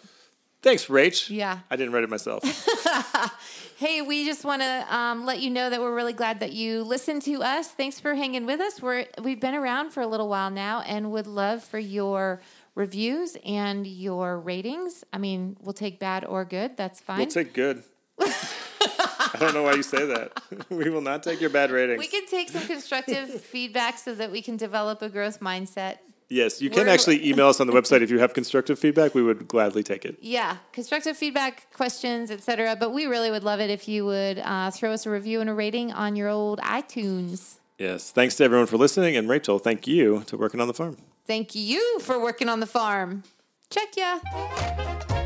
Thanks, 0.66 0.86
Rach. 0.86 1.30
Yeah. 1.30 1.60
I 1.70 1.76
didn't 1.76 1.92
write 1.92 2.02
it 2.02 2.10
myself. 2.10 2.42
Hey, 3.78 4.00
we 4.00 4.24
just 4.24 4.42
want 4.42 4.62
to 4.62 4.86
um, 4.88 5.26
let 5.26 5.40
you 5.40 5.50
know 5.50 5.68
that 5.68 5.78
we're 5.82 5.94
really 5.94 6.14
glad 6.14 6.40
that 6.40 6.54
you 6.54 6.82
listened 6.82 7.20
to 7.22 7.42
us. 7.42 7.68
Thanks 7.68 8.00
for 8.00 8.14
hanging 8.14 8.46
with 8.46 8.58
us. 8.58 8.80
We're 8.80 9.04
we've 9.20 9.38
been 9.38 9.54
around 9.54 9.90
for 9.90 10.00
a 10.00 10.06
little 10.06 10.30
while 10.30 10.48
now, 10.48 10.80
and 10.80 11.10
would 11.12 11.26
love 11.26 11.62
for 11.62 11.78
your 11.78 12.40
reviews 12.74 13.36
and 13.44 13.86
your 13.86 14.40
ratings. 14.40 15.04
I 15.12 15.18
mean, 15.18 15.58
we'll 15.60 15.74
take 15.74 15.98
bad 15.98 16.24
or 16.24 16.46
good. 16.46 16.78
That's 16.78 17.00
fine. 17.00 17.18
we'll 17.18 17.26
take 17.26 17.52
good. 17.52 17.82
I 18.18 19.36
don't 19.38 19.52
know 19.52 19.64
why 19.64 19.74
you 19.74 19.82
say 19.82 20.06
that. 20.06 20.32
we 20.70 20.88
will 20.88 21.02
not 21.02 21.22
take 21.22 21.42
your 21.42 21.50
bad 21.50 21.70
ratings. 21.70 21.98
we 21.98 22.08
can 22.08 22.24
take 22.26 22.48
some 22.48 22.66
constructive 22.66 23.28
feedback 23.42 23.98
so 23.98 24.14
that 24.14 24.32
we 24.32 24.40
can 24.40 24.56
develop 24.56 25.02
a 25.02 25.10
growth 25.10 25.40
mindset. 25.40 25.98
Yes, 26.28 26.60
you 26.62 26.70
can 26.70 26.80
We're- 26.80 26.90
actually 26.92 27.28
email 27.28 27.48
us 27.48 27.60
on 27.60 27.66
the 27.66 27.72
website 27.80 28.02
if 28.02 28.10
you 28.10 28.18
have 28.18 28.34
constructive 28.34 28.78
feedback. 28.78 29.14
We 29.14 29.22
would 29.22 29.48
gladly 29.48 29.82
take 29.82 30.04
it. 30.04 30.16
Yeah, 30.20 30.56
constructive 30.72 31.16
feedback, 31.16 31.72
questions, 31.72 32.30
etc. 32.30 32.76
But 32.78 32.92
we 32.92 33.06
really 33.06 33.30
would 33.30 33.44
love 33.44 33.60
it 33.60 33.70
if 33.70 33.88
you 33.88 34.04
would 34.06 34.38
uh, 34.38 34.70
throw 34.70 34.92
us 34.92 35.06
a 35.06 35.10
review 35.10 35.40
and 35.40 35.50
a 35.50 35.54
rating 35.54 35.92
on 35.92 36.16
your 36.16 36.28
old 36.28 36.60
iTunes. 36.60 37.56
Yes. 37.78 38.10
Thanks 38.10 38.36
to 38.36 38.44
everyone 38.44 38.66
for 38.66 38.78
listening. 38.78 39.16
And 39.16 39.28
Rachel, 39.28 39.58
thank 39.58 39.86
you 39.86 40.22
to 40.28 40.36
working 40.38 40.60
on 40.60 40.68
the 40.68 40.74
farm. 40.74 40.96
Thank 41.26 41.54
you 41.54 41.98
for 42.00 42.18
working 42.20 42.48
on 42.48 42.60
the 42.60 42.66
farm. 42.66 43.22
Check 43.68 43.96
ya. 43.96 45.25